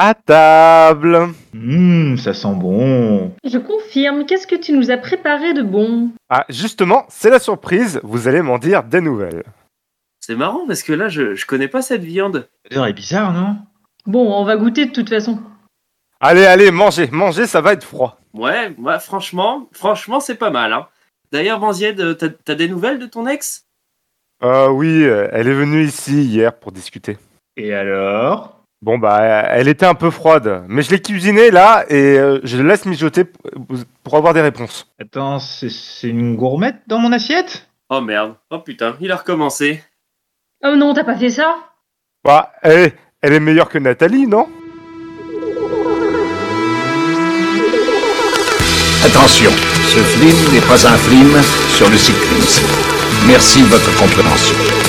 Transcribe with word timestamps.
À 0.00 0.14
table 0.14 1.34
Hum, 1.54 2.16
ça 2.18 2.32
sent 2.32 2.54
bon. 2.54 3.32
Je 3.44 3.58
confirme, 3.58 4.26
qu'est-ce 4.26 4.46
que 4.46 4.54
tu 4.54 4.72
nous 4.72 4.92
as 4.92 4.96
préparé 4.96 5.54
de 5.54 5.62
bon? 5.62 6.10
Ah, 6.28 6.44
justement, 6.48 7.04
c'est 7.08 7.30
la 7.30 7.40
surprise, 7.40 7.98
vous 8.04 8.28
allez 8.28 8.40
m'en 8.40 8.58
dire 8.58 8.84
des 8.84 9.00
nouvelles. 9.00 9.42
C'est 10.20 10.36
marrant 10.36 10.66
parce 10.68 10.84
que 10.84 10.92
là, 10.92 11.08
je, 11.08 11.34
je 11.34 11.46
connais 11.46 11.66
pas 11.66 11.82
cette 11.82 12.04
viande. 12.04 12.48
L'odeur 12.70 12.86
est 12.86 12.92
bizarre, 12.92 13.32
non? 13.32 13.56
Bon, 14.06 14.32
on 14.32 14.44
va 14.44 14.56
goûter 14.56 14.86
de 14.86 14.92
toute 14.92 15.08
façon. 15.08 15.40
Allez, 16.20 16.44
allez, 16.44 16.70
mangez, 16.70 17.08
mangez, 17.10 17.46
ça 17.46 17.60
va 17.60 17.72
être 17.72 17.84
froid. 17.84 18.20
Ouais, 18.34 18.72
ouais 18.78 19.00
franchement, 19.00 19.68
franchement, 19.72 20.20
c'est 20.20 20.36
pas 20.36 20.50
mal. 20.50 20.72
Hein. 20.72 20.86
D'ailleurs, 21.32 21.58
Banzied, 21.58 22.00
euh, 22.00 22.14
t'as 22.14 22.28
t'as 22.28 22.54
des 22.54 22.68
nouvelles 22.68 23.00
de 23.00 23.06
ton 23.06 23.26
ex? 23.26 23.66
Euh, 24.44 24.68
oui, 24.68 25.02
euh, 25.02 25.28
elle 25.32 25.48
est 25.48 25.54
venue 25.54 25.82
ici 25.82 26.22
hier 26.22 26.54
pour 26.56 26.70
discuter. 26.70 27.18
Et 27.56 27.74
alors? 27.74 28.57
Bon, 28.80 28.96
bah, 28.96 29.18
elle 29.48 29.66
était 29.66 29.86
un 29.86 29.94
peu 29.94 30.10
froide, 30.10 30.62
mais 30.68 30.82
je 30.82 30.90
l'ai 30.92 31.02
cuisinée 31.02 31.50
là 31.50 31.84
et 31.88 32.16
euh, 32.16 32.38
je 32.44 32.62
laisse 32.62 32.84
mijoter 32.86 33.24
pour 34.04 34.16
avoir 34.16 34.34
des 34.34 34.40
réponses. 34.40 34.86
Attends, 35.00 35.40
c'est 35.40 35.68
c'est 35.68 36.08
une 36.08 36.36
gourmette 36.36 36.82
dans 36.86 37.00
mon 37.00 37.10
assiette? 37.10 37.68
Oh 37.90 38.00
merde, 38.00 38.36
oh 38.50 38.60
putain, 38.60 38.94
il 39.00 39.10
a 39.10 39.16
recommencé. 39.16 39.82
Oh 40.64 40.76
non, 40.76 40.94
t'as 40.94 41.02
pas 41.02 41.16
fait 41.16 41.30
ça? 41.30 41.56
Bah, 42.22 42.52
elle, 42.62 42.92
elle 43.20 43.32
est 43.32 43.40
meilleure 43.40 43.68
que 43.68 43.78
Nathalie, 43.78 44.28
non? 44.28 44.46
Attention, 49.04 49.50
ce 49.50 49.98
film 49.98 50.54
n'est 50.54 50.66
pas 50.68 50.86
un 50.86 50.96
film 50.98 51.42
sur 51.76 51.90
le 51.90 51.96
cyclisme. 51.96 52.66
Merci 53.26 53.60
de 53.62 53.66
votre 53.66 53.92
compréhension. 53.98 54.87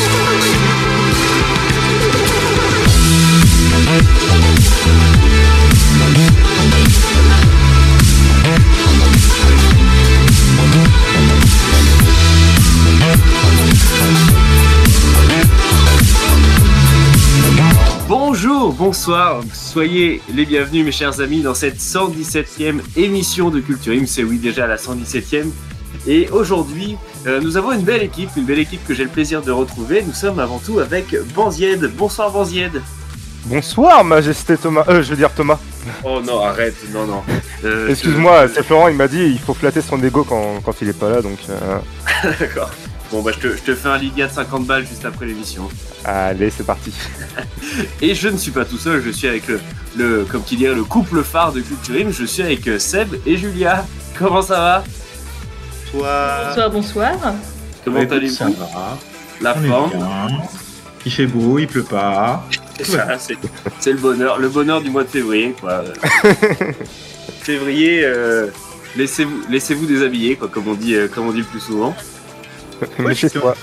Bonjour, 18.61 18.73
bonsoir, 18.73 19.39
soyez 19.53 20.21
les 20.35 20.45
bienvenus 20.45 20.83
mes 20.83 20.91
chers 20.91 21.21
amis 21.21 21.41
dans 21.41 21.53
cette 21.53 21.77
117e 21.77 22.81
émission 22.97 23.49
de 23.49 23.61
Culture 23.61 23.93
Im, 23.93 24.05
c'est 24.05 24.25
oui 24.25 24.37
déjà 24.37 24.67
la 24.67 24.75
117e. 24.75 25.45
Et 26.05 26.27
aujourd'hui, 26.29 26.97
euh, 27.25 27.39
nous 27.39 27.55
avons 27.55 27.71
une 27.71 27.83
belle 27.83 28.03
équipe, 28.03 28.29
une 28.35 28.43
belle 28.43 28.59
équipe 28.59 28.85
que 28.85 28.93
j'ai 28.93 29.03
le 29.05 29.09
plaisir 29.09 29.41
de 29.41 29.51
retrouver. 29.51 30.03
Nous 30.05 30.11
sommes 30.11 30.39
avant 30.39 30.59
tout 30.59 30.79
avec 30.79 31.15
Banzied. 31.33 31.89
Bonsoir 31.95 32.31
Banzied. 32.31 32.81
Bonsoir, 33.45 34.03
Majesté 34.03 34.57
Thomas. 34.57 34.83
Euh, 34.89 35.01
je 35.03 35.09
veux 35.11 35.15
dire 35.15 35.33
Thomas. 35.33 35.57
Oh 36.03 36.19
non, 36.21 36.41
arrête, 36.41 36.75
non, 36.93 37.07
non. 37.07 37.21
Euh, 37.63 37.87
Excuse-moi, 37.89 38.47
je- 38.47 38.53
c'est 38.55 38.63
Florent, 38.63 38.89
il 38.89 38.95
m'a 38.97 39.07
dit 39.07 39.21
il 39.21 39.39
faut 39.39 39.53
flatter 39.53 39.81
son 39.81 40.03
ego 40.03 40.25
quand, 40.25 40.59
quand 40.65 40.73
il 40.81 40.89
est 40.89 40.97
pas 40.99 41.09
là, 41.09 41.21
donc... 41.21 41.39
euh, 41.49 41.77
D'accord. 42.39 42.71
Bon 43.11 43.21
bah 43.21 43.31
je 43.33 43.39
te, 43.39 43.55
je 43.57 43.61
te 43.63 43.73
fais 43.75 43.87
un 43.89 43.97
Lydia 43.97 44.27
de 44.27 44.31
50 44.33 44.65
balles 44.65 44.85
juste 44.85 45.03
après 45.03 45.25
l'émission. 45.25 45.67
Allez, 46.05 46.49
c'est 46.49 46.65
parti. 46.65 46.93
Et 48.01 48.15
je 48.15 48.29
ne 48.29 48.37
suis 48.37 48.51
pas 48.51 48.65
tout 48.65 48.77
seul, 48.77 49.01
je 49.03 49.09
suis 49.09 49.27
avec 49.27 49.47
le, 49.47 49.59
le 49.97 50.25
comme 50.25 50.43
qui 50.43 50.55
dirait, 50.55 50.75
le 50.75 50.83
couple 50.83 51.23
phare 51.23 51.51
de 51.51 51.61
Culture 51.61 51.95
Im. 51.95 52.11
Je 52.11 52.25
suis 52.25 52.41
avec 52.41 52.67
euh, 52.67 52.79
Seb 52.79 53.15
et 53.25 53.37
Julia. 53.37 53.85
Comment 54.17 54.41
ça 54.41 54.59
va? 54.59 54.83
Toi. 55.91 56.45
Bonsoir, 56.47 56.71
bonsoir. 56.71 57.11
Comment 57.83 57.99
écoute, 57.99 58.29
ça 58.29 58.45
allez-vous 58.45 58.59
va. 58.59 58.97
La 59.41 59.55
On 59.57 59.63
est 59.63 59.67
forme? 59.67 59.91
Il 61.05 61.11
fait 61.11 61.27
beau, 61.27 61.59
il 61.59 61.67
pleut 61.67 61.83
pas. 61.83 62.45
C'est 63.79 63.91
le 63.91 63.97
bonheur, 63.97 64.37
le 64.37 64.49
bonheur 64.49 64.81
du 64.81 64.89
mois 64.89 65.03
de 65.03 65.09
février, 65.09 65.55
quoi. 65.59 65.83
février, 67.41 68.01
euh, 68.03 68.47
laissez-vous, 68.95 69.41
laissez-vous 69.49 69.85
déshabiller, 69.85 70.35
quoi, 70.35 70.47
comme 70.49 70.67
on 70.67 70.73
dit, 70.73 70.95
euh, 70.95 71.07
comme 71.07 71.27
on 71.27 71.31
dit 71.31 71.39
le 71.39 71.45
plus 71.45 71.59
souvent. 71.59 71.95
Mais 72.99 73.15
chez 73.15 73.29
toi. 73.29 73.55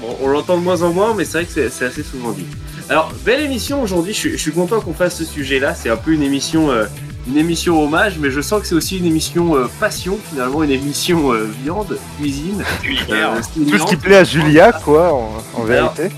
Bon, 0.00 0.16
on 0.22 0.28
l'entend 0.28 0.56
de 0.58 0.62
moins 0.62 0.82
en 0.82 0.92
moins, 0.92 1.14
mais 1.14 1.24
c'est 1.24 1.38
vrai 1.38 1.44
que 1.46 1.68
c'est- 1.70 1.84
assez 1.84 2.02
souvent 2.02 2.32
dit. 2.32 2.46
Alors, 2.88 3.12
belle 3.24 3.40
émission 3.42 3.82
aujourd'hui. 3.82 4.12
Je, 4.14 4.18
suis- 4.18 4.32
je 4.32 4.36
suis 4.36 4.52
content 4.52 4.80
qu'on 4.80 4.94
fasse 4.94 5.16
ce 5.16 5.24
sujet-là. 5.24 5.74
C'est 5.74 5.90
un 5.90 5.96
peu 5.96 6.12
une 6.12 6.22
émission, 6.22 6.70
euh, 6.70 6.86
une 7.28 7.36
émission 7.36 7.82
hommage, 7.82 8.18
mais 8.18 8.30
je 8.30 8.40
sens 8.40 8.62
que 8.62 8.66
c'est 8.68 8.74
aussi 8.74 8.98
une 8.98 9.04
émission 9.06 9.56
euh, 9.56 9.66
passion, 9.80 10.18
finalement, 10.30 10.62
une 10.62 10.70
émission 10.70 11.32
euh, 11.32 11.48
viande, 11.64 11.98
cuisine. 12.18 12.64
euh, 13.10 13.40
Tout 13.70 13.78
ce 13.78 13.86
qui 13.86 13.96
plaît 13.96 14.16
à 14.16 14.24
Julia, 14.24 14.72
quoi, 14.72 15.12
en, 15.12 15.32
en 15.54 15.66
Alors, 15.66 15.92
vérité. 15.94 16.14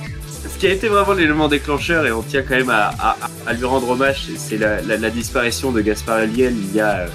Ce 0.53 0.59
qui 0.59 0.67
a 0.67 0.71
été 0.73 0.89
vraiment 0.89 1.15
l'élément 1.15 1.49
déclencheur, 1.49 2.07
et 2.07 2.13
on 2.13 2.23
tient 2.23 2.43
quand 2.43 2.55
même 2.57 2.69
à, 2.71 2.91
à- 3.01 3.17
à 3.47 3.53
lui 3.55 3.65
rendre 3.65 3.89
hommage, 3.89 4.29
c'est- 4.37 4.59
la, 4.59 4.83
la- 4.83 4.99
la 4.99 5.11
disparition 5.11 5.73
de 5.73 5.81
Gaspard 5.81 6.17
Aliel 6.17 6.55
il 6.55 6.77
y 6.77 6.81
a, 6.81 7.07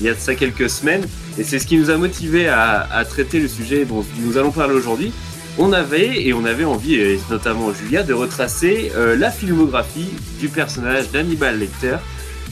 il 0.00 0.06
y 0.06 0.08
a 0.10 0.14
de 0.14 0.18
ça 0.20 0.34
quelques 0.34 0.68
semaines. 0.68 1.06
Et 1.38 1.42
c'est 1.44 1.58
ce 1.58 1.66
qui 1.66 1.78
nous 1.78 1.90
a 1.90 1.96
motivé 1.96 2.48
à, 2.48 2.86
à 2.92 3.04
traiter 3.06 3.40
le 3.40 3.48
sujet 3.48 3.84
dont 3.86 4.04
nous 4.20 4.36
allons 4.36 4.50
parler 4.50 4.74
aujourd'hui. 4.74 5.12
On 5.58 5.72
avait, 5.72 6.22
et 6.22 6.32
on 6.32 6.44
avait 6.44 6.64
envie, 6.64 6.94
et 6.94 7.20
notamment 7.30 7.72
Julia, 7.72 8.02
de 8.02 8.14
retracer 8.14 8.92
euh, 8.94 9.16
la 9.16 9.30
filmographie 9.30 10.10
du 10.38 10.48
personnage 10.48 11.10
d'Hannibal 11.10 11.58
Lecter, 11.58 11.96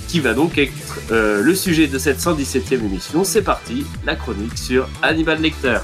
qui 0.09 0.21
va 0.21 0.35
donc 0.35 0.59
être 0.59 0.73
euh, 1.11 1.43
le 1.43 1.55
sujet 1.55 1.87
de 1.87 1.99
cette 1.99 2.19
117e 2.19 2.75
émission. 2.75 3.25
C'est 3.25 3.43
parti, 3.43 3.87
la 4.05 4.17
chronique 4.17 4.59
sur 4.59 4.89
Hannibal 5.03 5.41
Lecter. 5.41 5.79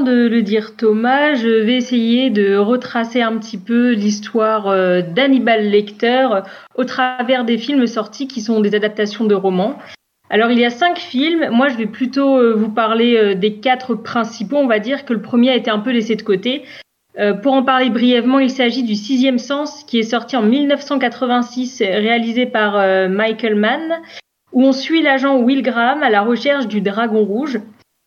De 0.00 0.28
le 0.28 0.42
dire 0.42 0.76
Thomas, 0.76 1.34
je 1.34 1.48
vais 1.48 1.76
essayer 1.76 2.30
de 2.30 2.56
retracer 2.56 3.22
un 3.22 3.36
petit 3.38 3.58
peu 3.58 3.92
l'histoire 3.92 4.68
euh, 4.68 5.02
d'Hannibal 5.02 5.68
Lecter 5.68 6.28
au 6.74 6.84
travers 6.84 7.44
des 7.44 7.58
films 7.58 7.86
sortis 7.86 8.26
qui 8.26 8.40
sont 8.40 8.60
des 8.60 8.74
adaptations 8.74 9.24
de 9.24 9.34
romans. 9.34 9.78
Alors, 10.30 10.50
il 10.50 10.58
y 10.58 10.64
a 10.64 10.70
cinq 10.70 10.98
films. 10.98 11.48
Moi, 11.50 11.68
je 11.68 11.76
vais 11.76 11.86
plutôt 11.86 12.38
euh, 12.38 12.54
vous 12.54 12.70
parler 12.70 13.16
euh, 13.16 13.34
des 13.34 13.54
quatre 13.54 13.94
principaux. 13.94 14.56
On 14.56 14.66
va 14.66 14.78
dire 14.78 15.04
que 15.04 15.12
le 15.12 15.20
premier 15.20 15.50
a 15.50 15.56
été 15.56 15.70
un 15.70 15.78
peu 15.78 15.90
laissé 15.90 16.16
de 16.16 16.22
côté. 16.22 16.64
Pour 17.44 17.52
en 17.52 17.62
parler 17.62 17.90
brièvement, 17.90 18.40
il 18.40 18.50
s'agit 18.50 18.82
du 18.82 18.96
Sixième 18.96 19.38
Sens 19.38 19.84
qui 19.84 20.00
est 20.00 20.02
sorti 20.02 20.34
en 20.34 20.42
1986, 20.42 21.80
réalisé 21.80 22.44
par 22.44 22.72
Michael 23.08 23.54
Mann, 23.54 24.00
où 24.50 24.64
on 24.64 24.72
suit 24.72 25.00
l'agent 25.00 25.36
Will 25.36 25.62
Graham 25.62 26.02
à 26.02 26.10
la 26.10 26.22
recherche 26.22 26.66
du 26.66 26.80
Dragon 26.80 27.22
Rouge. 27.22 27.60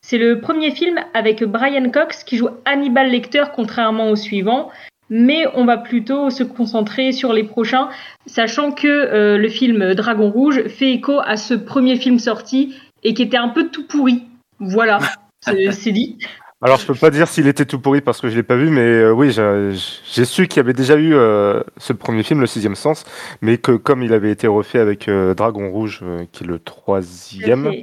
C'est 0.10 0.18
le 0.18 0.40
premier 0.40 0.72
film 0.72 1.02
avec 1.14 1.44
Brian 1.44 1.90
Cox 1.90 2.24
qui 2.24 2.38
joue 2.38 2.48
Hannibal 2.64 3.10
Lecter 3.10 3.44
contrairement 3.54 4.10
au 4.10 4.16
suivant, 4.16 4.72
mais 5.10 5.44
on 5.54 5.66
va 5.66 5.76
plutôt 5.76 6.30
se 6.30 6.44
concentrer 6.44 7.12
sur 7.12 7.34
les 7.34 7.44
prochains, 7.44 7.90
sachant 8.26 8.72
que 8.72 8.88
euh, 8.88 9.38
le 9.38 9.50
film 9.50 9.96
Dragon 9.96 10.32
Rouge 10.32 10.66
fait 10.70 10.94
écho 10.94 11.20
à 11.20 11.36
ce 11.36 11.54
premier 11.54 11.98
film 11.98 12.20
sorti 12.20 12.74
et 13.04 13.14
qui 13.14 13.22
était 13.22 13.36
un 13.36 13.50
peu 13.50 13.68
tout 13.68 13.86
pourri. 13.86 14.24
Voilà, 14.62 15.00
c'est 15.42 15.92
dit. 15.92 16.18
Alors, 16.62 16.80
je 16.80 16.86
peux 16.86 16.96
pas 16.96 17.10
dire 17.10 17.28
s'il 17.28 17.48
était 17.48 17.66
tout 17.66 17.82
pourri 17.82 18.00
parce 18.00 18.22
que 18.22 18.30
je 18.30 18.36
l'ai 18.38 18.44
pas 18.44 18.56
vu, 18.56 18.70
mais 18.70 18.80
euh, 18.80 19.12
oui, 19.12 19.32
j'ai 19.34 20.24
su 20.24 20.48
qu'il 20.48 20.56
y 20.56 20.62
avait 20.62 20.72
déjà 20.72 20.96
eu 20.96 21.16
euh, 21.16 21.62
ce 21.76 21.92
premier 21.92 22.24
film, 22.24 22.40
Le 22.40 22.48
Sixième 22.48 22.76
Sens, 22.76 23.04
mais 23.42 23.58
que 23.58 23.74
comme 23.74 24.04
il 24.04 24.14
avait 24.14 24.32
été 24.32 24.48
refait 24.48 24.80
avec 24.80 25.10
Dragon 25.10 25.70
Rouge, 25.70 26.02
qui 26.32 26.46
est 26.46 26.48
le 26.48 26.60
troisième, 26.60 27.74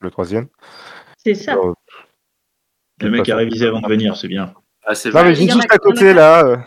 le 0.00 0.10
troisième. 0.10 0.48
C'est 1.18 1.34
ça. 1.34 1.56
Le 3.00 3.10
mec 3.10 3.28
a 3.28 3.36
révisé 3.36 3.66
avant 3.66 3.80
de 3.80 3.88
venir, 3.88 4.16
c'est 4.16 4.28
bien. 4.28 4.54
Ah, 4.84 4.94
c'est 4.94 5.10
Non, 5.10 5.20
vrai. 5.20 5.28
mais 5.30 5.36
il 5.38 5.44
y 5.44 5.50
juste 5.50 5.72
à 5.72 5.78
côté 5.78 6.14
là. 6.14 6.64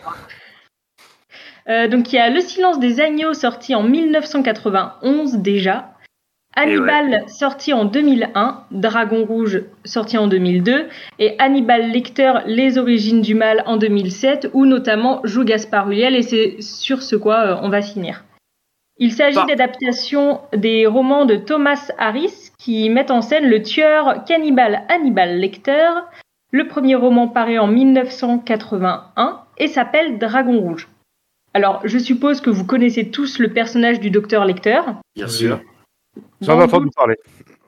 euh, 1.68 1.88
donc 1.88 2.12
il 2.12 2.16
y 2.16 2.18
a 2.18 2.30
Le 2.30 2.40
silence 2.40 2.78
des 2.78 3.00
agneaux 3.00 3.34
sorti 3.34 3.74
en 3.74 3.82
1991 3.82 5.38
déjà. 5.38 5.88
Hannibal 6.54 7.24
sorti 7.30 7.72
en 7.72 7.86
2001, 7.86 8.64
Dragon 8.72 9.24
Rouge 9.24 9.62
sorti 9.86 10.18
en 10.18 10.26
2002 10.28 10.86
et 11.18 11.34
Hannibal 11.38 11.90
Lecter 11.90 12.34
Les 12.44 12.76
origines 12.76 13.22
du 13.22 13.34
mal 13.34 13.62
en 13.64 13.78
2007 13.78 14.50
où 14.52 14.66
notamment 14.66 15.22
joue 15.24 15.44
Gaspard 15.44 15.90
Ulliel 15.90 16.14
et 16.14 16.20
c'est 16.22 16.60
sur 16.60 17.02
ce 17.02 17.16
quoi 17.16 17.38
euh, 17.38 17.56
on 17.62 17.70
va 17.70 17.80
finir. 17.80 18.24
Il 18.98 19.12
s'agit 19.12 19.36
Bah. 19.36 19.46
d'adaptation 19.48 20.42
des 20.54 20.86
romans 20.86 21.24
de 21.24 21.36
Thomas 21.36 21.90
Harris 21.96 22.41
qui 22.62 22.88
mettent 22.90 23.10
en 23.10 23.22
scène 23.22 23.48
le 23.48 23.60
tueur 23.62 24.24
cannibale 24.24 24.82
Hannibal 24.88 25.36
Lecter. 25.38 25.88
Le 26.52 26.68
premier 26.68 26.94
roman 26.94 27.26
paraît 27.26 27.58
en 27.58 27.66
1981 27.66 29.40
et 29.58 29.66
s'appelle 29.66 30.18
Dragon 30.18 30.60
Rouge. 30.60 30.88
Alors, 31.54 31.80
je 31.84 31.98
suppose 31.98 32.40
que 32.40 32.50
vous 32.50 32.64
connaissez 32.64 33.10
tous 33.10 33.40
le 33.40 33.52
personnage 33.52 33.98
du 33.98 34.10
docteur 34.10 34.44
Lecter. 34.44 34.80
Bien 35.16 35.26
Oui. 35.26 35.32
sûr. 35.32 35.60
J'en 36.40 36.60
ai 36.60 36.62
entendu 36.62 36.88
parler. 36.94 37.16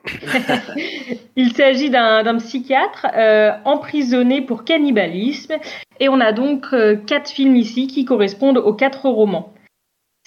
Il 1.35 1.51
s'agit 1.53 1.89
d'un 1.89 2.23
d'un 2.23 2.37
psychiatre 2.37 3.07
euh, 3.17 3.51
emprisonné 3.65 4.41
pour 4.41 4.63
cannibalisme 4.63 5.55
et 5.99 6.07
on 6.07 6.21
a 6.21 6.31
donc 6.31 6.67
euh, 6.71 6.95
quatre 6.95 7.29
films 7.31 7.55
ici 7.57 7.87
qui 7.87 8.05
correspondent 8.05 8.59
aux 8.59 8.73
quatre 8.73 9.09
romans. 9.09 9.51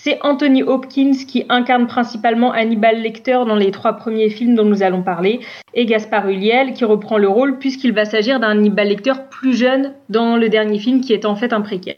C'est 0.00 0.18
Anthony 0.22 0.62
Hopkins 0.62 1.10
qui 1.26 1.44
incarne 1.48 1.88
principalement 1.88 2.52
Hannibal 2.52 3.02
Lecter 3.02 3.40
dans 3.46 3.56
les 3.56 3.72
trois 3.72 3.94
premiers 3.94 4.30
films 4.30 4.54
dont 4.54 4.64
nous 4.64 4.82
allons 4.84 5.02
parler 5.02 5.40
et 5.74 5.86
Gaspard 5.86 6.28
Ulliel 6.28 6.72
qui 6.72 6.84
reprend 6.84 7.18
le 7.18 7.28
rôle 7.28 7.58
puisqu'il 7.58 7.92
va 7.92 8.04
s'agir 8.04 8.38
d'un 8.38 8.50
Hannibal 8.50 8.88
Lecter 8.88 9.14
plus 9.30 9.54
jeune 9.56 9.94
dans 10.08 10.36
le 10.36 10.48
dernier 10.48 10.78
film 10.78 11.00
qui 11.00 11.12
est 11.12 11.24
en 11.24 11.34
fait 11.34 11.52
un 11.52 11.62
préquel. 11.62 11.96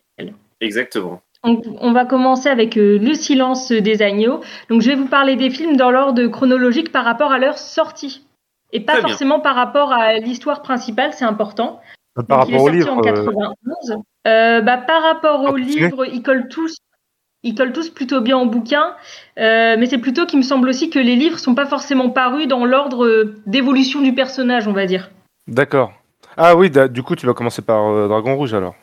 Exactement. 0.63 1.21
On, 1.43 1.61
on 1.81 1.93
va 1.93 2.05
commencer 2.07 2.49
avec 2.49 2.77
euh, 2.79 2.99
Le 2.99 3.15
silence 3.15 3.71
des 3.71 4.03
agneaux. 4.03 4.41
Donc 4.71 4.81
je 4.83 4.89
vais 4.91 4.97
vous 4.97 5.07
parler 5.09 5.37
des 5.37 5.51
films 5.51 5.77
dans 5.77 5.91
l'ordre 5.91 6.27
chronologique 6.29 6.93
par 6.93 7.05
rapport 7.05 7.33
à 7.33 7.39
leur 7.39 7.59
sortie. 7.59 8.27
Et 8.73 8.81
pas 8.81 8.93
Très 8.93 9.01
bien. 9.03 9.09
forcément 9.09 9.41
par 9.41 9.55
rapport 9.57 9.93
à 9.93 10.15
l'histoire 10.15 10.63
principale, 10.63 11.13
c'est 11.13 11.25
important. 11.25 11.81
Par 12.29 12.47
Donc, 12.47 12.49
il 12.49 12.55
est 12.55 12.59
rapport 12.59 12.63
au 12.63 12.67
sorti 12.67 12.79
livre, 12.79 12.93
en 12.93 12.99
euh, 12.99 13.03
91. 13.03 14.03
Euh, 14.27 14.61
bah, 14.63 14.77
par 14.79 15.03
rapport 15.03 15.43
Ah, 15.47 15.51
au 15.51 15.53
continuez. 15.53 15.85
livre, 15.87 16.05
ils 16.07 16.23
collent 16.23 16.49
tous. 16.49 16.77
Ils 17.43 17.55
collent 17.55 17.73
tous 17.73 17.89
plutôt 17.91 18.21
bien 18.21 18.39
au 18.39 18.47
bouquin, 18.47 18.95
Euh, 19.39 19.77
mais 19.79 19.87
c'est 19.87 19.99
plutôt 19.99 20.27
qu'il 20.27 20.39
me 20.39 20.45
semble 20.45 20.69
aussi 20.69 20.91
que 20.91 20.99
les 20.99 21.17
livres 21.17 21.39
sont 21.39 21.55
pas 21.55 21.65
forcément 21.67 22.11
parus 22.11 22.47
dans 22.47 22.67
l'ordre 22.67 23.07
euh, 23.07 23.37
d'évolution 23.47 24.03
du 24.03 24.13
personnage, 24.15 24.69
on 24.69 24.73
va 24.73 24.85
dire. 24.87 25.11
D'accord. 25.49 25.93
Ah 26.37 26.55
oui, 26.57 26.71
du 26.91 27.03
coup, 27.03 27.17
tu 27.17 27.27
vas 27.27 27.33
commencer 27.35 27.63
par 27.63 27.89
euh, 27.91 28.09
Dragon 28.09 28.37
Rouge 28.37 28.53
alors. 28.55 28.75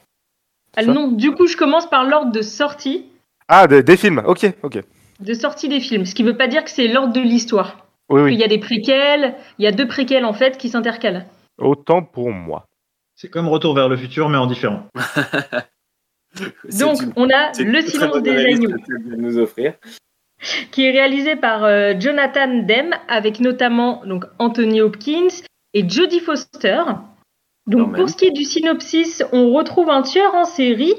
Ah, 0.76 0.84
non, 0.84 1.08
du 1.10 1.32
coup, 1.32 1.46
je 1.48 1.56
commence 1.58 1.88
par 1.90 2.04
l'ordre 2.06 2.32
de 2.32 2.42
sortie, 2.42 3.06
Ah, 3.48 3.68
des, 3.68 3.84
des 3.84 3.98
films, 3.98 4.22
ok, 4.26 4.52
ok. 4.64 4.84
de 5.20 5.34
sortie 5.34 5.70
des 5.70 5.80
films, 5.80 6.06
ce 6.06 6.14
qui 6.16 6.24
veut 6.24 6.38
pas 6.38 6.48
dire 6.48 6.64
que 6.64 6.70
c'est 6.72 6.88
l'ordre 6.88 7.14
de 7.14 7.22
l'histoire. 7.22 7.88
Oui, 8.10 8.22
Il 8.22 8.24
oui. 8.26 8.36
y 8.38 8.44
a 8.44 8.48
des 8.48 8.60
préquels, 8.60 9.36
il 9.60 9.66
y 9.66 9.68
a 9.68 9.72
deux 9.72 9.88
préquels 9.88 10.26
en 10.26 10.34
fait 10.34 10.58
qui 10.58 10.70
s'intercalent. 10.70 11.26
Autant 11.60 12.02
pour 12.04 12.32
moi. 12.32 12.66
C'est 13.16 13.30
comme 13.30 13.48
Retour 13.48 13.74
vers 13.76 13.90
le 13.90 13.98
futur, 13.98 14.30
mais 14.30 14.38
en 14.38 14.46
différent. 14.48 14.84
Donc 16.80 17.02
une- 17.02 17.14
on 17.16 17.30
a 17.30 17.52
Le 17.60 17.82
silence 17.82 18.22
des 18.22 18.32
agneaux, 18.38 18.70
que 18.70 19.16
nous 19.16 19.38
offrir. 19.38 19.74
qui 20.72 20.86
est 20.86 20.92
réalisé 20.92 21.36
par 21.36 21.64
euh, 21.64 21.94
Jonathan 22.00 22.64
Demme, 22.64 22.94
avec 23.08 23.40
notamment 23.40 24.04
donc 24.06 24.26
Anthony 24.40 24.82
Hopkins 24.82 25.28
et 25.74 25.88
Jodie 25.88 26.20
Foster. 26.20 26.82
Donc 27.66 27.96
pour 27.96 28.10
ce 28.10 28.16
qui 28.16 28.26
est 28.26 28.32
du 28.32 28.44
synopsis, 28.44 29.24
on 29.34 29.52
retrouve 29.52 29.90
un 29.90 30.02
tueur 30.02 30.36
en 30.36 30.46
série 30.46 30.94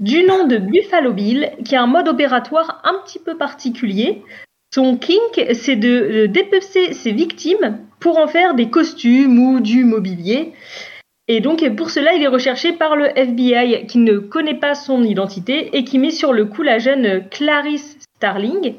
du 0.00 0.24
nom 0.24 0.46
de 0.46 0.56
Buffalo 0.56 1.12
Bill, 1.12 1.52
qui 1.64 1.76
a 1.76 1.82
un 1.82 1.86
mode 1.86 2.08
opératoire 2.08 2.80
un 2.84 2.94
petit 3.04 3.18
peu 3.20 3.36
particulier. 3.36 4.22
Son 4.74 4.96
kink, 4.96 5.46
c'est 5.52 5.76
de 5.76 5.88
euh, 6.24 6.28
dépecer 6.28 6.92
ses 6.94 7.12
victimes 7.12 7.78
pour 8.00 8.18
en 8.18 8.26
faire 8.26 8.54
des 8.54 8.68
costumes 8.70 9.38
ou 9.38 9.60
du 9.60 9.84
mobilier. 9.84 10.54
Et 11.34 11.40
donc 11.40 11.66
pour 11.76 11.88
cela, 11.88 12.12
il 12.12 12.22
est 12.22 12.26
recherché 12.26 12.74
par 12.74 12.94
le 12.94 13.06
FBI 13.18 13.86
qui 13.86 13.96
ne 13.96 14.18
connaît 14.18 14.58
pas 14.58 14.74
son 14.74 15.02
identité 15.02 15.74
et 15.74 15.82
qui 15.82 15.98
met 15.98 16.10
sur 16.10 16.34
le 16.34 16.44
coup 16.44 16.60
la 16.60 16.78
jeune 16.78 17.26
Clarice 17.30 17.96
Starling, 18.18 18.74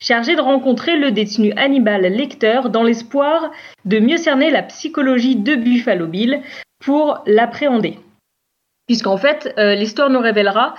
chargée 0.00 0.34
de 0.34 0.40
rencontrer 0.40 0.96
le 0.96 1.10
détenu 1.10 1.52
Hannibal 1.58 2.00
Lecter 2.00 2.62
dans 2.72 2.82
l'espoir 2.82 3.50
de 3.84 3.98
mieux 3.98 4.16
cerner 4.16 4.50
la 4.50 4.62
psychologie 4.62 5.36
de 5.36 5.54
Buffalo 5.54 6.06
Bill 6.06 6.40
pour 6.82 7.22
l'appréhender. 7.26 7.98
Puisqu'en 8.86 9.18
fait, 9.18 9.52
euh, 9.58 9.74
l'histoire 9.74 10.08
nous 10.08 10.20
révélera 10.20 10.76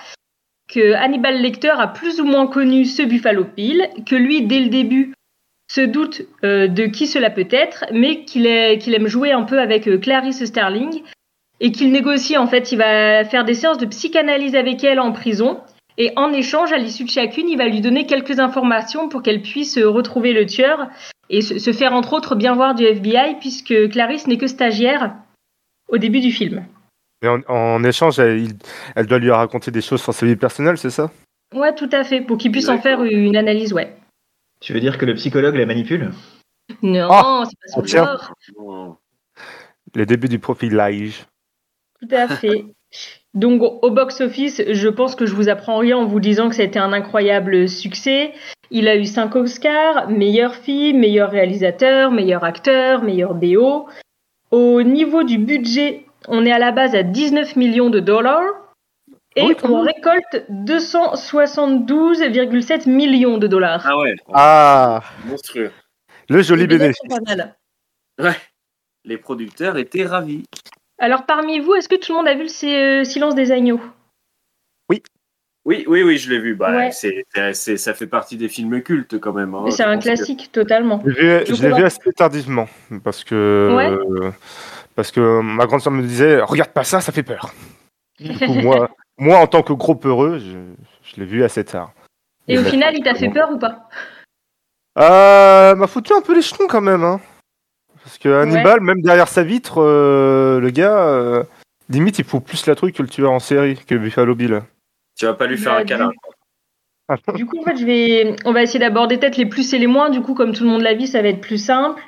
que 0.68 0.94
Hannibal 0.94 1.40
Lecter 1.40 1.76
a 1.78 1.86
plus 1.86 2.20
ou 2.20 2.26
moins 2.26 2.48
connu 2.48 2.86
ce 2.86 3.04
Buffalo 3.04 3.46
Bill, 3.56 3.88
que 4.08 4.16
lui, 4.16 4.48
dès 4.48 4.62
le 4.62 4.70
début, 4.70 5.14
se 5.72 5.82
doute 5.82 6.24
euh, 6.44 6.68
de 6.68 6.86
qui 6.86 7.06
cela 7.06 7.30
peut 7.30 7.48
être, 7.52 7.86
mais 7.94 8.26
qu'il 8.26 8.48
aime 8.48 9.08
jouer 9.08 9.32
un 9.32 9.44
peu 9.44 9.60
avec 9.60 9.88
euh, 9.88 10.00
Clarice 10.00 10.44
Starling 10.44 11.04
et 11.60 11.72
qu'il 11.72 11.92
négocie 11.92 12.38
en 12.38 12.48
fait, 12.48 12.72
il 12.72 12.78
va 12.78 13.24
faire 13.26 13.46
des 13.46 13.54
séances 13.54 13.78
de 13.78 13.86
psychanalyse 13.86 14.56
avec 14.56 14.84
elle 14.84 15.00
en 15.00 15.12
prison 15.12 15.62
et 16.02 16.14
en 16.16 16.32
échange, 16.32 16.72
à 16.72 16.78
l'issue 16.78 17.04
de 17.04 17.10
chacune, 17.10 17.50
il 17.50 17.58
va 17.58 17.68
lui 17.68 17.82
donner 17.82 18.06
quelques 18.06 18.40
informations 18.40 19.10
pour 19.10 19.22
qu'elle 19.22 19.42
puisse 19.42 19.78
euh, 19.78 19.90
retrouver 19.90 20.32
le 20.32 20.46
tueur 20.46 20.88
et 21.30 21.42
se, 21.42 21.74
faire 21.74 21.94
entre 21.94 22.14
autres 22.14 22.36
bien 22.36 22.56
voir 22.56 22.74
du 22.74 22.86
FBI 22.86 23.36
puisque 23.42 23.90
Clarice 23.90 24.26
n'est 24.26 24.38
que 24.38 24.48
stagiaire 24.48 25.14
au 25.90 25.98
début 25.98 26.22
du 26.22 26.32
film. 26.32 26.66
Et 27.22 27.28
en, 27.28 27.42
en 27.50 27.84
échange, 27.84 28.18
elle, 28.18 29.06
doit 29.08 29.20
lui 29.20 29.30
raconter 29.30 29.72
des 29.72 29.82
choses 29.82 30.02
sur 30.02 30.14
sa 30.14 30.26
vie 30.26 30.38
personnelle, 30.38 30.78
c'est 30.78 30.90
ça? 30.90 31.12
Ouais, 31.54 31.76
tout 31.76 31.90
à 31.92 32.06
fait, 32.06 32.22
pour 32.22 32.38
qu'il 32.38 32.54
puisse 32.54 32.70
en 32.70 32.80
faire 32.80 33.04
une 33.04 33.36
analyse, 33.36 33.74
ouais. 33.74 33.94
Tu 34.62 34.72
veux 34.72 34.80
dire 34.80 34.98
que 34.98 35.06
le 35.06 35.16
psychologue 35.16 35.56
la 35.56 35.66
manipule? 35.66 36.12
Non, 36.82 37.10
Ah, 37.12 37.44
c'est 37.46 37.58
pas 37.60 37.74
son 37.74 37.82
tiens. 37.82 38.06
genre. 38.06 38.34
Bon. 38.58 38.98
Les 39.96 40.06
débuts 40.06 40.30
du 40.30 40.40
profilage. 40.40 41.26
Tout 42.02 42.16
à 42.16 42.28
fait. 42.28 42.66
Donc 43.34 43.62
au 43.62 43.92
box-office, 43.92 44.62
je 44.68 44.88
pense 44.90 45.16
que 45.16 45.26
je 45.26 45.34
vous 45.36 45.50
apprends 45.50 45.78
rien 45.78 45.98
en 45.98 46.06
vous 46.06 46.20
disant 46.20 46.50
que 46.50 46.56
ça 46.56 46.64
a 46.64 46.66
été 46.66 46.80
un 46.80 46.92
incroyable 46.94 47.70
succès. 47.70 48.34
Il 48.72 48.88
a 48.88 48.96
eu 48.96 49.06
5 49.06 49.36
Oscars, 49.36 50.10
meilleur 50.10 50.56
film, 50.56 51.00
meilleur 51.00 51.30
réalisateur, 51.30 52.12
meilleur 52.12 52.44
acteur, 52.44 53.04
meilleur 53.04 53.36
BO. 53.36 53.88
Au 54.52 54.82
niveau 54.82 55.24
du 55.24 55.38
budget, 55.38 56.06
on 56.28 56.44
est 56.46 56.52
à 56.52 56.58
la 56.60 56.72
base 56.72 56.96
à 56.96 57.04
19 57.04 57.56
millions 57.56 57.92
de 57.92 58.00
dollars. 58.00 58.42
Et 59.36 59.44
Oui, 59.44 59.56
on 59.64 59.82
récolte 59.82 60.44
272,7 60.50 62.90
millions 62.90 63.38
de 63.38 63.46
dollars. 63.48 63.84
Ah 63.86 63.98
ouais, 64.00 64.16
Ah, 64.34 65.04
monstrueux. 65.28 65.72
le 66.30 66.42
joli 66.42 66.66
bénéfice. 66.66 67.00
Ouais. 68.20 68.36
Les 69.06 69.18
producteurs 69.18 69.78
étaient 69.78 70.06
ravis. 70.06 70.44
Alors 71.00 71.26
parmi 71.26 71.60
vous, 71.60 71.76
est-ce 71.76 71.88
que 71.90 71.96
tout 71.96 72.12
le 72.12 72.18
monde 72.18 72.28
a 72.28 72.34
vu 72.36 72.44
le 72.44 73.00
euh, 73.02 73.04
Silence 73.04 73.36
des 73.36 73.52
agneaux? 73.52 73.80
Oui, 75.66 75.84
oui, 75.88 76.04
oui, 76.04 76.18
je 76.18 76.30
l'ai 76.32 76.40
vu. 76.40 76.56
Bah, 76.56 76.72
Ouais. 76.72 76.92
c'est, 76.92 77.26
c'est- 77.36 77.54
c'est- 77.54 77.78
ça 77.78 77.94
fait 77.94 78.08
partie 78.08 78.38
des 78.38 78.48
films 78.50 78.82
cultes 78.82 79.20
quand 79.20 79.34
même. 79.34 79.54
hein. 79.54 79.66
C'est 79.70 79.84
Je 79.84 79.88
un 79.90 79.98
que- 79.98 80.04
classique 80.04 80.52
totalement. 80.52 81.02
Je 81.06 81.12
l'ai 81.12 81.40
vu- 81.44 81.56
je 81.56 81.68
l'ai 81.68 81.84
assez 81.84 82.12
tardivement 82.16 82.68
parce 83.04 83.24
que 83.24 83.74
Ouais. 83.76 83.90
euh, 83.92 84.32
parce 84.96 85.12
que 85.12 85.42
ma 85.42 85.66
grande 85.68 85.82
soeur 85.82 85.94
me 85.94 86.02
disait 86.02 86.42
regarde 86.42 86.72
pas 86.72 86.84
ça, 86.84 87.02
ça 87.02 87.12
fait 87.12 87.24
peur. 87.24 87.54
Du 88.20 88.34
coup, 88.38 88.54
moi, 88.54 88.90
moi 89.20 89.38
en 89.38 89.48
tant 89.48 89.62
que 89.62 89.74
gros 89.74 89.96
peureux, 89.96 90.40
je, 90.40 90.58
je 91.04 91.20
l'ai 91.20 91.26
vu 91.26 91.44
assez 91.44 91.64
tard. 91.64 91.92
Et 92.48 92.58
au 92.58 92.64
final, 92.64 92.96
il 92.98 93.04
t'a 93.04 93.14
fait 93.14 93.30
peur 93.30 93.52
ou 93.52 93.60
pas? 93.60 93.88
Euh, 94.98 95.76
m'a 95.76 95.88
foutu 95.88 96.14
un 96.14 96.22
peu 96.22 96.34
les 96.34 96.42
jetons 96.42 96.68
quand 96.68 96.82
même, 96.82 97.04
hein. 97.04 97.22
Parce 98.10 98.18
que 98.18 98.30
Hannibal, 98.30 98.82
même 98.82 99.02
derrière 99.02 99.28
sa 99.28 99.44
vitre, 99.44 99.84
euh, 99.84 100.60
le 100.60 100.72
gars, 100.72 100.98
euh, 100.98 101.44
limite, 101.90 102.18
il 102.18 102.26
faut 102.26 102.40
plus 102.40 102.66
la 102.66 102.74
truc 102.74 102.96
que 102.96 103.04
le 103.04 103.08
tueur 103.08 103.32
en 103.32 103.38
série, 103.38 103.78
que 103.86 103.94
Buffalo 103.94 104.34
Bill. 104.34 104.64
Tu 105.16 105.28
vas 105.28 105.36
pas 105.36 105.46
lui 105.46 105.60
faire 105.60 105.74
Bah, 105.74 105.82
un 105.82 105.86
câlin. 105.86 106.10
Du 107.36 107.46
coup, 107.46 107.60
en 107.60 107.62
fait, 107.62 107.78
je 107.78 107.86
vais, 107.86 108.36
on 108.46 108.52
va 108.52 108.64
essayer 108.64 108.80
d'aborder 108.80 109.20
peut-être 109.20 109.38
les 109.38 109.46
plus 109.46 109.76
et 109.76 109.78
les 109.78 109.86
moins. 109.86 110.10
Du 110.10 110.22
coup, 110.22 110.34
comme 110.34 110.54
tout 110.54 110.64
le 110.64 110.72
monde 110.72 110.82
l'a 110.82 110.96
vu, 110.96 111.06
ça 111.06 111.22
va 111.22 111.28
être 111.28 111.40
plus 111.40 111.64
simple. 111.64 112.02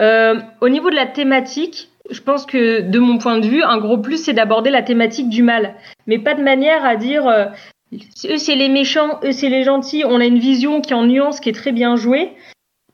Euh, 0.00 0.40
au 0.60 0.68
niveau 0.68 0.90
de 0.90 0.96
la 0.96 1.06
thématique, 1.06 1.88
je 2.10 2.20
pense 2.20 2.46
que 2.46 2.80
de 2.80 2.98
mon 2.98 3.18
point 3.18 3.38
de 3.38 3.46
vue, 3.46 3.62
un 3.62 3.78
gros 3.78 3.98
plus, 3.98 4.24
c'est 4.24 4.32
d'aborder 4.32 4.70
la 4.70 4.82
thématique 4.82 5.28
du 5.28 5.44
mal, 5.44 5.76
mais 6.08 6.18
pas 6.18 6.34
de 6.34 6.42
manière 6.42 6.84
à 6.84 6.96
dire 6.96 7.28
euh, 7.28 7.44
eux 7.92 8.38
c'est 8.38 8.56
les 8.56 8.68
méchants, 8.68 9.20
eux 9.22 9.30
c'est 9.30 9.50
les 9.50 9.62
gentils. 9.62 10.02
On 10.04 10.20
a 10.20 10.24
une 10.24 10.40
vision 10.40 10.80
qui 10.80 10.94
est 10.94 10.96
en 10.96 11.06
nuance, 11.06 11.38
qui 11.38 11.48
est 11.48 11.52
très 11.52 11.70
bien 11.70 11.94
jouée. 11.94 12.32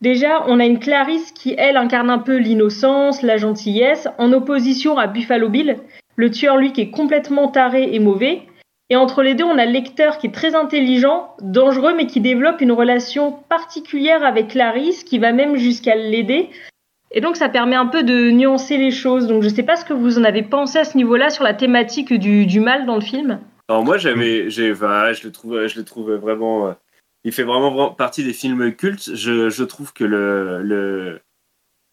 Déjà, 0.00 0.44
on 0.48 0.60
a 0.60 0.64
une 0.64 0.78
Clarisse 0.78 1.30
qui, 1.32 1.54
elle, 1.58 1.76
incarne 1.76 2.08
un 2.08 2.18
peu 2.18 2.38
l'innocence, 2.38 3.20
la 3.20 3.36
gentillesse, 3.36 4.08
en 4.16 4.32
opposition 4.32 4.96
à 4.96 5.06
Buffalo 5.06 5.50
Bill, 5.50 5.76
le 6.16 6.30
tueur, 6.30 6.56
lui, 6.56 6.72
qui 6.72 6.80
est 6.80 6.90
complètement 6.90 7.48
taré 7.48 7.90
et 7.92 7.98
mauvais. 7.98 8.42
Et 8.88 8.96
entre 8.96 9.22
les 9.22 9.34
deux, 9.34 9.44
on 9.44 9.58
a 9.58 9.66
le 9.66 9.72
lecteur 9.72 10.16
qui 10.16 10.28
est 10.28 10.34
très 10.34 10.54
intelligent, 10.54 11.34
dangereux, 11.42 11.92
mais 11.94 12.06
qui 12.06 12.20
développe 12.20 12.62
une 12.62 12.72
relation 12.72 13.32
particulière 13.50 14.24
avec 14.24 14.48
Clarisse, 14.48 15.04
qui 15.04 15.18
va 15.18 15.32
même 15.32 15.56
jusqu'à 15.56 15.96
l'aider. 15.96 16.48
Et 17.12 17.20
donc, 17.20 17.36
ça 17.36 17.50
permet 17.50 17.76
un 17.76 17.86
peu 17.86 18.02
de 18.02 18.30
nuancer 18.30 18.78
les 18.78 18.90
choses. 18.90 19.26
Donc, 19.26 19.42
je 19.42 19.48
sais 19.48 19.62
pas 19.62 19.76
ce 19.76 19.84
que 19.84 19.92
vous 19.92 20.18
en 20.18 20.24
avez 20.24 20.42
pensé 20.42 20.78
à 20.78 20.84
ce 20.84 20.96
niveau-là 20.96 21.28
sur 21.28 21.44
la 21.44 21.52
thématique 21.52 22.14
du, 22.14 22.60
mal 22.60 22.86
dans 22.86 22.94
le 22.94 23.02
film. 23.02 23.38
Alors 23.68 23.84
moi 23.84 23.98
j'avais, 23.98 24.50
j'ai, 24.50 24.74
je 24.74 25.26
le 25.28 25.68
je 25.68 25.78
le 25.78 25.84
trouve 25.84 26.12
vraiment. 26.14 26.74
Il 27.24 27.32
fait 27.32 27.42
vraiment, 27.42 27.92
partie 27.92 28.24
des 28.24 28.32
films 28.32 28.74
cultes. 28.74 29.14
Je, 29.14 29.64
trouve 29.64 29.92
que 29.92 30.04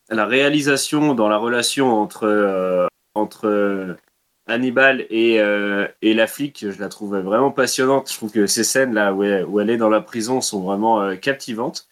la 0.09 0.25
réalisation 0.25 1.13
dans 1.13 1.27
la 1.27 1.37
relation 1.37 2.01
entre 2.01 2.23
euh, 2.25 2.87
euh, 3.43 3.93
Hannibal 4.47 5.05
et 5.09 5.41
euh, 5.41 5.87
et 6.01 6.13
la 6.13 6.27
flic, 6.27 6.65
je 6.69 6.79
la 6.79 6.89
trouve 6.89 7.17
vraiment 7.17 7.51
passionnante. 7.51 8.09
Je 8.09 8.15
trouve 8.15 8.31
que 8.31 8.47
ces 8.47 8.63
scènes 8.63 8.93
là 8.93 9.13
où 9.13 9.23
elle, 9.23 9.69
est 9.69 9.77
dans 9.77 9.89
la 9.89 10.01
prison 10.01 10.41
sont 10.41 10.61
vraiment 10.61 11.15
captivantes. 11.17 11.87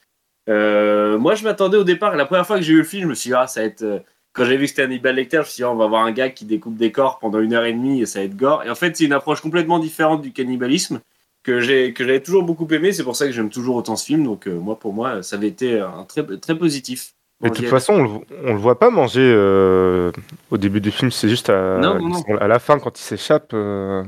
Moi 0.48 1.36
je 1.36 1.44
m'attendais 1.44 1.78
au 1.78 1.84
départ, 1.84 2.16
la 2.16 2.26
première 2.26 2.48
fois 2.48 2.58
que 2.58 2.64
j'ai 2.64 2.74
vu 2.74 2.80
le 2.80 2.86
film, 2.86 3.04
je 3.04 3.10
me 3.10 3.16
suis 3.16 3.30
dit 3.30 3.36
ah 3.36 3.48
ça 3.48 3.62
va 3.62 3.68
être 3.68 4.04
quand 4.36 4.44
j'ai 4.44 4.58
vu 4.58 4.64
que 4.64 4.70
c'était 4.70 4.84
Hannibal 4.84 5.16
Lecter, 5.16 5.38
je 5.38 5.42
me 5.42 5.46
suis 5.46 5.62
dit, 5.62 5.64
on 5.64 5.76
va 5.76 5.88
voir 5.88 6.06
un 6.06 6.12
gars 6.12 6.30
qui 6.30 6.44
découpe 6.44 6.76
des 6.76 6.92
corps 6.92 7.20
pendant 7.20 7.40
une 7.40 7.54
heure 7.54 7.64
et 7.64 7.72
demie 7.72 8.02
et 8.02 8.06
ça 8.06 8.20
va 8.20 8.26
être 8.26 8.36
gore. 8.36 8.64
Et 8.66 8.70
en 8.70 8.76
fait, 8.76 8.96
c'est 8.96 9.06
une 9.06 9.14
approche 9.14 9.40
complètement 9.40 9.80
différente 9.80 10.22
du 10.22 10.34
cannibalisme. 10.34 11.00
Que 11.46 11.60
j'ai 11.60 11.94
que 11.94 12.04
j'avais 12.04 12.22
toujours 12.22 12.44
beaucoup 12.44 12.68
aimé. 12.72 12.92
C'est 12.92 13.04
pour 13.04 13.16
ça 13.16 13.26
que 13.28 13.32
j'aime 13.32 13.50
toujours 13.50 13.76
autant 13.76 13.96
ce 13.96 14.06
film. 14.06 14.24
Donc 14.24 14.48
euh, 14.48 14.56
moi, 14.56 14.78
pour 14.80 14.94
moi, 14.94 15.22
ça 15.24 15.36
avait 15.36 15.48
été 15.48 15.80
un 15.80 16.04
très 16.04 16.26
très 16.38 16.58
positif. 16.58 17.14
Mais 17.42 17.50
de 17.50 17.56
toute 17.56 17.68
façon, 17.68 17.94
on 17.94 18.04
le, 18.04 18.52
le 18.54 18.58
voit 18.58 18.80
pas 18.80 18.90
manger 18.90 19.22
euh, 19.22 20.12
au 20.50 20.58
début 20.58 20.82
du 20.82 20.90
film. 20.90 21.12
C'est 21.12 21.30
juste 21.30 21.50
à, 21.50 21.78
Non, 21.80 22.00
non, 22.00 22.10
non. 22.10 22.38
à 22.40 22.48
la 22.48 22.60
fin 22.60 22.80
quand 22.80 22.98
il 22.98 23.04
s'échappe 23.04 23.52
euh, 23.54 24.04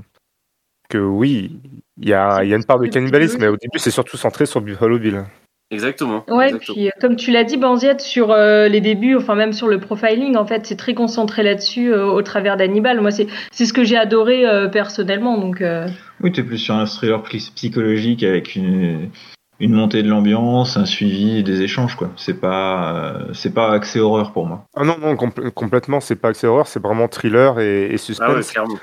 que 0.90 0.98
oui, 0.98 1.60
il 1.98 2.10
y 2.10 2.14
a, 2.14 2.44
il 2.44 2.50
y 2.50 2.54
a 2.54 2.56
une 2.56 2.66
part 2.66 2.80
de 2.80 2.88
cannibalisme, 2.88 3.38
mais 3.40 3.48
au 3.48 3.58
début 3.58 3.78
c'est 3.78 3.92
surtout 3.92 4.18
centré 4.18 4.46
sur 4.46 4.62
Buffalo 4.62 4.98
Bill. 4.98 5.26
Exactement. 5.70 6.24
Ouais, 6.30 6.46
exactement. 6.46 6.74
puis 6.76 6.88
euh, 6.88 6.92
comme 7.02 7.16
tu 7.18 7.32
l'as 7.32 7.44
dit, 7.44 7.58
Banziette, 7.58 8.00
sur 8.00 8.32
euh, 8.32 8.68
les 8.70 8.80
débuts, 8.80 9.18
enfin 9.18 9.36
même 9.36 9.52
sur 9.52 9.68
le 9.68 9.80
profiling, 9.80 10.38
en 10.38 10.46
fait, 10.46 10.66
c'est 10.66 10.78
très 10.78 10.94
concentré 10.94 11.44
là-dessus 11.44 11.92
euh, 11.92 12.06
au 12.06 12.22
travers 12.22 12.56
d'Hannibal. 12.56 13.02
Moi, 13.02 13.12
c'est 13.12 13.28
c'est 13.52 13.66
ce 13.66 13.74
que 13.74 13.84
j'ai 13.84 13.98
adoré 13.98 14.46
euh, 14.48 14.70
personnellement. 14.70 15.38
Donc, 15.38 15.62
euh, 15.62 15.88
Oui, 16.22 16.32
t'es 16.32 16.44
plus 16.44 16.58
sur 16.58 16.76
un 16.76 16.86
thriller 16.86 17.22
psy- 17.24 17.52
psychologique 17.54 18.24
avec 18.24 18.56
une, 18.56 19.10
une 19.60 19.74
montée 19.74 20.04
de 20.04 20.10
l'ambiance, 20.10 20.78
un 20.78 20.86
suivi, 20.86 21.44
des 21.44 21.62
échanges, 21.62 21.96
quoi. 21.98 22.12
C'est 22.16 22.40
pas, 22.40 22.94
euh, 22.96 23.34
c'est 23.34 23.54
pas 23.54 23.72
axé 23.72 24.00
horreur 24.00 24.32
pour 24.32 24.46
moi. 24.46 24.64
Ah 24.74 24.86
non, 24.86 24.98
non, 25.02 25.16
compl- 25.16 25.52
complètement, 25.52 26.00
c'est 26.00 26.16
pas 26.16 26.30
axé 26.30 26.48
horreur, 26.48 26.68
c'est 26.68 26.82
vraiment 26.82 27.10
thriller 27.10 27.60
et, 27.60 27.88
et 27.94 27.98
suspense. 27.98 28.28
Ah 28.30 28.36
ouais, 28.36 28.42
clairement. 28.44 28.76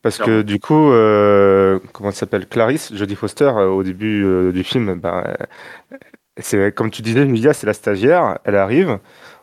Parce 0.00 0.18
que 0.18 0.42
du 0.42 0.60
coup, 0.60 0.92
euh, 0.92 1.80
comment 1.92 2.10
elle 2.10 2.14
s'appelle? 2.14 2.46
Clarisse, 2.46 2.94
Jodie 2.94 3.16
Foster, 3.16 3.50
euh, 3.56 3.66
au 3.66 3.82
début 3.82 4.24
euh, 4.24 4.52
du 4.52 4.62
film, 4.62 4.94
ben, 5.00 5.24
euh, 5.26 5.96
c'est 6.38 6.74
comme 6.74 6.90
tu 6.90 7.02
disais, 7.02 7.22
Emilia, 7.22 7.52
c'est 7.52 7.66
la 7.66 7.74
stagiaire. 7.74 8.38
Elle 8.44 8.56
arrive, 8.56 8.98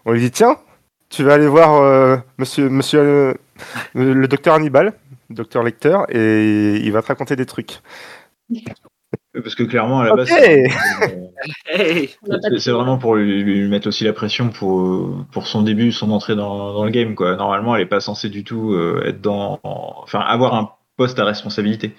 on 0.06 0.12
lui 0.12 0.20
dit 0.22 0.32
tiens, 0.32 0.58
tu 1.10 1.24
vas 1.24 1.34
aller 1.36 1.48
voir 1.48 1.75
euh, 1.82 2.18
Monsieur, 2.38 2.70
Monsieur, 2.70 3.00
euh, 3.00 3.34
le 3.94 4.28
docteur 4.28 4.56
Hannibal, 4.56 4.94
docteur 5.30 5.64
Lecter, 5.64 5.98
et 6.10 6.78
il 6.84 6.92
va 6.92 7.02
te 7.02 7.08
raconter 7.08 7.36
des 7.36 7.46
trucs. 7.46 7.80
Parce 9.34 9.56
que 9.56 9.64
clairement, 9.64 10.02
à 10.02 10.06
la 10.06 10.16
base, 10.16 10.30
c'est- 10.30 10.64
vraiment 12.72 12.98
pour 12.98 13.16
lui, 13.16 13.44
lui 13.44 13.68
mettre 13.68 13.88
aussi 13.88 14.04
la 14.04 14.14
pression 14.14 14.50
pour, 14.50 15.25
pour 15.32 15.48
son 15.48 15.62
début, 15.62 15.92
son 15.92 16.12
entrée 16.12 16.36
dans, 16.36 16.74
dans 16.74 16.86
le 16.86 16.92
game, 16.92 17.16
quoi. 17.16 17.36
Normalement, 17.36 17.75
elle 17.75 17.84
est 17.84 17.88
pas 17.88 18.00
censée 18.00 18.30
du 18.30 18.44
tout 18.44 18.74
euh, 18.74 19.04
être 19.06 19.22
dans, 19.22 19.60
enfin, 19.64 20.20
avoir 20.20 20.56
un 20.56 20.72
poste 20.98 21.20
à 21.20 21.25
responsabilité. 21.25 21.94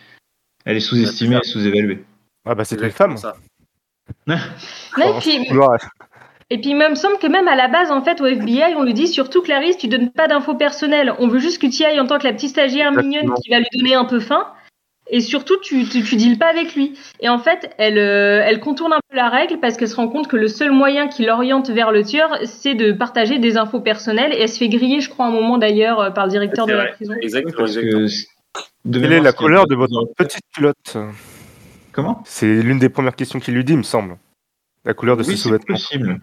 Elle 0.65 0.77
est 0.77 0.81
sous-estimée, 0.81 1.39
et 1.43 1.47
sous-évaluée. 1.47 2.05
Ah 2.45 2.55
bah 2.55 2.65
c'est 2.65 2.81
une 2.81 2.91
femme. 2.91 3.17
ça. 3.17 3.37
Ouais, 4.27 4.37
et 4.99 5.21
puis- 5.21 5.49
Et 6.49 6.61
il 6.63 6.77
me 6.77 6.95
semble 6.95 7.19
que 7.19 7.27
même 7.27 7.49
à 7.49 7.57
la 7.57 7.67
base, 7.67 7.91
en 7.91 8.03
fait, 8.03 8.21
au 8.21 8.27
FBI, 8.27 8.75
on 8.77 8.85
lui 8.85 8.95
dit 8.95 9.09
surtout, 9.09 9.43
Clarisse, 9.43 9.79
tu 9.79 9.89
donnes 9.89 10.11
pas 10.11 10.29
d'infos 10.29 10.55
personnelles. 10.55 11.13
On 11.19 11.27
veut 11.27 11.41
juste 11.41 11.61
que 11.61 11.67
tu 11.67 11.83
y 11.83 11.85
ailles 11.85 11.99
en 11.99 12.07
tant 12.07 12.19
que 12.19 12.25
la 12.25 12.33
petite 12.33 12.51
stagiaire 12.51 12.89
Exactement. 12.89 13.09
mignonne 13.23 13.35
qui 13.43 13.51
va 13.51 13.59
lui 13.59 13.67
donner 13.77 13.95
un 13.95 14.05
peu 14.05 14.21
faim. 14.21 14.47
Et 15.09 15.21
surtout, 15.21 15.57
tu, 15.61 15.85
tu, 15.89 16.03
tu 16.03 16.17
deals 16.17 16.39
pas 16.39 16.49
avec 16.49 16.75
lui. 16.75 16.99
Et 17.21 17.29
en 17.29 17.39
fait, 17.39 17.71
elle, 17.79 17.99
euh, 17.99 18.43
elle 18.45 18.59
contourne 18.59 18.93
un 18.93 18.99
peu 19.09 19.17
la 19.17 19.29
règle 19.29 19.59
parce 19.61 19.77
qu'elle 19.77 19.89
se 19.89 19.95
rend 19.97 20.09
compte 20.09 20.27
que 20.27 20.37
le 20.37 20.49
seul 20.49 20.73
moyen 20.73 21.07
qui 21.07 21.25
l'oriente 21.25 21.71
vers 21.71 21.93
le 21.93 22.05
tueur, 22.05 22.39
c'est 22.45 22.75
de 22.75 22.91
partager 22.93 23.39
des 23.39 23.57
infos 23.57 23.81
personnelles. 23.81 24.33
Et 24.33 24.41
elle 24.43 24.49
se 24.49 24.59
fait 24.59 24.69
griller, 24.69 25.01
je 25.01 25.09
crois, 25.09 25.27
à 25.27 25.29
un 25.29 25.33
moment 25.33 25.59
d'ailleurs, 25.59 26.01
euh, 26.01 26.11
par 26.11 26.27
le 26.27 26.31
directeur 26.31 26.67
de 26.67 26.73
la 26.73 26.87
prison. 26.87 27.15
Exactement, 27.21 27.67
que, 27.67 28.07
Quelle 28.93 29.13
est 29.13 29.21
la 29.21 29.33
couleur 29.33 29.67
de 29.67 29.75
votre 29.75 30.07
petite 30.17 30.43
culotte? 30.55 30.97
Comment 31.97 32.23
C'est 32.27 32.63
l'une 32.63 32.79
des 32.79 32.89
premières 32.91 33.17
questions 33.17 33.41
qu'il 33.41 33.55
lui 33.55 33.65
dit, 33.65 33.73
il 33.73 33.79
me 33.79 33.83
semble. 33.83 34.17
La 34.85 34.95
couleur 34.95 35.17
de 35.17 35.23
oui, 35.23 35.31
ses 35.31 35.33
c'est 35.37 35.43
sous-vêtements. 35.45 35.75
possible. 35.75 36.21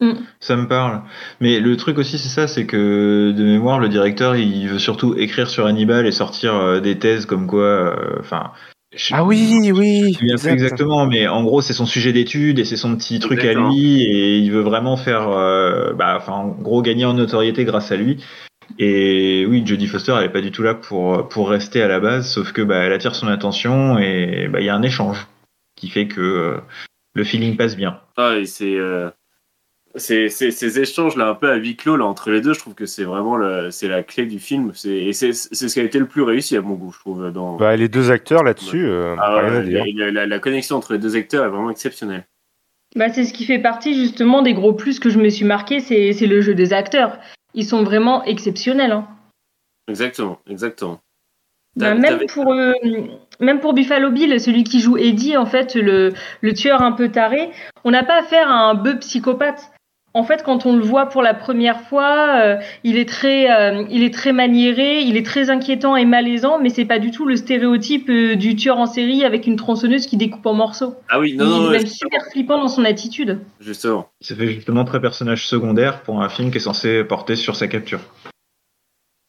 Mm. 0.00 0.12
Ça 0.40 0.56
me 0.56 0.66
parle. 0.66 1.02
Mais 1.40 1.60
le 1.60 1.76
truc 1.76 1.98
aussi, 1.98 2.18
c'est 2.18 2.30
ça, 2.30 2.48
c'est 2.48 2.64
que 2.66 3.32
de 3.36 3.44
mémoire, 3.44 3.78
le 3.78 3.88
directeur, 3.90 4.34
il 4.34 4.66
veut 4.68 4.78
surtout 4.78 5.14
écrire 5.18 5.48
sur 5.50 5.66
Hannibal 5.66 6.06
et 6.06 6.10
sortir 6.12 6.54
euh, 6.54 6.80
des 6.80 6.98
thèses 6.98 7.26
comme 7.26 7.46
quoi, 7.46 7.62
euh, 7.64 8.16
enfin. 8.18 8.50
je- 8.96 9.14
Ah 9.14 9.22
oui, 9.24 9.70
oui. 9.74 10.16
Je 10.18 10.24
exact. 10.24 10.52
exactement, 10.54 11.06
mais 11.06 11.28
en 11.28 11.44
gros, 11.44 11.60
c'est 11.60 11.74
son 11.74 11.84
sujet 11.86 12.14
d'étude 12.14 12.58
et 12.58 12.64
c'est 12.64 12.78
son 12.78 12.96
petit 12.96 13.18
truc 13.20 13.44
à 13.44 13.52
lui 13.52 14.02
et 14.02 14.38
il 14.38 14.50
veut 14.50 14.62
vraiment 14.62 14.96
faire, 14.96 15.28
euh, 15.28 15.92
bah, 15.92 16.14
enfin, 16.16 16.32
en 16.32 16.48
gros, 16.48 16.80
gagner 16.80 17.04
en 17.04 17.12
notoriété 17.12 17.64
grâce 17.66 17.92
à 17.92 17.96
lui. 17.96 18.24
Et 18.78 19.46
oui, 19.48 19.62
Jodie 19.66 19.86
Foster, 19.86 20.14
elle 20.18 20.24
est 20.24 20.28
pas 20.32 20.40
du 20.40 20.50
tout 20.52 20.62
là 20.62 20.74
pour 20.74 21.28
pour 21.28 21.50
rester 21.50 21.82
à 21.82 21.88
la 21.88 22.00
base, 22.00 22.32
sauf 22.32 22.52
que 22.52 22.62
bah, 22.62 22.76
elle 22.78 22.92
attire 22.92 23.14
son 23.14 23.28
attention 23.28 23.98
et 23.98 24.48
bah, 24.48 24.60
il 24.60 24.66
y 24.66 24.68
a 24.68 24.74
un 24.74 24.82
échange 24.82 25.26
qui 25.76 25.88
fait 25.88 26.06
que 26.08 26.20
euh, 26.20 26.58
le 27.14 27.24
feeling 27.24 27.56
passe 27.56 27.76
bien. 27.76 28.00
Ah, 28.16 28.36
et 28.38 28.46
c'est 28.46 28.76
euh, 28.76 29.10
c'est- 29.96 30.28
c'est- 30.28 30.50
ces 30.52 30.78
échanges 30.78 31.16
là 31.16 31.28
un 31.28 31.34
peu 31.34 31.50
à 31.50 31.56
huis 31.56 31.76
clos 31.76 31.96
là 31.96 32.04
entre 32.06 32.30
les 32.30 32.40
deux, 32.40 32.54
je 32.54 32.60
trouve 32.60 32.74
que 32.74 32.86
c'est 32.86 33.04
vraiment 33.04 33.36
le, 33.36 33.70
c'est 33.70 33.88
la 33.88 34.02
clé 34.02 34.24
du 34.26 34.38
film. 34.38 34.72
C'est 34.74 34.96
et 34.96 35.12
c'est 35.12 35.32
c'est 35.32 35.68
ce 35.68 35.74
qui 35.74 35.80
a 35.80 35.82
été 35.84 35.98
le 35.98 36.06
plus 36.06 36.22
réussi 36.22 36.56
à 36.56 36.62
mon 36.62 36.74
goût, 36.74 36.92
je 36.92 36.98
trouve. 37.00 37.30
Dans 37.32 37.56
Bah, 37.56 37.76
les 37.76 37.88
deux 37.88 38.10
acteurs 38.10 38.44
là-dessus, 38.44 38.86
euh, 38.86 39.16
Ah 39.18 39.40
rien 39.40 39.54
à 39.54 39.58
ouais, 39.60 39.64
dire. 39.64 39.84
la, 39.96 40.10
la- 40.10 40.26
la 40.26 40.38
connexion 40.38 40.76
entre 40.76 40.92
les 40.92 40.98
deux 40.98 41.16
acteurs 41.16 41.44
est 41.44 41.48
vraiment 41.50 41.70
exceptionnelle. 41.70 42.26
Bah, 42.96 43.08
c'est 43.08 43.24
ce 43.24 43.32
qui 43.32 43.44
fait 43.44 43.58
partie 43.60 43.94
justement 43.94 44.42
des 44.42 44.52
gros 44.54 44.72
plus 44.72 44.98
que 44.98 45.10
je 45.10 45.18
me 45.18 45.28
suis 45.28 45.44
marqué, 45.44 45.80
c'est 45.80 46.12
c'est 46.12 46.26
le 46.26 46.40
jeu 46.40 46.54
des 46.54 46.72
acteurs. 46.72 47.18
Ils 47.54 47.64
sont 47.64 47.82
vraiment 47.82 48.24
exceptionnels. 48.24 48.92
Hein. 48.92 49.08
Exactement, 49.88 50.38
exactement. 50.48 51.00
Bah, 51.76 51.94
même 51.94 52.26
pour 52.26 52.52
euh, 52.52 52.72
même 53.38 53.60
pour 53.60 53.74
Buffalo 53.74 54.10
Bill, 54.10 54.40
celui 54.40 54.64
qui 54.64 54.80
joue 54.80 54.96
Eddie, 54.98 55.36
en 55.36 55.46
fait, 55.46 55.74
le, 55.74 56.12
le 56.40 56.52
tueur 56.52 56.82
un 56.82 56.92
peu 56.92 57.10
taré, 57.10 57.50
on 57.84 57.90
n'a 57.90 58.02
pas 58.02 58.20
affaire 58.20 58.48
à 58.48 58.70
un 58.70 58.74
bœuf 58.74 59.00
psychopathe. 59.00 59.70
En 60.12 60.24
fait, 60.24 60.42
quand 60.42 60.66
on 60.66 60.74
le 60.76 60.82
voit 60.82 61.06
pour 61.06 61.22
la 61.22 61.34
première 61.34 61.82
fois, 61.82 62.40
euh, 62.42 62.56
il 62.82 62.98
est 62.98 63.08
très, 63.08 63.48
euh, 63.48 63.84
il 63.90 64.02
est 64.02 64.12
très 64.12 64.32
maniéré, 64.32 65.02
il 65.02 65.16
est 65.16 65.24
très 65.24 65.50
inquiétant 65.50 65.94
et 65.94 66.04
malaisant, 66.04 66.58
mais 66.58 66.68
c'est 66.68 66.84
pas 66.84 66.98
du 66.98 67.12
tout 67.12 67.26
le 67.26 67.36
stéréotype 67.36 68.08
euh, 68.10 68.34
du 68.34 68.56
tueur 68.56 68.78
en 68.78 68.86
série 68.86 69.24
avec 69.24 69.46
une 69.46 69.54
tronçonneuse 69.54 70.06
qui 70.06 70.16
découpe 70.16 70.44
en 70.46 70.54
morceaux. 70.54 70.96
Ah 71.08 71.20
oui, 71.20 71.34
non, 71.36 71.44
il 71.44 71.48
non, 71.48 71.64
est 71.64 71.68
ouais, 71.68 71.78
même 71.78 71.86
super 71.86 72.24
flippant 72.32 72.58
dans 72.58 72.66
son 72.68 72.84
attitude. 72.84 73.38
justement. 73.60 74.10
Ça 74.20 74.34
fait 74.34 74.48
justement 74.48 74.84
très 74.84 75.00
personnage 75.00 75.46
secondaire 75.46 76.02
pour 76.02 76.20
un 76.20 76.28
film 76.28 76.50
qui 76.50 76.56
est 76.56 76.60
censé 76.60 77.04
porter 77.04 77.36
sur 77.36 77.54
sa 77.54 77.68
capture. 77.68 78.00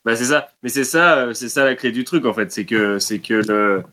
Bah 0.03 0.15
c'est 0.15 0.25
ça, 0.25 0.47
mais 0.63 0.69
c'est 0.69 0.83
ça, 0.83 1.29
c'est 1.33 1.49
ça 1.49 1.63
la 1.63 1.75
clé 1.75 1.91
du 1.91 2.03
truc 2.05 2.25
en 2.25 2.33
fait, 2.33 2.51
c'est 2.51 2.65
que 2.65 2.97
c'est 2.97 3.19
que 3.19 3.35
le... 3.35 3.83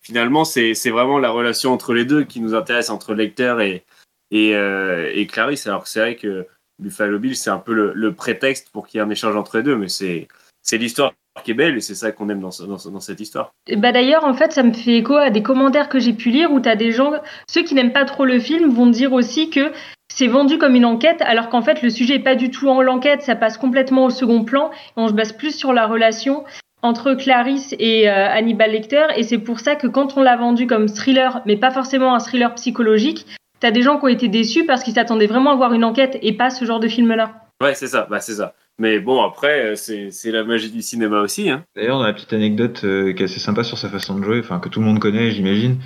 finalement 0.00 0.46
c'est 0.46 0.72
c'est 0.72 0.88
vraiment 0.88 1.18
la 1.18 1.28
relation 1.28 1.70
entre 1.74 1.92
les 1.92 2.06
deux 2.06 2.24
qui 2.24 2.40
nous 2.40 2.54
intéresse 2.54 2.88
entre 2.88 3.12
le 3.12 3.18
lecteur 3.18 3.60
et 3.60 3.84
et, 4.30 4.54
euh, 4.54 5.10
et 5.14 5.26
Clarisse. 5.26 5.66
Alors 5.66 5.84
que 5.84 5.88
c'est 5.88 6.00
vrai 6.00 6.16
que 6.16 6.46
Buffalo 6.78 7.18
Bill 7.18 7.36
c'est 7.36 7.50
un 7.50 7.58
peu 7.58 7.74
le, 7.74 7.92
le 7.94 8.12
prétexte 8.12 8.70
pour 8.72 8.86
qu'il 8.86 8.98
y 8.98 9.00
ait 9.02 9.06
un 9.06 9.10
échange 9.10 9.36
entre 9.36 9.58
les 9.58 9.62
deux, 9.62 9.76
mais 9.76 9.88
c'est 9.88 10.28
c'est 10.62 10.78
l'histoire 10.78 11.12
qui 11.44 11.52
est 11.52 11.54
belle 11.54 11.76
et 11.76 11.80
c'est 11.80 11.94
ça 11.94 12.12
qu'on 12.12 12.28
aime 12.28 12.40
dans, 12.40 12.50
dans, 12.66 12.90
dans 12.90 13.00
cette 13.00 13.20
histoire. 13.20 13.52
Et 13.66 13.76
Bah 13.76 13.92
d'ailleurs, 13.92 14.24
en 14.24 14.34
fait, 14.34 14.52
ça 14.52 14.62
me 14.62 14.72
fait 14.72 14.96
écho 14.96 15.14
à 15.14 15.30
des 15.30 15.42
commentaires 15.42 15.88
que 15.88 15.98
j'ai 15.98 16.12
pu 16.12 16.30
lire 16.30 16.52
où 16.52 16.60
tu 16.60 16.68
as 16.68 16.76
des 16.76 16.92
gens, 16.92 17.12
ceux 17.48 17.62
qui 17.62 17.74
n'aiment 17.74 17.92
pas 17.92 18.04
trop 18.04 18.24
le 18.24 18.38
film 18.38 18.70
vont 18.70 18.88
dire 18.88 19.12
aussi 19.12 19.48
que 19.48 19.72
c'est 20.12 20.26
vendu 20.26 20.58
comme 20.58 20.74
une 20.74 20.84
enquête, 20.84 21.22
alors 21.22 21.48
qu'en 21.48 21.62
fait, 21.62 21.82
le 21.82 21.88
sujet 21.88 22.16
est 22.16 22.18
pas 22.22 22.34
du 22.34 22.50
tout 22.50 22.68
en 22.68 22.82
l'enquête, 22.82 23.22
ça 23.22 23.36
passe 23.36 23.56
complètement 23.56 24.06
au 24.06 24.10
second 24.10 24.44
plan, 24.44 24.70
et 24.70 24.92
on 24.96 25.08
se 25.08 25.12
base 25.12 25.32
plus 25.32 25.54
sur 25.54 25.72
la 25.72 25.86
relation 25.86 26.44
entre 26.82 27.14
Clarisse 27.14 27.74
et 27.78 28.10
euh, 28.10 28.28
Hannibal 28.28 28.72
Lecter, 28.72 29.06
et 29.16 29.22
c'est 29.22 29.38
pour 29.38 29.60
ça 29.60 29.76
que 29.76 29.86
quand 29.86 30.16
on 30.16 30.22
l'a 30.22 30.36
vendu 30.36 30.66
comme 30.66 30.88
thriller, 30.88 31.42
mais 31.46 31.56
pas 31.56 31.70
forcément 31.70 32.14
un 32.14 32.18
thriller 32.18 32.54
psychologique, 32.54 33.26
t'as 33.60 33.70
des 33.70 33.82
gens 33.82 33.98
qui 33.98 34.04
ont 34.04 34.08
été 34.08 34.28
déçus 34.28 34.66
parce 34.66 34.82
qu'ils 34.82 34.94
s'attendaient 34.94 35.26
vraiment 35.26 35.52
à 35.52 35.56
voir 35.56 35.72
une 35.72 35.84
enquête 35.84 36.18
et 36.22 36.32
pas 36.32 36.50
ce 36.50 36.64
genre 36.64 36.80
de 36.80 36.88
film-là. 36.88 37.46
Ouais, 37.62 37.74
c'est 37.74 37.86
ça, 37.86 38.06
bah 38.10 38.20
c'est 38.20 38.34
ça. 38.34 38.54
Mais 38.78 38.98
bon 38.98 39.22
après 39.22 39.66
euh, 39.66 39.74
c'est 39.76 40.10
c'est 40.10 40.32
la 40.32 40.42
magie 40.42 40.70
du 40.70 40.82
cinéma 40.82 41.20
aussi. 41.20 41.50
Hein. 41.50 41.64
D'ailleurs, 41.76 41.98
dans 41.98 42.06
la 42.06 42.14
petite 42.14 42.32
anecdote 42.32 42.82
euh, 42.84 43.12
qui 43.12 43.22
est 43.22 43.26
assez 43.26 43.40
sympa 43.40 43.62
sur 43.62 43.78
sa 43.78 43.88
façon 43.88 44.18
de 44.18 44.24
jouer, 44.24 44.40
enfin 44.40 44.58
que 44.58 44.68
tout 44.68 44.80
le 44.80 44.86
monde 44.86 44.98
connaît, 44.98 45.30
j'imagine, 45.30 45.76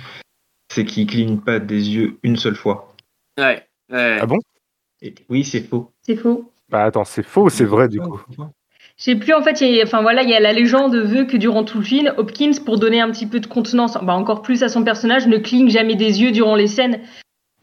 c'est 0.71 0.85
qu'il 0.85 1.05
cligne 1.05 1.37
pas 1.37 1.59
des 1.59 1.89
yeux 1.89 2.17
une 2.23 2.37
seule 2.37 2.55
fois. 2.55 2.95
Ouais. 3.37 3.63
ouais. 3.91 4.17
Ah 4.21 4.25
bon? 4.25 4.37
Et 5.01 5.13
oui, 5.29 5.43
c'est 5.43 5.61
faux. 5.61 5.91
C'est 6.01 6.15
faux. 6.15 6.51
Bah 6.69 6.85
attends, 6.85 7.03
c'est 7.03 7.23
faux 7.23 7.43
ou 7.43 7.49
c'est 7.49 7.65
vrai 7.65 7.89
du 7.89 7.99
coup? 7.99 8.21
Je 8.97 9.03
sais 9.03 9.15
plus, 9.15 9.33
en 9.33 9.43
fait, 9.43 9.59
il 9.59 9.75
y 9.75 9.81
a, 9.81 9.83
enfin 9.83 10.01
voilà, 10.01 10.23
il 10.23 10.29
y 10.29 10.33
a 10.33 10.39
la 10.39 10.53
légende 10.53 10.95
veut 10.95 11.25
que 11.25 11.35
durant 11.35 11.65
tout 11.65 11.79
le 11.79 11.83
film, 11.83 12.13
Hopkins, 12.15 12.53
pour 12.65 12.79
donner 12.79 13.01
un 13.01 13.11
petit 13.11 13.27
peu 13.27 13.41
de 13.41 13.45
contenance, 13.45 13.97
bah 14.01 14.13
encore 14.13 14.41
plus 14.41 14.63
à 14.63 14.69
son 14.69 14.85
personnage, 14.85 15.27
ne 15.27 15.37
cligne 15.37 15.69
jamais 15.69 15.95
des 15.95 16.21
yeux 16.21 16.31
durant 16.31 16.55
les 16.55 16.67
scènes. 16.67 17.01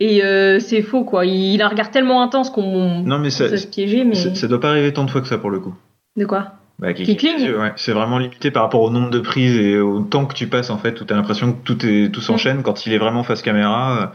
Et 0.05 0.25
euh, 0.25 0.59
c'est 0.59 0.83
faux, 0.83 1.05
quoi. 1.05 1.25
Il, 1.27 1.55
il 1.55 1.63
a 1.63 1.67
un 1.67 1.69
regard 1.69 1.91
tellement 1.91 2.23
intense 2.23 2.51
qu'on 2.51 3.03
Non, 3.03 3.19
mais 3.19 3.31
ça, 3.31 3.49
ça 3.49 3.57
se 3.57 3.67
piéger, 3.69 4.03
mais 4.05 4.15
ça, 4.17 4.35
ça 4.35 4.49
doit 4.49 4.59
pas 4.61 4.71
arriver 4.71 4.93
tant 4.93 5.05
de 5.05 5.11
fois 5.11 5.21
que 5.21 5.29
ça 5.29 5.39
pour 5.39 5.51
le 5.51 5.61
coup. 5.61 5.75
de 6.17 6.25
quoi? 6.25 6.53
Bah, 6.79 6.93
qui 6.95 7.05
Qui 7.05 7.17
cligne 7.17 7.53
ouais. 7.53 7.73
C'est 7.77 7.93
vraiment 7.93 8.19
limité 8.19 8.51
par 8.51 8.65
rapport 8.65 8.83
au 8.83 8.91
nombre 8.91 9.11
de 9.11 9.21
prises 9.21 9.57
et 9.57 9.79
au 9.79 10.01
temps 10.01 10.27
que 10.27 10.35
tu 10.35 10.49
passes 10.49 10.71
en 10.71 10.79
fait, 10.79 11.01
où 11.01 11.05
t'as 11.05 11.15
l'impression 11.15 11.53
que 11.53 11.59
tout 11.63 11.87
est 11.87 12.11
tout 12.13 12.21
s'enchaîne. 12.21 12.63
Quand 12.63 12.87
il 12.87 12.93
est 12.93 12.99
vraiment 12.99 13.23
face 13.23 13.43
caméra, 13.43 14.11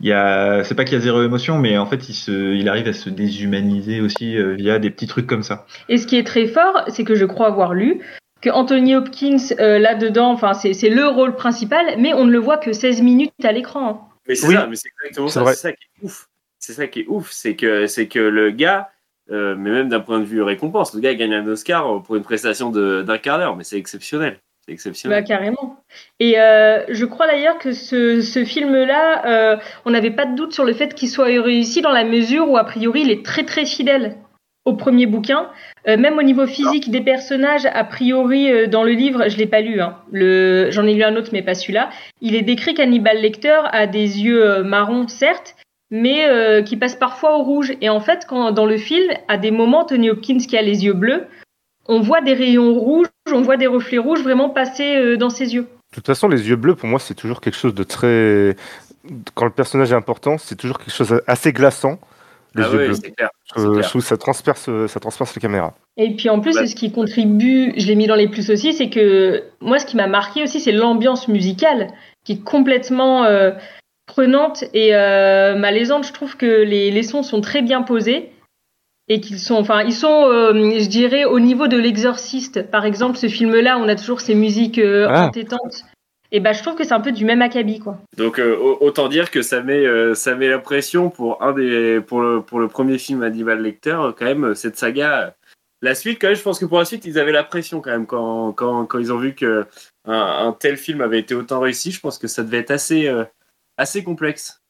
il 0.00 0.06
y 0.08 0.12
a, 0.12 0.62
c'est 0.62 0.76
pas 0.76 0.84
qu'il 0.84 0.94
y 0.94 1.00
a 1.00 1.00
zéro 1.00 1.22
émotion, 1.24 1.58
mais 1.58 1.76
en 1.78 1.86
fait 1.86 2.08
il 2.08 2.14
se, 2.14 2.54
il 2.54 2.68
arrive 2.68 2.86
à 2.86 2.92
se 2.92 3.10
déshumaniser 3.10 4.00
aussi 4.00 4.36
euh, 4.36 4.54
via 4.54 4.78
des 4.78 4.90
petits 4.90 5.08
trucs 5.08 5.26
comme 5.26 5.42
ça. 5.42 5.66
Et 5.88 5.96
ce 5.98 6.06
qui 6.06 6.16
est 6.16 6.24
très 6.24 6.46
fort, 6.46 6.84
c'est 6.88 7.02
que 7.04 7.16
je 7.16 7.24
crois 7.24 7.46
avoir 7.48 7.74
lu 7.74 8.00
que 8.40 8.50
Anthony 8.50 8.94
Hopkins 8.94 9.38
euh, 9.58 9.78
là-dedans, 9.80 10.30
enfin 10.30 10.52
c'est 10.54 10.72
c'est 10.74 10.90
le 10.90 11.08
rôle 11.08 11.34
principal, 11.34 11.84
mais 11.98 12.14
on 12.14 12.24
ne 12.26 12.30
le 12.30 12.38
voit 12.38 12.58
que 12.58 12.72
16 12.72 13.02
minutes 13.02 13.32
à 13.42 13.50
l'écran. 13.50 13.88
hein. 13.88 14.13
Mais 14.28 14.34
c'est 14.34 14.46
Oui. 14.48 14.54
ça, 14.54 14.66
mais 14.66 14.76
c'est 14.76 14.88
exactement 15.02 15.28
C'est 15.28 15.40
ça. 15.40 15.46
C'est 15.54 15.56
ça 15.68 15.72
qui 15.72 15.84
est 15.84 16.04
ouf. 16.04 16.28
C'est 16.58 16.72
ça 16.72 16.86
qui 16.86 17.00
est 17.00 17.06
ouf, 17.08 17.30
c'est 17.30 17.56
que 17.56 17.86
c'est 17.86 18.08
que 18.08 18.18
le 18.18 18.50
gars, 18.50 18.90
euh, 19.30 19.54
mais 19.56 19.70
même 19.70 19.88
d'un 19.88 20.00
point 20.00 20.18
de 20.18 20.24
vue 20.24 20.42
récompense, 20.42 20.94
le 20.94 21.00
gars 21.00 21.14
gagne 21.14 21.34
un 21.34 21.46
Oscar 21.46 22.02
pour 22.02 22.16
une 22.16 22.22
prestation 22.22 22.70
de- 22.70 23.02
d'un 23.02 23.18
quart 23.18 23.38
d'heure, 23.38 23.56
mais 23.56 23.64
c'est 23.64 23.76
exceptionnel. 23.78 24.38
C'est 24.64 24.72
exceptionnel. 24.72 25.20
Bah, 25.20 25.26
carrément. 25.26 25.84
Et 26.20 26.40
euh, 26.40 26.82
je 26.88 27.04
crois 27.04 27.26
d'ailleurs 27.26 27.58
que 27.58 27.72
ce, 27.72 28.22
ce 28.22 28.46
film-là, 28.46 29.26
euh, 29.26 29.56
on 29.84 29.90
n'avait 29.90 30.10
pas 30.10 30.24
de 30.24 30.34
doute 30.34 30.54
sur 30.54 30.64
le 30.64 30.72
fait 30.72 30.94
qu'il 30.94 31.10
soit 31.10 31.26
réussi 31.26 31.82
dans 31.82 31.92
la 31.92 32.04
mesure 32.04 32.48
où, 32.48 32.56
a 32.56 32.64
priori, 32.64 33.02
il 33.02 33.10
est 33.10 33.22
très 33.24 33.44
très 33.44 33.66
fidèle 33.66 34.16
au 34.64 34.74
premier 34.74 35.06
bouquin. 35.06 35.48
Euh, 35.86 35.96
même 35.96 36.18
au 36.18 36.22
niveau 36.22 36.46
physique 36.46 36.90
des 36.90 37.02
personnages, 37.02 37.66
a 37.66 37.84
priori, 37.84 38.50
euh, 38.50 38.66
dans 38.66 38.82
le 38.82 38.92
livre, 38.92 39.28
je 39.28 39.36
l'ai 39.36 39.46
pas 39.46 39.60
lu, 39.60 39.80
hein, 39.80 39.96
j'en 40.12 40.86
ai 40.86 40.94
lu 40.94 41.02
un 41.02 41.16
autre, 41.16 41.30
mais 41.32 41.42
pas 41.42 41.54
celui-là. 41.54 41.90
Il 42.20 42.34
est 42.34 42.42
décrit 42.42 42.74
qu'Hannibal 42.74 43.18
Lecter 43.18 43.60
a 43.70 43.86
des 43.86 44.22
yeux 44.22 44.44
euh, 44.44 44.64
marrons, 44.64 45.08
certes, 45.08 45.56
mais 45.90 46.24
qui 46.64 46.76
passent 46.76 46.96
parfois 46.96 47.38
au 47.38 47.44
rouge. 47.44 47.72
Et 47.80 47.88
en 47.88 48.00
fait, 48.00 48.26
quand 48.28 48.50
dans 48.50 48.66
le 48.66 48.78
film, 48.78 49.12
à 49.28 49.36
des 49.36 49.52
moments, 49.52 49.84
Tony 49.84 50.10
Hopkins 50.10 50.38
qui 50.38 50.56
a 50.56 50.62
les 50.62 50.84
yeux 50.84 50.92
bleus, 50.92 51.26
on 51.86 52.00
voit 52.00 52.20
des 52.20 52.32
rayons 52.32 52.74
rouges, 52.74 53.06
on 53.32 53.42
voit 53.42 53.56
des 53.56 53.68
reflets 53.68 53.98
rouges 53.98 54.22
vraiment 54.22 54.48
passer 54.48 55.16
dans 55.16 55.30
ses 55.30 55.54
yeux. 55.54 55.68
De 55.92 55.94
toute 55.94 56.06
façon, 56.06 56.26
les 56.26 56.48
yeux 56.48 56.56
bleus, 56.56 56.74
pour 56.74 56.88
moi, 56.88 56.98
c'est 56.98 57.14
toujours 57.14 57.40
quelque 57.40 57.56
chose 57.56 57.74
de 57.74 57.84
très. 57.84 58.56
Quand 59.34 59.44
le 59.44 59.52
personnage 59.52 59.92
est 59.92 59.96
important, 59.96 60.36
c'est 60.36 60.56
toujours 60.56 60.78
quelque 60.78 60.94
chose 60.94 61.20
assez 61.28 61.52
glaçant. 61.52 62.00
Les 62.54 62.62
Ah 62.64 62.68
yeux 62.72 62.78
ouais, 62.78 62.86
bleus. 62.86 62.94
c'est 63.02 63.10
clair. 63.10 63.28
Euh, 63.56 63.60
c'est 63.60 63.68
clair. 63.70 63.82
je 63.82 63.88
trouve 63.88 64.02
que 64.02 64.08
ça 64.08 64.16
transperce, 64.16 64.70
ça 64.86 65.00
transperce 65.00 65.34
la 65.34 65.40
caméra. 65.40 65.74
Et 65.96 66.14
puis 66.14 66.28
en 66.28 66.40
plus, 66.40 66.56
Ouais. 66.56 66.66
ce 66.66 66.74
qui 66.74 66.92
contribue, 66.92 67.72
je 67.76 67.86
l'ai 67.86 67.94
mis 67.96 68.06
dans 68.06 68.14
les 68.14 68.28
plus 68.28 68.50
aussi, 68.50 68.72
c'est 68.72 68.90
que 68.90 69.42
moi, 69.60 69.78
ce 69.78 69.86
qui 69.86 69.96
m'a 69.96 70.06
marqué 70.06 70.42
aussi, 70.42 70.60
c'est 70.60 70.72
l'ambiance 70.72 71.26
musicale 71.28 71.88
qui 72.24 72.32
est 72.32 72.44
complètement 72.44 73.24
euh, 73.24 73.50
prenante 74.06 74.64
et 74.72 74.94
euh, 74.94 75.56
malaisante. 75.56 76.06
Je 76.06 76.12
trouve 76.12 76.36
que 76.36 76.46
les, 76.46 76.90
les 76.90 77.02
sons 77.02 77.22
sont 77.22 77.40
très 77.40 77.62
bien 77.62 77.82
posés 77.82 78.30
et 79.08 79.20
qu'ils 79.20 79.38
sont, 79.38 79.56
enfin, 79.56 79.82
ils 79.82 79.92
sont, 79.92 80.26
euh, 80.28 80.52
je 80.78 80.88
dirais, 80.88 81.24
au 81.24 81.38
niveau 81.40 81.68
de 81.68 81.76
l'exorciste. 81.76 82.70
Par 82.70 82.84
exemple, 82.86 83.16
ce 83.18 83.26
film-là, 83.28 83.78
on 83.78 83.88
a 83.88 83.96
toujours 83.96 84.20
ces 84.20 84.34
musiques 84.34 84.78
euh, 84.78 85.06
Ah. 85.10 85.26
entêtantes. 85.26 85.84
Et 86.36 86.40
ben, 86.40 86.52
je 86.52 86.62
trouve 86.62 86.74
que 86.74 86.82
c'est 86.82 86.94
un 86.94 87.00
peu 87.00 87.12
du 87.12 87.24
même 87.24 87.42
acabit, 87.42 87.78
quoi. 87.78 87.96
Donc 88.16 88.40
euh, 88.40 88.56
au- 88.56 88.78
autant 88.80 89.08
dire 89.08 89.30
que 89.30 89.40
ça 89.40 89.62
met 89.62 89.86
euh, 89.86 90.14
ça 90.14 90.34
met 90.34 90.48
la 90.48 90.58
pression 90.58 91.08
pour 91.08 91.40
un 91.40 91.52
des 91.52 92.00
pour 92.00 92.20
le 92.20 92.42
pour 92.42 92.58
le 92.58 92.66
premier 92.66 92.98
film 92.98 93.22
Hannibal 93.22 93.62
Lecter 93.62 93.96
euh, 94.00 94.10
quand 94.10 94.24
même 94.24 94.56
cette 94.56 94.76
saga. 94.76 95.36
La 95.80 95.94
suite 95.94 96.18
quand 96.20 96.26
même, 96.26 96.36
je 96.36 96.42
pense 96.42 96.58
que 96.58 96.64
pour 96.64 96.78
la 96.80 96.86
suite 96.86 97.04
ils 97.04 97.20
avaient 97.20 97.30
la 97.30 97.44
pression 97.44 97.80
quand 97.80 97.92
même 97.92 98.06
quand 98.06 98.52
quand, 98.52 98.84
quand 98.84 98.98
ils 98.98 99.12
ont 99.12 99.18
vu 99.18 99.36
que 99.36 99.64
un, 100.06 100.46
un 100.48 100.52
tel 100.52 100.76
film 100.76 101.02
avait 101.02 101.20
été 101.20 101.36
autant 101.36 101.60
réussi. 101.60 101.92
Je 101.92 102.00
pense 102.00 102.18
que 102.18 102.26
ça 102.26 102.42
devait 102.42 102.58
être 102.58 102.72
assez 102.72 103.06
euh, 103.06 103.22
assez 103.76 104.02
complexe. 104.02 104.60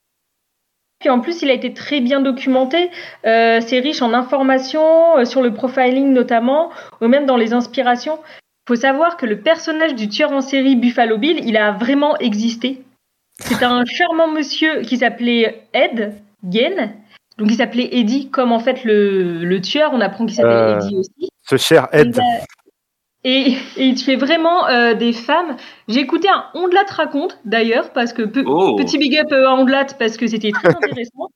Puis 1.00 1.10
en 1.10 1.20
plus, 1.20 1.42
il 1.42 1.50
a 1.50 1.54
été 1.54 1.74
très 1.74 2.00
bien 2.00 2.20
documenté. 2.20 2.90
Euh, 3.26 3.60
c'est 3.60 3.78
riche 3.80 4.00
en 4.00 4.14
informations, 4.14 5.18
euh, 5.18 5.24
sur 5.24 5.42
le 5.42 5.52
profiling 5.52 6.12
notamment, 6.12 6.70
ou 7.00 7.08
même 7.08 7.26
dans 7.26 7.36
les 7.36 7.52
inspirations. 7.52 8.18
Faut 8.66 8.76
savoir 8.76 9.16
que 9.16 9.26
le 9.26 9.40
personnage 9.40 9.94
du 9.94 10.08
tueur 10.08 10.32
en 10.32 10.40
série 10.40 10.76
Buffalo 10.76 11.18
Bill, 11.18 11.40
il 11.46 11.56
a 11.56 11.72
vraiment 11.72 12.16
existé. 12.18 12.82
C'est 13.40 13.62
un 13.62 13.84
charmant 13.86 14.28
monsieur 14.28 14.80
qui 14.82 14.96
s'appelait 14.98 15.66
Ed 15.72 16.14
Gein. 16.48 16.92
Donc 17.36 17.50
il 17.50 17.56
s'appelait 17.56 17.88
Eddie, 17.92 18.30
comme 18.30 18.52
en 18.52 18.60
fait 18.60 18.84
le, 18.84 19.44
le 19.44 19.60
tueur. 19.60 19.90
On 19.92 20.00
apprend 20.00 20.24
qu'il 20.26 20.36
s'appelle 20.36 20.52
Euh, 20.52 20.78
Eddie 20.78 20.96
aussi. 20.98 21.28
Ce 21.42 21.56
cher 21.56 21.88
Ed. 21.92 22.18
Et, 23.26 23.56
et 23.76 23.84
il 23.86 23.94
tuait 23.94 24.16
vraiment 24.16 24.68
euh, 24.68 24.92
des 24.94 25.12
femmes. 25.12 25.56
J'ai 25.88 26.00
écouté 26.00 26.28
un 26.28 26.44
Ondelat 26.54 26.84
raconte 26.90 27.40
d'ailleurs, 27.46 27.90
parce 27.92 28.12
que 28.12 28.22
pe- 28.22 28.44
Oh. 28.46 28.76
petit 28.76 28.98
big 28.98 29.16
up 29.18 29.32
euh, 29.32 29.48
à 29.48 29.54
Ondelat, 29.54 29.86
parce 29.98 30.16
que 30.18 30.26
c'était 30.26 30.50
très 30.52 30.68
intéressant. 30.76 31.30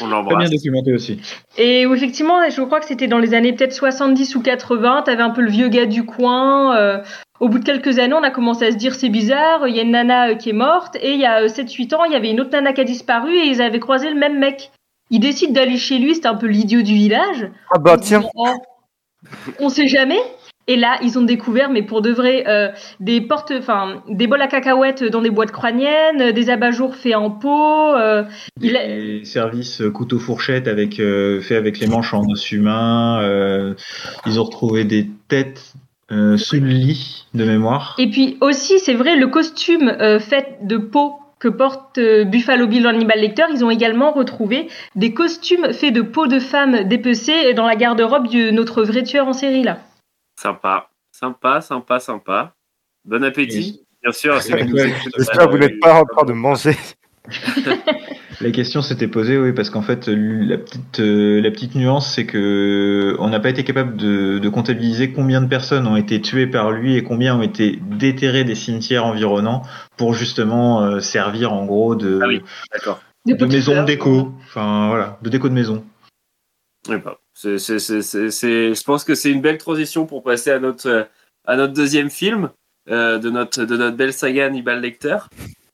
On 0.00 0.06
Très 0.06 0.06
bien 0.06 0.16
l'embrasse. 0.22 0.50
documenté 0.50 0.92
aussi. 0.92 1.20
Et 1.58 1.82
effectivement, 1.82 2.38
je 2.48 2.62
crois 2.62 2.80
que 2.80 2.86
c'était 2.86 3.06
dans 3.08 3.18
les 3.18 3.34
années 3.34 3.52
peut-être 3.52 3.72
70 3.72 4.34
ou 4.36 4.42
80, 4.42 5.02
t'avais 5.06 5.22
un 5.22 5.30
peu 5.30 5.40
le 5.42 5.50
vieux 5.50 5.68
gars 5.68 5.86
du 5.86 6.04
coin. 6.04 6.76
euh, 6.76 6.98
au 7.38 7.48
bout 7.48 7.58
de 7.58 7.64
quelques 7.64 7.98
années, 7.98 8.14
on 8.14 8.22
a 8.22 8.30
commencé 8.30 8.66
à 8.66 8.70
se 8.72 8.76
dire 8.76 8.94
c'est 8.94 9.10
bizarre, 9.10 9.68
il 9.68 9.76
y 9.76 9.78
a 9.78 9.82
une 9.82 9.90
nana 9.90 10.30
euh, 10.30 10.34
qui 10.36 10.50
est 10.50 10.54
morte, 10.54 10.96
et 11.02 11.12
il 11.12 11.20
y 11.20 11.26
a 11.26 11.42
euh, 11.42 11.48
7-8 11.48 11.94
ans, 11.94 12.04
il 12.04 12.12
y 12.12 12.16
avait 12.16 12.30
une 12.30 12.40
autre 12.40 12.50
nana 12.50 12.72
qui 12.72 12.80
a 12.80 12.84
disparu, 12.84 13.36
et 13.36 13.46
ils 13.46 13.60
avaient 13.60 13.80
croisé 13.80 14.08
le 14.10 14.16
même 14.16 14.38
mec. 14.38 14.70
Ils 15.10 15.20
décident 15.20 15.52
d'aller 15.52 15.76
chez 15.76 15.98
lui, 15.98 16.14
c'était 16.14 16.28
un 16.28 16.34
peu 16.34 16.46
l'idiot 16.46 16.82
du 16.82 16.94
village. 16.94 17.48
Ah 17.70 17.78
bah 17.78 17.96
tiens. 17.98 18.22
Oh, 18.34 18.54
on 19.60 19.68
sait 19.68 19.86
jamais. 19.88 20.18
Et 20.68 20.76
là, 20.76 20.98
ils 21.02 21.16
ont 21.18 21.22
découvert, 21.22 21.70
mais 21.70 21.82
pour 21.82 22.02
de 22.02 22.10
vrai, 22.10 22.44
euh, 22.48 22.68
des 22.98 23.20
portes, 23.20 23.52
enfin, 23.56 24.02
des 24.08 24.26
bols 24.26 24.42
à 24.42 24.48
cacahuètes 24.48 25.04
dans 25.04 25.22
des 25.22 25.30
boîtes 25.30 25.52
crâniennes, 25.52 26.32
des 26.32 26.50
abat-jours 26.50 26.96
faits 26.96 27.14
en 27.14 27.30
peau. 27.30 27.94
euh, 27.94 28.24
il 28.60 28.76
a- 28.76 28.86
Des 28.86 29.24
services 29.24 29.82
couteau-fourchette 29.94 30.66
avec, 30.66 30.98
euh, 30.98 31.40
fait 31.40 31.54
avec 31.56 31.78
les 31.78 31.86
manches 31.86 32.14
en 32.14 32.22
os 32.28 32.50
humain. 32.50 33.20
euh, 33.22 33.74
ils 34.26 34.40
ont 34.40 34.44
retrouvé 34.44 34.84
des 34.84 35.06
têtes 35.28 35.74
euh, 36.10 36.36
sous 36.36 36.56
le 36.56 36.66
lit 36.68 37.26
de 37.34 37.44
mémoire. 37.44 37.94
Et 37.98 38.10
puis 38.10 38.36
aussi, 38.40 38.78
c'est 38.80 38.94
vrai, 38.94 39.16
le 39.16 39.26
costume 39.28 39.88
euh, 40.00 40.18
fait 40.18 40.58
de 40.62 40.76
peau 40.78 41.14
que 41.38 41.48
porte 41.48 42.00
Buffalo 42.26 42.66
Bill 42.66 42.82
dans 42.84 42.88
Hannibal 42.88 43.20
Lecter, 43.20 43.44
ils 43.52 43.64
ont 43.64 43.70
également 43.70 44.10
retrouvé 44.12 44.68
des 44.96 45.12
costumes 45.12 45.72
faits 45.72 45.92
de 45.92 46.00
peau 46.02 46.26
de 46.26 46.38
femme 46.40 46.84
dépecée 46.88 47.52
dans 47.54 47.66
la 47.66 47.76
garde-robe 47.76 48.28
de 48.28 48.50
notre 48.50 48.82
vrai 48.82 49.02
tueur 49.02 49.28
en 49.28 49.32
série 49.32 49.62
là. 49.62 49.78
Sympa, 50.40 50.90
sympa, 51.12 51.60
sympa, 51.60 52.00
sympa. 52.00 52.54
Bon 53.04 53.22
appétit. 53.24 53.86
Bien 54.02 54.12
sûr. 54.12 54.34
J'espère 54.40 54.66
que 54.66 55.50
vous 55.50 55.58
n'êtes 55.58 55.80
pas 55.80 56.00
en 56.00 56.04
train 56.04 56.24
de 56.24 56.32
manger. 56.32 56.76
La 58.40 58.50
question 58.50 58.82
s'était 58.82 59.08
posée, 59.08 59.38
oui, 59.38 59.52
parce 59.52 59.70
qu'en 59.70 59.80
fait, 59.80 60.08
la 60.08 60.58
petite, 60.58 61.00
euh, 61.00 61.40
la 61.40 61.50
petite 61.50 61.74
nuance, 61.74 62.12
c'est 62.12 62.26
que 62.26 63.16
on 63.18 63.28
n'a 63.28 63.40
pas 63.40 63.48
été 63.48 63.64
capable 63.64 63.96
de, 63.96 64.38
de 64.38 64.48
comptabiliser 64.50 65.10
combien 65.12 65.40
de 65.40 65.48
personnes 65.48 65.86
ont 65.86 65.96
été 65.96 66.20
tuées 66.20 66.46
par 66.46 66.70
lui 66.70 66.96
et 66.96 67.02
combien 67.02 67.36
ont 67.36 67.42
été 67.42 67.78
déterrées 67.82 68.44
des 68.44 68.54
cimetières 68.54 69.06
environnants 69.06 69.62
pour 69.96 70.12
justement 70.12 70.82
euh, 70.82 71.00
servir 71.00 71.54
en 71.54 71.64
gros 71.64 71.94
de, 71.94 72.20
Ah 72.22 72.26
oui. 72.28 72.42
D'accord. 72.72 73.00
De 73.24 73.32
de 73.32 73.38
peau 73.38 73.46
maison 73.46 73.80
de 73.80 73.86
déco. 73.86 74.34
Enfin 74.44 74.88
voilà, 74.88 75.18
de 75.22 75.30
déco 75.30 75.48
de 75.48 75.54
maison. 75.54 75.82
Bah, 76.88 77.18
c'est- 77.36 77.58
c'est- 77.58 77.78
c'est- 77.78 78.00
c'est- 78.02 78.30
c'est- 78.30 78.74
je 78.74 78.82
pense 78.82 79.04
que 79.04 79.14
c'est 79.14 79.30
une 79.30 79.42
belle 79.42 79.58
transition 79.58 80.06
pour 80.06 80.22
passer 80.22 80.50
à 80.50 80.58
notre, 80.58 81.08
à 81.46 81.56
notre 81.56 81.74
deuxième 81.74 82.08
film 82.10 82.48
euh, 82.88 83.18
de, 83.18 83.28
notre, 83.30 83.64
de 83.64 83.76
notre 83.76 83.96
belle 83.96 84.12
saga 84.12 84.46
Hannibal 84.46 84.80
Lecter, 84.80 85.18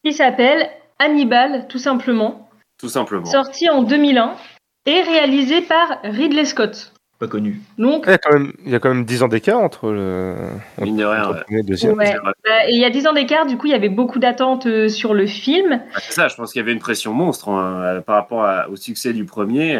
Il 0.05 0.12
s'appelle 0.14 0.68
Hannibal, 0.98 1.66
tout 1.68 1.79
simplement, 1.79 2.48
tout 2.79 2.88
simplement. 2.88 3.27
sorti 3.27 3.68
en 3.70 3.83
2001 3.83 4.35
et 4.87 5.03
réalisé 5.03 5.61
par 5.62 5.98
Ridley 6.05 6.44
Scott. 6.46 6.92
Pas 7.18 7.29
connu. 7.29 7.61
Donc, 7.79 8.03
Il 8.07 8.11
y 8.11 8.14
a 8.14 8.18
quand 8.18 8.33
même, 8.33 8.53
il 8.64 8.72
y 8.72 8.75
a 8.75 8.81
quand 8.81 8.88
même 8.88 9.05
10 9.05 9.22
ans 9.22 9.29
d'écart 9.29 9.61
entre 9.61 9.90
le, 9.92 10.35
Mine 10.81 10.96
de 10.96 11.05
rien, 11.05 11.20
entre 11.22 11.31
ouais. 11.31 11.38
le 11.38 11.44
premier 11.44 11.59
et 11.59 11.62
le 11.62 11.68
deuxième. 11.68 11.96
ouais. 11.96 12.16
Vrai. 12.16 12.33
Bah, 12.44 12.66
et 12.68 12.72
il 12.72 12.81
y 12.81 12.85
a 12.85 12.90
10 12.90 13.07
ans 13.07 13.12
d'écart, 13.12 13.46
du 13.46 13.57
coup, 13.57 13.66
il 13.66 13.70
y 13.72 13.77
avait 13.77 13.88
beaucoup 13.88 14.18
d'attentes 14.18 14.66
euh, 14.66 14.88
sur 14.88 15.14
le 15.14 15.27
film. 15.27 15.81
Ah, 15.94 15.98
c'est 16.01 16.12
ça, 16.14 16.27
je 16.27 16.35
pense 16.35 16.53
qu'il 16.53 16.59
y 16.59 16.62
avait 16.64 16.72
une 16.72 16.81
pression 16.81 17.12
monstre 17.12 17.48
hein, 17.51 17.81
euh, 17.85 18.01
par 18.01 18.16
rapport 18.16 18.44
à- 18.44 18.68
au 18.70 18.75
succès 18.77 19.12
du 19.12 19.25
premier. 19.25 19.77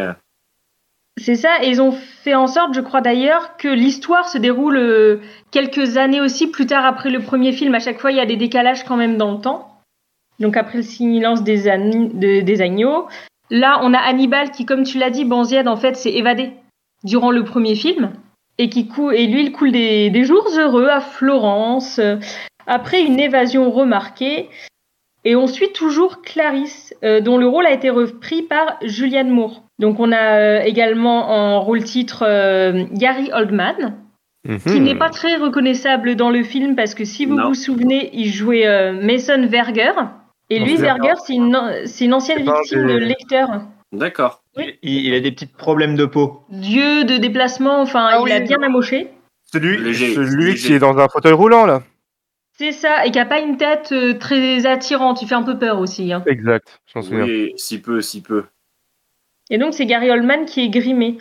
C'est 1.21 1.35
ça, 1.37 1.63
et 1.63 1.69
ils 1.69 1.83
ont 1.83 1.93
fait 1.93 2.35
en 2.35 2.47
sorte, 2.47 2.75
je 2.75 2.81
crois 2.81 3.01
d'ailleurs, 3.03 3.57
que 3.59 3.69
l'histoire 3.69 4.29
se 4.29 4.39
déroule 4.39 4.77
euh, 4.79 5.21
quelques 5.51 5.97
années 5.99 6.21
aussi 6.21 6.47
plus 6.47 6.67
tard 6.67 6.87
après 6.87 7.11
le 7.11 7.21
premier 7.21 7.53
film. 7.53 7.75
À 7.75 7.81
chaque 7.81 8.01
fois, 8.01 8.11
il 8.13 8.17
y 8.17 8.21
a 8.21 8.27
des 8.27 8.37
décalages 8.37 8.85
quand 8.85 8.97
même 8.97 9.19
dans 9.19 9.33
le 9.33 9.41
temps. 9.41 9.69
Donc 10.41 10.57
après 10.57 10.79
le 10.79 10.83
silence 10.85 11.43
des, 11.45 11.65
de- 11.65 12.41
des 12.41 12.63
agneaux. 12.63 13.07
Là, 13.51 13.81
on 13.83 13.93
a 13.93 13.99
Hannibal 13.99 14.51
qui, 14.51 14.65
comme 14.65 14.85
tu 14.85 14.99
l'as 14.99 15.11
dit, 15.11 15.25
Banzied, 15.27 15.69
en 15.69 15.77
fait, 15.77 15.97
s'est 15.97 16.13
évadé 16.15 16.53
durant 17.05 17.31
le 17.31 17.45
premier 17.45 17.75
film. 17.75 18.13
Et, 18.59 18.69
qui 18.71 18.89
cou- 18.89 19.11
et 19.11 19.27
lui, 19.27 19.43
il 19.45 19.53
coule 19.53 19.73
des, 19.73 20.09
des 20.11 20.25
jours 20.25 20.49
heureux 20.57 20.89
à 20.89 21.01
Florence, 21.01 21.99
euh, 21.99 22.17
après 22.67 23.03
une 23.03 23.21
évasion 23.21 23.71
remarquée. 23.71 24.49
Et 25.25 25.37
on 25.37 25.47
suit 25.47 25.73
toujours 25.73 26.23
Clarisse, 26.23 26.95
euh, 27.05 27.21
dont 27.21 27.37
le 27.37 27.47
rôle 27.47 27.67
a 27.67 27.73
été 27.73 27.91
repris 27.91 28.43
par 28.43 28.79
Julianne 28.83 29.31
Moore. 29.31 29.63
Donc 29.83 29.99
on 30.01 30.13
a 30.13 30.39
euh, 30.39 30.61
également 30.63 31.29
en 31.31 31.61
rôle 31.61 31.83
titre 31.83 32.25
euh, 32.27 32.85
Gary 32.93 33.31
Oldman, 33.35 33.97
qui 34.47 34.71
Mhm. 34.79 34.83
n'est 34.85 34.95
pas 34.95 35.11
très 35.11 35.37
reconnaissable 35.37 36.15
dans 36.15 36.31
le 36.31 36.43
film 36.45 36.77
parce 36.77 36.95
que 36.95 37.05
si 37.05 37.27
vous 37.27 37.35
Non. 37.35 37.49
vous 37.49 37.55
souvenez, 37.55 38.11
il 38.15 38.29
jouait 38.33 38.67
euh, 38.67 38.93
Mason 38.93 39.45
Verger. 39.47 39.93
Et 40.51 40.61
lui, 40.61 40.77
Verger. 40.77 41.15
C'est 41.27 41.35
une, 41.35 42.15
ancienne 42.15 42.43
victime 42.43 42.87
de 42.87 42.97
Lecter. 42.97 43.45
D'accord. 43.93 44.43
Oui. 44.57 44.79
Il, 44.83 45.07
il 45.07 45.15
a 45.15 45.21
des 45.21 45.33
petits 45.33 45.47
problèmes 45.47 45.97
de 45.97 46.05
peau. 46.05 46.43
Dieu 46.51 47.05
de 47.05 47.17
déplacement, 47.17 47.81
enfin, 47.81 48.07
Ah 48.11 48.17
il 48.21 48.25
oui. 48.25 48.33
a 48.33 48.41
bien 48.41 48.63
amoché. 48.63 49.09
Celui, 49.53 49.79
Léger, 49.79 50.15
celui 50.15 50.45
léger. 50.53 50.67
qui 50.69 50.73
est 50.75 50.79
dans 50.79 50.97
un 50.99 51.09
fauteuil 51.09 51.33
roulant 51.33 51.67
là. 51.67 51.83
C'est 52.59 52.73
ça, 52.73 53.05
et 53.07 53.11
qui 53.11 53.19
a 53.19 53.25
pas 53.25 53.41
une 53.41 53.57
tête 53.57 53.91
euh, 53.93 54.15
très 54.19 54.65
attirante. 54.67 55.23
Il 55.23 55.29
fait 55.29 55.35
un 55.35 55.43
peu 55.43 55.59
peur 55.59 55.79
aussi. 55.81 56.13
hein. 56.13 56.23
Exact, 56.27 56.81
je 56.87 56.99
m'en 56.99 57.03
souviens. 57.03 57.25
Oui, 57.25 57.53
si 57.57 57.81
peu, 57.81 58.01
si 58.01 58.23
peu. 58.23 58.45
Et 59.53 59.59
donc 59.59 59.75
c'est 59.75 59.87
Gary 59.87 60.11
Oldman 60.11 60.47
qui 60.47 60.65
est 60.65 60.71
grimé. 60.71 61.19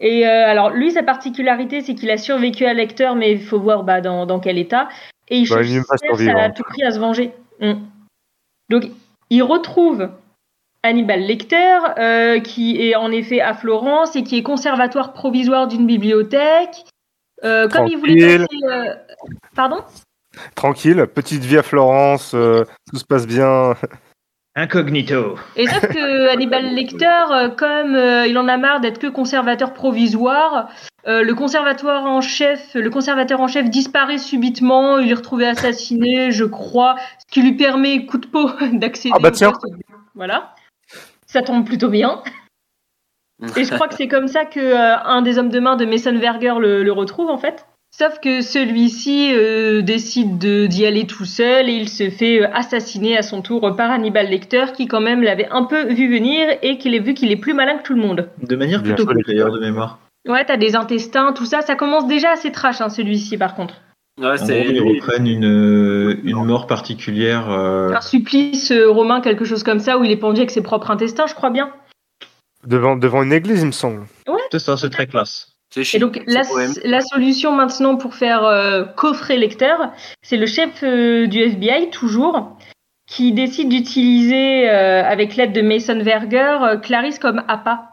Et 0.00 0.26
euh, 0.26 0.46
alors 0.46 0.70
lui, 0.70 0.90
sa 0.90 1.02
particularité, 1.02 1.82
c'est 1.82 1.94
qu'il 1.94 2.10
a 2.10 2.16
survécu 2.16 2.64
à 2.64 2.72
Lecter, 2.72 3.12
mais 3.14 3.32
il 3.32 3.40
faut 3.40 3.60
voir 3.60 3.84
bah, 3.84 4.00
dans, 4.00 4.24
dans 4.24 4.40
quel 4.40 4.58
état. 4.58 4.88
Et 5.28 5.36
il 5.36 5.48
Bah, 5.48 5.62
cherche 5.62 6.28
à 6.28 6.44
hein. 6.44 6.50
tout 6.50 6.62
prix 6.62 6.82
à 6.82 6.90
se 6.90 6.98
venger. 6.98 7.32
Mm. 7.60 7.74
Donc 8.70 8.84
il 9.28 9.42
retrouve 9.42 10.08
Hannibal 10.82 11.20
Lecter, 11.20 11.78
euh, 11.98 12.40
qui 12.40 12.80
est 12.80 12.96
en 12.96 13.12
effet 13.12 13.40
à 13.42 13.52
Florence 13.52 14.16
et 14.16 14.22
qui 14.22 14.38
est 14.38 14.42
conservatoire 14.42 15.12
provisoire 15.12 15.68
d'une 15.68 15.86
bibliothèque. 15.86 16.86
Euh, 17.44 17.68
comme 17.68 17.86
il 17.86 17.98
voulait 17.98 18.38
passer, 18.38 18.46
euh, 18.70 18.94
Pardon? 19.54 19.82
Tranquille, 20.54 21.06
petite 21.14 21.42
vie 21.42 21.58
à 21.58 21.62
Florence, 21.62 22.30
tout 22.30 22.96
se 22.96 23.04
passe 23.04 23.26
bien. 23.26 23.74
Incognito. 24.60 25.36
Et 25.56 25.66
sauf 25.66 25.80
que 25.88 26.28
Hannibal 26.28 26.74
Lecter, 26.74 27.06
euh, 27.32 27.48
comme 27.48 27.94
euh, 27.94 28.26
il 28.26 28.36
en 28.36 28.46
a 28.46 28.56
marre 28.56 28.80
d'être 28.80 28.98
que 28.98 29.06
conservateur 29.06 29.72
provisoire, 29.72 30.68
euh, 31.06 31.22
le 31.22 31.34
conservateur 31.34 32.04
en 32.04 32.20
chef, 32.20 32.74
le 32.74 32.90
conservateur 32.90 33.40
en 33.40 33.48
chef 33.48 33.70
disparaît 33.70 34.18
subitement. 34.18 34.98
Il 34.98 35.10
est 35.10 35.14
retrouvé 35.14 35.46
assassiné, 35.46 36.30
je 36.30 36.44
crois, 36.44 36.96
ce 37.18 37.32
qui 37.32 37.42
lui 37.42 37.52
permet 37.52 38.04
coup 38.04 38.18
de 38.18 38.26
peau 38.26 38.50
d'accéder. 38.72 39.14
Ah 39.16 39.20
bah 39.20 39.30
au 39.30 39.32
tiens. 39.32 39.52
Voilà, 40.14 40.54
ça 41.26 41.40
tombe 41.40 41.64
plutôt 41.64 41.88
bien. 41.88 42.22
Et 43.56 43.64
je 43.64 43.74
crois 43.74 43.88
que 43.88 43.94
c'est 43.94 44.08
comme 44.08 44.28
ça 44.28 44.44
que 44.44 44.60
euh, 44.60 44.98
un 44.98 45.22
des 45.22 45.38
hommes 45.38 45.48
de 45.48 45.60
main 45.60 45.76
de 45.76 45.86
Mason 45.86 46.16
Verger 46.18 46.54
le, 46.60 46.82
le 46.82 46.92
retrouve 46.92 47.30
en 47.30 47.38
fait. 47.38 47.66
Sauf 47.92 48.20
que 48.20 48.40
celui-ci 48.40 49.32
euh, 49.34 49.82
décide 49.82 50.38
de- 50.38 50.66
d'y 50.66 50.86
aller 50.86 51.06
tout 51.06 51.24
seul 51.24 51.68
et 51.68 51.72
il 51.72 51.88
se 51.88 52.08
fait 52.08 52.40
euh, 52.42 52.48
assassiner 52.54 53.16
à 53.18 53.22
son 53.22 53.42
tour 53.42 53.74
par 53.76 53.90
Hannibal 53.90 54.28
Lecter 54.28 54.66
qui 54.74 54.86
quand 54.86 55.00
même 55.00 55.22
l'avait 55.22 55.48
un 55.50 55.64
peu 55.64 55.92
vu 55.92 56.08
venir 56.10 56.46
et 56.62 56.78
qu'il 56.78 56.94
est 56.94 57.00
vu 57.00 57.14
qu'il 57.14 57.30
est 57.32 57.36
plus 57.36 57.52
malin 57.52 57.78
que 57.78 57.82
tout 57.82 57.94
le 57.94 58.00
monde. 58.00 58.28
De 58.42 58.56
manière 58.56 58.82
plutôt 58.82 59.04
cool 59.04 59.22
d'ailleurs 59.26 59.50
de 59.52 59.58
mémoire. 59.58 59.98
Ouais, 60.28 60.44
t'as 60.44 60.56
des 60.56 60.76
intestins, 60.76 61.32
tout 61.32 61.46
ça, 61.46 61.62
ça 61.62 61.74
commence 61.74 62.06
déjà 62.06 62.30
assez 62.32 62.52
trash 62.52 62.80
hein, 62.80 62.90
celui-ci 62.90 63.36
par 63.36 63.54
contre. 63.54 63.74
Ouais, 64.20 64.40
En 64.40 64.46
c'est. 64.46 64.62
gros, 64.62 64.70
ils 64.72 64.80
reprennent 64.96 65.26
une, 65.26 66.20
une 66.24 66.44
mort 66.44 66.66
particulière. 66.66 67.50
euh, 67.50 67.92
Un 67.92 68.00
supplice 68.02 68.70
euh, 68.70 68.88
romain, 68.90 69.20
quelque 69.20 69.44
chose 69.44 69.62
comme 69.62 69.78
ça, 69.80 69.98
où 69.98 70.04
il 70.04 70.10
est 70.10 70.16
pendu 70.16 70.40
avec 70.40 70.50
ses 70.50 70.62
propres 70.62 70.90
intestins, 70.90 71.26
je 71.26 71.34
crois 71.34 71.50
bien. 71.50 71.70
Devant, 72.66 72.96
devant 72.96 73.22
une 73.22 73.32
église, 73.32 73.60
il 73.62 73.66
me 73.66 73.72
semble. 73.72 74.02
C'est 74.52 74.58
ça, 74.58 74.76
c'est 74.76 74.90
très 74.90 75.06
classe. 75.06 75.49
Et 75.76 75.98
donc 76.00 76.20
la, 76.26 77.00
solution 77.00 77.52
maintenant 77.52 77.96
pour 77.96 78.14
faire 78.14 78.44
euh, 78.44 78.84
coffrer 78.84 79.36
Lecter, 79.36 79.74
c'est 80.22 80.36
le 80.36 80.46
chef 80.46 80.82
euh, 80.82 81.28
du 81.28 81.38
FBI, 81.38 81.90
toujours, 81.90 82.56
qui 83.06 83.32
décide 83.32 83.68
d'utiliser, 83.68 84.68
euh, 84.68 85.04
avec 85.04 85.36
l'aide 85.36 85.52
de 85.52 85.62
Mason 85.62 86.02
Verger, 86.02 86.80
Clarisse 86.82 87.20
comme 87.20 87.44
appât 87.46 87.86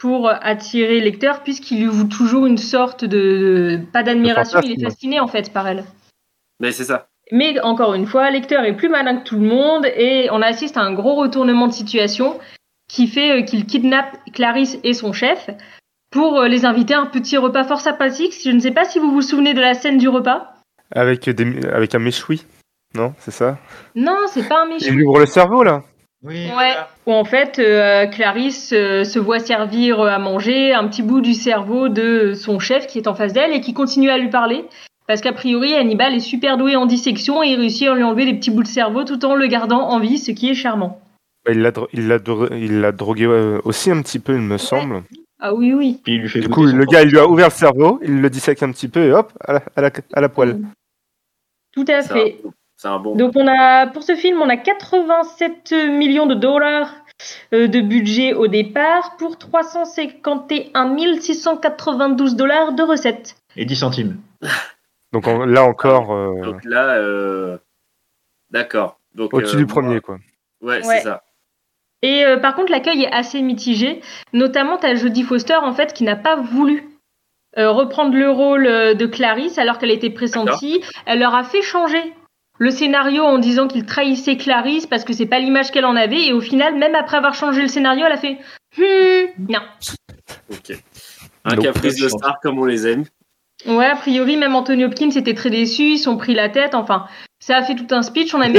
pour 0.00 0.28
attirer 0.28 1.00
Lecter, 1.00 1.32
puisqu'il 1.44 1.80
lui 1.80 1.86
voue 1.86 2.08
toujours 2.08 2.46
une 2.46 2.58
sorte 2.58 3.04
de... 3.04 3.80
pas 3.92 4.02
d'admiration, 4.02 4.60
il 4.62 4.72
est 4.72 4.84
fasciné 4.84 5.20
en 5.20 5.28
fait 5.28 5.52
par 5.52 5.68
elle. 5.68 5.84
Mais 6.60 6.72
c'est 6.72 6.84
ça. 6.84 7.08
Mais 7.30 7.60
encore 7.60 7.94
une 7.94 8.06
fois, 8.06 8.30
Lecter 8.30 8.60
est 8.64 8.74
plus 8.74 8.88
malin 8.88 9.18
que 9.18 9.24
tout 9.24 9.38
le 9.38 9.46
monde 9.46 9.86
et 9.86 10.28
on 10.32 10.42
assiste 10.42 10.76
à 10.76 10.80
un 10.80 10.94
gros 10.94 11.14
retournement 11.14 11.68
de 11.68 11.72
situation 11.72 12.38
qui 12.88 13.06
fait 13.06 13.44
qu'il 13.44 13.66
kidnappe 13.66 14.16
Clarisse 14.32 14.78
et 14.82 14.94
son 14.94 15.12
chef 15.12 15.50
pour 16.10 16.40
euh, 16.40 16.48
les 16.48 16.64
inviter 16.64 16.94
à 16.94 17.00
un 17.00 17.06
petit 17.06 17.36
repas 17.36 17.64
fort 17.64 17.80
sympathique. 17.80 18.34
Je 18.44 18.50
ne 18.50 18.58
sais 18.60 18.70
pas 18.70 18.84
si 18.84 18.98
vous 18.98 19.10
vous 19.12 19.22
souvenez 19.22 19.54
de 19.54 19.60
la 19.60 19.74
scène 19.74 19.98
du 19.98 20.08
repas. 20.08 20.54
Avec, 20.94 21.28
des, 21.28 21.66
avec 21.68 21.94
un 21.94 21.98
méchoui. 21.98 22.44
Non, 22.94 23.12
c'est 23.18 23.30
ça? 23.30 23.58
Non, 23.94 24.16
c'est 24.28 24.48
pas 24.48 24.62
un 24.62 24.66
Il 24.68 24.74
méchant. 24.74 24.94
lui 24.94 25.04
ouvre 25.04 25.20
le 25.20 25.26
cerveau, 25.26 25.62
là. 25.62 25.82
Oui. 26.24 26.48
Ouais. 26.56 26.74
Où 27.06 27.12
en 27.12 27.24
fait, 27.24 27.58
euh, 27.58 28.06
Clarisse 28.06 28.72
euh, 28.72 29.04
se 29.04 29.18
voit 29.18 29.38
servir 29.38 30.00
à 30.00 30.18
manger 30.18 30.72
un 30.72 30.88
petit 30.88 31.02
bout 31.02 31.20
du 31.20 31.34
cerveau 31.34 31.88
de 31.88 32.32
son 32.34 32.58
chef 32.58 32.86
qui 32.86 32.98
est 32.98 33.06
en 33.06 33.14
face 33.14 33.32
d'elle 33.32 33.52
et 33.52 33.60
qui 33.60 33.74
continue 33.74 34.10
à 34.10 34.18
lui 34.18 34.28
parler. 34.30 34.64
Parce 35.06 35.20
qu'a 35.20 35.32
priori, 35.32 35.74
Hannibal 35.74 36.14
est 36.14 36.20
super 36.20 36.56
doué 36.56 36.76
en 36.76 36.86
dissection 36.86 37.42
et 37.42 37.48
il 37.48 37.56
réussit 37.56 37.86
à 37.88 37.94
lui 37.94 38.02
enlever 38.02 38.24
des 38.24 38.34
petits 38.34 38.50
bouts 38.50 38.62
de 38.62 38.68
cerveau 38.68 39.04
tout 39.04 39.24
en 39.24 39.34
le 39.34 39.46
gardant 39.46 39.88
en 39.88 40.00
vie, 40.00 40.18
ce 40.18 40.32
qui 40.32 40.50
est 40.50 40.54
charmant. 40.54 41.00
Bah, 41.46 41.52
il 41.52 41.60
l'a 41.62 41.70
dro- 41.70 41.88
il 41.92 42.08
l'a 42.08 42.18
dro- 42.18 42.52
il 42.52 42.80
l'a 42.80 42.92
drogué 42.92 43.26
aussi 43.64 43.90
un 43.90 44.02
petit 44.02 44.18
peu, 44.18 44.34
il 44.34 44.40
me 44.42 44.58
semble. 44.58 45.02
Ah 45.40 45.54
oui, 45.54 45.72
oui. 45.72 46.00
Puis 46.02 46.14
il 46.16 46.20
lui 46.22 46.28
fait 46.28 46.40
Du 46.40 46.48
coup, 46.48 46.64
le 46.66 46.84
gars, 46.84 47.02
il 47.02 47.10
lui 47.10 47.18
a 47.18 47.26
ouvert 47.26 47.46
le 47.48 47.52
cerveau, 47.52 48.00
il 48.02 48.20
le 48.20 48.28
dissèque 48.30 48.62
un 48.62 48.72
petit 48.72 48.88
peu 48.88 49.04
et 49.04 49.12
hop, 49.12 49.32
à 49.40 49.52
la, 49.54 49.62
à 49.76 49.80
la, 49.82 49.90
à 50.14 50.20
la 50.20 50.28
poêle. 50.28 50.60
Tout 51.72 51.84
à 51.88 52.02
fait. 52.02 52.40
C'est 52.76 52.88
un 52.88 52.98
bon. 52.98 53.14
Donc 53.16 53.32
on 53.36 53.46
a 53.46 53.86
pour 53.88 54.02
ce 54.02 54.14
film, 54.14 54.40
on 54.40 54.48
a 54.48 54.56
87 54.56 55.72
millions 55.90 56.26
de 56.26 56.34
dollars 56.34 56.92
euh, 57.52 57.66
de 57.66 57.80
budget 57.80 58.32
au 58.34 58.46
départ 58.46 59.16
pour 59.16 59.36
351 59.38 61.20
692 61.20 62.36
dollars 62.36 62.72
de 62.72 62.82
recettes. 62.82 63.36
Et 63.56 63.64
10 63.64 63.76
centimes. 63.76 64.20
Donc 65.12 65.26
là 65.26 65.64
encore, 65.64 66.12
euh, 66.12 66.40
Donc 66.44 66.64
là, 66.64 66.94
euh, 66.96 67.58
d'accord. 68.50 69.00
Donc 69.14 69.34
au-dessus 69.34 69.56
euh, 69.56 69.60
du 69.60 69.66
premier, 69.66 70.00
quoi. 70.00 70.18
Ouais, 70.60 70.84
Ouais. 70.86 70.98
c'est 70.98 71.00
ça. 71.02 71.22
Et 72.02 72.24
euh, 72.24 72.36
par 72.38 72.54
contre, 72.54 72.70
l'accueil 72.70 73.02
est 73.02 73.12
assez 73.12 73.42
mitigé. 73.42 74.00
Notamment, 74.32 74.76
t'as 74.76 74.94
Jodie 74.94 75.22
Foster 75.24 75.56
en 75.56 75.72
fait 75.72 75.92
qui 75.92 76.04
n'a 76.04 76.16
pas 76.16 76.36
voulu 76.36 76.88
euh, 77.56 77.70
reprendre 77.70 78.16
le 78.16 78.30
rôle 78.30 78.66
euh, 78.66 78.94
de 78.94 79.06
Clarisse 79.06 79.58
alors 79.58 79.78
qu'elle 79.78 79.90
était 79.90 80.10
pressentie. 80.10 80.82
Elle 81.06 81.18
leur 81.20 81.34
a 81.34 81.44
fait 81.44 81.62
changer 81.62 82.14
le 82.58 82.70
scénario 82.70 83.22
en 83.22 83.38
disant 83.38 83.68
qu'il 83.68 83.86
trahissait 83.86 84.36
Clarisse 84.36 84.86
parce 84.86 85.04
que 85.04 85.12
c'est 85.12 85.26
pas 85.26 85.38
l'image 85.38 85.70
qu'elle 85.70 85.86
en 85.86 85.96
avait. 85.96 86.26
Et 86.26 86.32
au 86.32 86.40
final, 86.40 86.76
même 86.76 86.94
après 86.94 87.16
avoir 87.16 87.34
changé 87.34 87.62
le 87.62 87.68
scénario, 87.68 88.04
elle 88.06 88.12
a 88.12 88.16
fait 88.16 88.38
hmm, 88.76 89.44
non. 89.48 89.60
Ok. 90.50 90.76
Un 91.44 91.54
Donc, 91.54 91.64
caprice 91.64 91.96
de 91.96 92.08
star 92.08 92.38
comme 92.42 92.58
on 92.58 92.64
les 92.64 92.86
aime. 92.86 93.04
Ouais, 93.66 93.86
a 93.86 93.96
priori, 93.96 94.36
même 94.36 94.54
Anthony 94.54 94.84
Hopkins 94.84 95.10
était 95.10 95.34
très 95.34 95.50
déçu, 95.50 95.82
ils 95.82 95.98
sont 95.98 96.16
pris 96.16 96.34
la 96.34 96.48
tête, 96.48 96.76
enfin, 96.76 97.06
ça 97.48 97.56
a 97.56 97.62
fait 97.62 97.74
tout 97.74 97.86
un 97.94 98.02
speech, 98.02 98.34
on 98.34 98.42
a 98.42 98.44
même... 98.48 98.52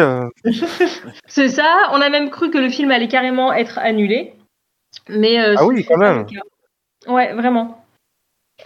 Euh, 0.00 0.26
C'est 1.26 1.48
ça, 1.48 1.70
on 1.92 2.00
a 2.00 2.08
même 2.08 2.30
cru 2.30 2.50
que 2.50 2.56
le 2.56 2.70
film 2.70 2.90
allait 2.90 3.08
carrément 3.08 3.52
être 3.52 3.78
annulé. 3.78 4.32
Mais... 5.10 5.38
euh, 5.38 5.54
Ah 5.58 5.66
oui, 5.66 5.84
quand 5.84 5.98
même. 5.98 6.24
Ouais, 7.06 7.34
vraiment. 7.34 7.84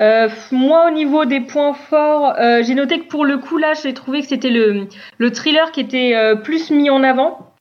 Euh, 0.00 0.28
moi, 0.52 0.86
au 0.86 0.92
niveau 0.92 1.24
des 1.24 1.40
points 1.40 1.74
forts, 1.74 2.36
euh, 2.38 2.62
j'ai 2.62 2.76
noté 2.76 3.00
que 3.00 3.08
pour 3.08 3.24
le 3.24 3.38
coup, 3.38 3.58
là, 3.58 3.72
j'ai 3.74 3.92
trouvé 3.92 4.20
que 4.20 4.28
c'était 4.28 4.50
le, 4.50 4.86
le 5.18 5.32
thriller 5.32 5.72
qui 5.72 5.80
était 5.80 6.14
euh, 6.14 6.36
plus 6.36 6.70
mis 6.70 6.88
en 6.88 7.02
avant. 7.02 7.56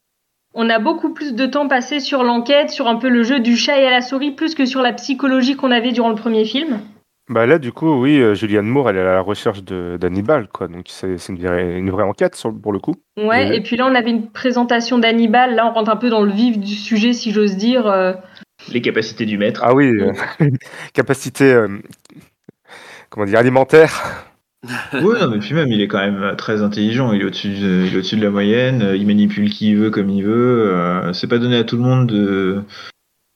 On 0.53 0.69
a 0.69 0.77
beaucoup 0.77 1.11
plus 1.11 1.33
de 1.33 1.47
temps 1.47 1.67
passé 1.67 1.99
sur 1.99 2.21
l'enquête, 2.21 2.69
sur 2.69 2.87
un 2.87 2.97
peu 2.97 3.09
le 3.09 3.23
jeu 3.23 3.39
du 3.39 3.57
chat 3.57 3.79
et 3.79 3.87
à 3.87 3.89
la 3.89 4.01
souris, 4.01 4.29
plus 4.29 4.53
que 4.53 4.67
sur 4.67 4.83
la 4.83 4.93
psychologie 4.93 5.55
qu'on 5.55 5.71
avait 5.71 5.91
durant 5.91 6.09
le 6.09 6.15
premier 6.15 6.45
film. 6.45 6.81
Bah 7.29 7.45
là, 7.45 7.57
du 7.57 7.71
coup, 7.71 8.01
oui, 8.01 8.19
euh, 8.19 8.33
Julianne 8.35 8.65
Moore, 8.65 8.89
elle 8.89 8.97
est 8.97 9.01
à 9.01 9.05
la 9.13 9.21
recherche 9.21 9.63
de- 9.63 9.97
d'Hannibal, 9.99 10.47
quoi. 10.49 10.67
Donc 10.67 10.85
c'est 10.89 11.17
c'est 11.17 11.31
une 11.33 11.39
vraie, 11.39 11.77
une 11.79 11.89
vraie 11.89 12.03
enquête 12.03 12.35
sur- 12.35 12.53
pour 12.53 12.73
le 12.73 12.79
coup. 12.79 12.95
Ouais, 13.17 13.47
Oui. 13.49 13.55
et 13.55 13.61
puis 13.61 13.77
là, 13.77 13.87
on 13.89 13.95
avait 13.95 14.09
une 14.09 14.29
présentation 14.29 14.97
d'Hannibal. 14.99 15.55
Là, 15.55 15.65
on 15.67 15.73
rentre 15.73 15.89
un 15.89 15.95
peu 15.95 16.09
dans 16.09 16.21
le 16.21 16.31
vif 16.31 16.59
du 16.59 16.75
sujet, 16.75 17.13
si 17.13 17.31
j'ose 17.31 17.55
dire. 17.55 17.87
euh. 17.87 18.13
Les 18.71 18.81
capacités 18.81 19.25
du 19.25 19.37
maître. 19.37 19.61
Ah 19.63 19.73
oui, 19.73 19.87
euh, 19.89 20.11
capacité, 20.93 21.53
euh, 21.53 21.67
comment 23.09 23.25
dire, 23.25 23.39
alimentaire. 23.39 24.25
Oui, 24.93 25.15
non, 25.19 25.29
mais 25.29 25.39
puis 25.39 25.53
même, 25.53 25.67
il 25.69 25.81
est 25.81 25.87
quand 25.89 25.99
même 25.99 26.21
euh, 26.23 26.35
très 26.35 26.61
intelligent. 26.61 27.11
Il 27.13 27.21
est 27.21 27.25
au-dessus 27.25 27.49
de, 27.49 27.85
il 27.85 27.93
est 27.93 27.97
au-dessus 27.97 28.15
de 28.15 28.23
la 28.23 28.29
moyenne. 28.29 28.81
euh, 28.81 28.95
Il 28.95 29.05
manipule 29.07 29.49
qui 29.49 29.71
il 29.71 29.77
veut 29.77 29.89
comme 29.89 30.09
il 30.09 30.23
veut. 30.23 30.71
euh, 30.73 31.11
C'est 31.13 31.27
pas 31.27 31.37
donné 31.37 31.57
à 31.57 31.63
tout 31.65 31.75
le 31.77 31.83
monde 31.83 32.07
de, 32.07 32.63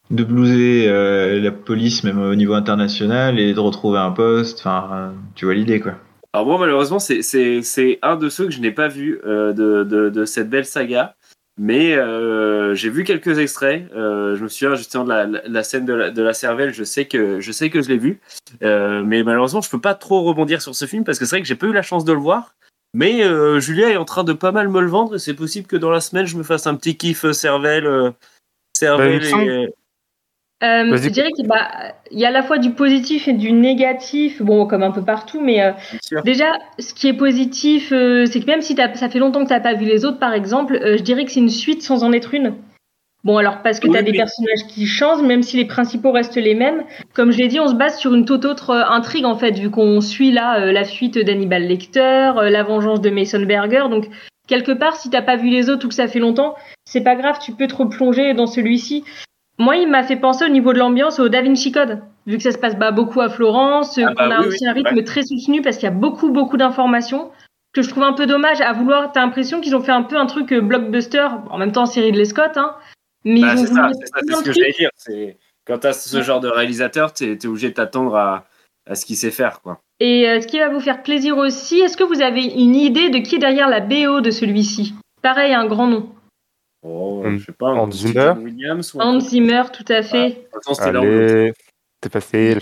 de 0.09 0.23
blouser 0.23 0.85
euh, 0.87 1.39
la 1.41 1.51
police, 1.51 2.03
même 2.03 2.19
au 2.21 2.35
niveau 2.35 2.53
international, 2.53 3.39
et 3.39 3.53
de 3.53 3.59
retrouver 3.59 3.99
un 3.99 4.11
poste. 4.11 4.59
Enfin, 4.59 5.13
tu 5.35 5.45
vois 5.45 5.53
l'idée, 5.53 5.79
quoi. 5.79 5.93
Alors 6.33 6.45
moi 6.45 6.57
malheureusement 6.59 6.99
c'est- 6.99 7.21
c'est 7.23 7.61
c'est 7.63 7.97
un 8.03 8.15
de 8.15 8.29
ceux 8.29 8.45
que 8.45 8.51
je 8.51 8.59
n'ai 8.59 8.71
pas 8.71 8.89
vu 8.89 9.19
euh, 9.25 9.53
de, 9.53 9.83
de, 9.83 10.09
de 10.09 10.25
cette 10.25 10.49
belle 10.49 10.65
saga, 10.65 11.15
mais 11.57 11.95
euh, 11.95 12.75
j'ai 12.75 12.89
vu 12.89 13.03
quelques 13.05 13.39
extraits. 13.39 13.89
Euh, 13.95 14.35
je 14.35 14.43
me 14.43 14.47
souviens 14.47 14.75
justement 14.75 15.03
de 15.05 15.09
la, 15.09 15.25
la- 15.25 15.41
la 15.47 15.63
scène 15.63 15.85
de 15.85 15.93
la, 15.93 16.11
de 16.11 16.21
la 16.21 16.33
cervelle. 16.33 16.73
Je 16.73 16.83
sais 16.83 17.05
que 17.05 17.39
je 17.39 17.51
sais 17.51 17.69
que 17.69 17.81
je 17.81 17.87
l'ai 17.89 17.97
vu, 17.97 18.19
Euh, 18.61 19.03
mais 19.03 19.23
malheureusement 19.23 19.61
je 19.61 19.69
peux 19.69 19.81
pas 19.81 19.95
trop 19.95 20.21
rebondir 20.23 20.61
sur 20.61 20.75
ce 20.75 20.85
film 20.85 21.03
parce 21.05 21.17
que 21.17 21.25
c'est 21.25 21.37
vrai 21.37 21.41
que 21.41 21.47
j'ai 21.47 21.55
pas 21.55 21.67
eu 21.67 21.73
la 21.73 21.81
chance 21.81 22.05
de 22.05 22.13
le 22.13 22.19
voir. 22.19 22.53
Mais 22.93 23.23
euh, 23.23 23.59
Julia 23.59 23.89
est 23.89 23.97
en 23.97 24.05
train 24.05 24.23
de 24.23 24.33
pas 24.33 24.51
mal 24.51 24.67
me 24.69 24.81
le 24.81 24.87
vendre 24.87 25.15
et 25.15 25.19
c'est 25.19 25.33
possible 25.33 25.65
que 25.65 25.77
dans 25.77 25.91
la 25.91 26.01
semaine 26.01 26.25
je 26.27 26.37
me 26.37 26.43
fasse 26.43 26.67
un 26.67 26.75
petit 26.75 26.97
kiff 26.97 27.31
cervelle. 27.31 27.87
euh, 27.87 28.11
cervelle 28.77 29.21
Bah, 29.21 29.29
il 29.29 29.35
me 29.37 29.45
semble- 29.45 29.51
et... 29.51 29.73
Euh, 30.63 30.97
je 30.97 31.09
dirais 31.09 31.29
qu'il 31.35 31.47
bah, 31.47 31.67
il 32.09 32.17
y 32.19 32.25
a 32.25 32.29
à 32.29 32.31
la 32.31 32.41
fois 32.41 32.57
du 32.57 32.71
positif 32.71 33.27
et 33.27 33.33
du 33.33 33.51
négatif, 33.51 34.41
bon, 34.41 34.65
comme 34.65 34.81
un 34.81 34.89
peu 34.89 35.03
partout, 35.03 35.39
mais 35.39 35.61
euh, 35.61 35.71
déjà, 36.25 36.45
ce 36.79 36.95
qui 36.95 37.07
est 37.07 37.13
positif, 37.13 37.91
euh, 37.91 38.25
c'est 38.25 38.39
que 38.39 38.47
même 38.47 38.61
si 38.63 38.73
t'as- 38.73 38.95
ça 38.95 39.07
fait 39.07 39.19
longtemps 39.19 39.43
que 39.43 39.49
t'as 39.49 39.59
pas 39.59 39.75
vu 39.75 39.85
les 39.85 40.03
autres, 40.03 40.17
par 40.17 40.33
exemple, 40.33 40.75
euh, 40.81 40.97
je 40.97 41.03
dirais 41.03 41.25
que 41.25 41.31
c'est 41.31 41.41
une 41.41 41.49
suite 41.49 41.83
sans 41.83 42.03
en 42.03 42.11
être 42.11 42.33
une. 42.33 42.55
Bon, 43.23 43.37
alors 43.37 43.61
parce 43.61 43.79
que 43.79 43.87
Oui, 43.87 43.93
t'as 43.93 44.01
des 44.01 44.13
mais- 44.13 44.17
personnages 44.17 44.65
qui 44.67 44.87
changent, 44.87 45.21
même 45.21 45.43
si 45.43 45.57
les 45.57 45.65
principaux 45.65 46.11
restent 46.11 46.37
les 46.37 46.55
mêmes. 46.55 46.83
Comme 47.13 47.31
je 47.31 47.37
l'ai 47.37 47.47
dit, 47.49 47.59
on 47.59 47.67
se 47.67 47.75
base 47.75 47.99
sur 47.99 48.15
une 48.15 48.25
toute 48.25 48.45
autre 48.45 48.71
euh, 48.71 48.83
intrigue, 48.89 49.25
en 49.25 49.35
fait, 49.35 49.51
vu 49.59 49.69
qu'on 49.69 50.01
suit 50.01 50.31
là 50.31 50.59
euh, 50.61 50.71
la 50.71 50.85
fuite 50.85 51.19
d'Hannibal 51.19 51.67
Lecter, 51.67 52.31
euh, 52.37 52.49
la 52.49 52.63
vengeance 52.63 53.01
de 53.01 53.09
Mason 53.11 53.41
Berger. 53.41 53.83
Donc, 53.91 54.07
quelque 54.47 54.71
part, 54.71 54.95
si 54.95 55.09
t'as 55.11 55.21
pas 55.21 55.35
vu 55.35 55.49
les 55.49 55.69
autres 55.69 55.85
ou 55.85 55.89
que 55.89 55.95
ça 55.95 56.07
fait 56.07 56.19
longtemps, 56.19 56.55
c'est 56.85 57.01
pas 57.01 57.15
grave, 57.15 57.37
tu 57.43 57.51
peux 57.51 57.67
te 57.67 57.75
replonger 57.75 58.33
dans 58.33 58.47
celui-ci. 58.47 59.03
Moi, 59.57 59.77
il 59.77 59.89
m'a 59.89 60.03
fait 60.03 60.17
penser 60.17 60.45
au 60.45 60.49
niveau 60.49 60.71
de 60.73 60.77
l'ambiance 60.79 61.19
au 61.19 61.29
Da 61.29 61.41
Vinci 61.41 61.71
Code, 61.71 62.01
vu 62.27 62.37
que 62.37 62.43
ça 62.43 62.51
se 62.51 62.57
passe 62.57 62.77
bah, 62.77 62.91
beaucoup 62.91 63.21
à 63.21 63.29
Florence, 63.29 63.97
Ah 63.97 64.13
bah 64.13 64.25
qu'on 64.25 64.31
a 64.31 64.41
oui, 64.41 64.47
aussi 64.47 64.63
oui, 64.63 64.69
un 64.69 64.73
rythme 64.73 64.95
ouais. 64.95 65.03
très 65.03 65.23
soutenu 65.23 65.61
parce 65.61 65.77
qu'il 65.77 65.85
y 65.85 65.91
a 65.91 65.95
beaucoup, 65.95 66.31
beaucoup 66.31 66.57
d'informations 66.57 67.31
que 67.73 67.81
je 67.81 67.89
trouve 67.89 68.03
un 68.03 68.13
peu 68.13 68.25
dommage 68.25 68.61
à 68.61 68.73
vouloir. 68.73 69.11
T'as 69.11 69.21
l'impression 69.21 69.59
qu'ils 69.61 69.75
ont 69.75 69.81
fait 69.81 69.91
un 69.91 70.03
peu 70.03 70.17
un 70.17 70.25
truc 70.25 70.51
euh, 70.51 70.61
blockbuster, 70.61 71.27
en 71.49 71.57
même 71.57 71.71
temps 71.71 71.85
série 71.85 72.11
de 72.11 72.23
Scott, 72.23 72.51
hein. 72.55 72.75
Mais 73.25 73.41
Bah, 73.41 73.57
c'est 73.57 73.67
ça, 73.67 73.89
c'est 73.93 74.33
ce 74.35 74.43
que 74.43 74.51
j'allais 74.53 74.71
dire. 74.71 74.89
C'est 74.95 75.37
quand 75.65 75.79
t'as 75.79 75.93
ce 75.93 76.21
genre 76.21 76.39
de 76.39 76.47
réalisateur, 76.47 77.11
t'es 77.13 77.33
es 77.33 77.45
obligé 77.47 77.69
de 77.69 77.73
t'attendre 77.73 78.15
à, 78.15 78.45
à 78.89 78.95
ce 78.95 79.05
qu'il 79.05 79.17
sait 79.17 79.31
faire, 79.31 79.61
quoi. 79.61 79.79
Et 79.99 80.29
euh, 80.29 80.39
ce 80.39 80.47
qui 80.47 80.59
va 80.59 80.69
vous 80.69 80.79
faire 80.79 81.01
plaisir 81.01 81.37
aussi, 81.37 81.79
est-ce 81.79 81.97
que 81.97 82.03
vous 82.03 82.21
avez 82.21 82.43
une 82.43 82.75
idée 82.75 83.09
de 83.09 83.17
qui 83.17 83.35
est 83.35 83.39
derrière 83.39 83.67
la 83.67 83.79
BO 83.79 84.21
de 84.21 84.29
celui-ci? 84.29 84.93
Pareil, 85.23 85.53
un 85.53 85.65
grand 85.65 85.87
nom. 85.87 86.09
Oh, 86.89 87.23
je 87.29 87.43
sais 87.43 87.51
pas, 87.51 87.67
Hans 87.73 87.91
Zimmer 87.91 88.33
Williams 88.37 88.93
ou 88.93 89.01
un 89.01 89.05
Hans 89.05 89.17
truc. 89.19 89.29
Zimmer, 89.29 89.63
tout 89.73 89.85
à 89.89 90.01
fait. 90.01 90.47
Ou 90.53 90.69
l'autre. 90.69 90.83
Allez, 90.83 91.53
c'est 92.01 92.11
facile. 92.11 92.59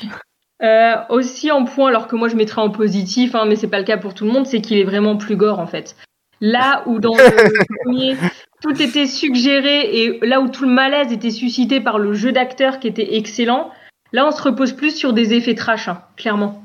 Euh, 0.63 0.95
aussi 1.09 1.51
en 1.51 1.65
point, 1.65 1.89
alors 1.89 2.07
que 2.07 2.15
moi 2.15 2.27
je 2.29 2.35
mettrais 2.35 2.61
en 2.61 2.69
positif, 2.69 3.35
hein, 3.35 3.45
mais 3.45 3.55
c'est 3.55 3.67
pas 3.67 3.77
le 3.79 3.85
cas 3.85 3.97
pour 3.97 4.13
tout 4.13 4.25
le 4.25 4.31
monde, 4.31 4.47
c'est 4.47 4.61
qu'il 4.61 4.77
est 4.77 4.83
vraiment 4.85 5.17
plus 5.17 5.35
gore 5.35 5.59
en 5.59 5.67
fait. 5.67 5.95
Là 6.41 6.83
où 6.87 6.99
dans 6.99 7.15
le 7.15 7.23
premier, 7.83 8.15
tout 8.61 8.81
était 8.81 9.05
suggéré 9.05 9.81
et 10.03 10.19
là 10.25 10.41
où 10.41 10.47
tout 10.49 10.63
le 10.63 10.71
malaise 10.71 11.11
était 11.11 11.29
suscité 11.31 11.81
par 11.81 11.99
le 11.99 12.13
jeu 12.13 12.31
d'acteur 12.31 12.79
qui 12.79 12.87
était 12.87 13.15
excellent, 13.15 13.71
là 14.13 14.25
on 14.25 14.31
se 14.31 14.41
repose 14.41 14.73
plus 14.73 14.95
sur 14.95 15.13
des 15.13 15.33
effets 15.33 15.55
trash, 15.55 15.87
hein, 15.89 16.01
clairement. 16.15 16.63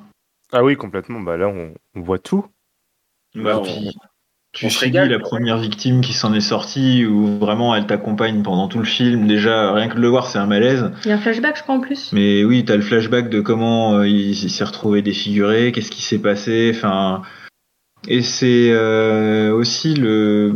Ah 0.53 0.65
oui, 0.65 0.77
complètement. 0.77 1.21
Bah 1.21 1.37
là, 1.37 1.49
on, 1.49 1.75
on 1.95 2.01
voit 2.01 2.19
tout. 2.19 2.47
Bah, 3.35 3.61
on- 3.61 3.91
tu 4.53 4.67
on 4.67 4.71
se 4.71 4.81
régale, 4.81 5.11
la 5.11 5.19
première 5.21 5.59
victime 5.59 6.01
qui 6.01 6.13
s'en 6.13 6.35
est 6.35 6.41
sortie, 6.41 7.07
où 7.07 7.39
vraiment 7.39 7.75
elle 7.77 7.87
t'accompagne 7.87 8.43
pendant 8.43 8.67
tout 8.67 8.79
le 8.79 8.85
film. 8.85 9.27
Déjà, 9.29 9.73
rien 9.73 9.89
que 9.89 9.95
de 9.95 10.01
le 10.01 10.09
voir, 10.09 10.27
c'est 10.27 10.39
un 10.39 10.47
malaise. 10.47 10.91
Il 11.05 11.09
y 11.09 11.13
a 11.13 11.15
un 11.15 11.19
flashback, 11.19 11.57
je 11.57 11.63
crois, 11.63 11.77
en 11.77 11.81
plus. 11.81 12.11
Mais 12.13 12.45
oui, 12.45 12.65
t'as 12.65 12.77
le 12.77 12.83
flashback 12.83 13.31
de 13.31 13.41
comment 13.41 13.95
euh, 13.95 14.09
il, 14.09 14.31
il 14.31 14.51
s'est 14.51 14.65
retrouvé 14.65 15.03
défiguré, 15.03 15.71
qu'est-ce 15.73 15.91
qui 15.91 16.03
s'est 16.03 16.19
passé, 16.19 16.73
enfin. 16.75 17.23
Et 18.09 18.23
c'est 18.23 18.71
euh, 18.73 19.53
aussi 19.53 19.95
le 19.95 20.53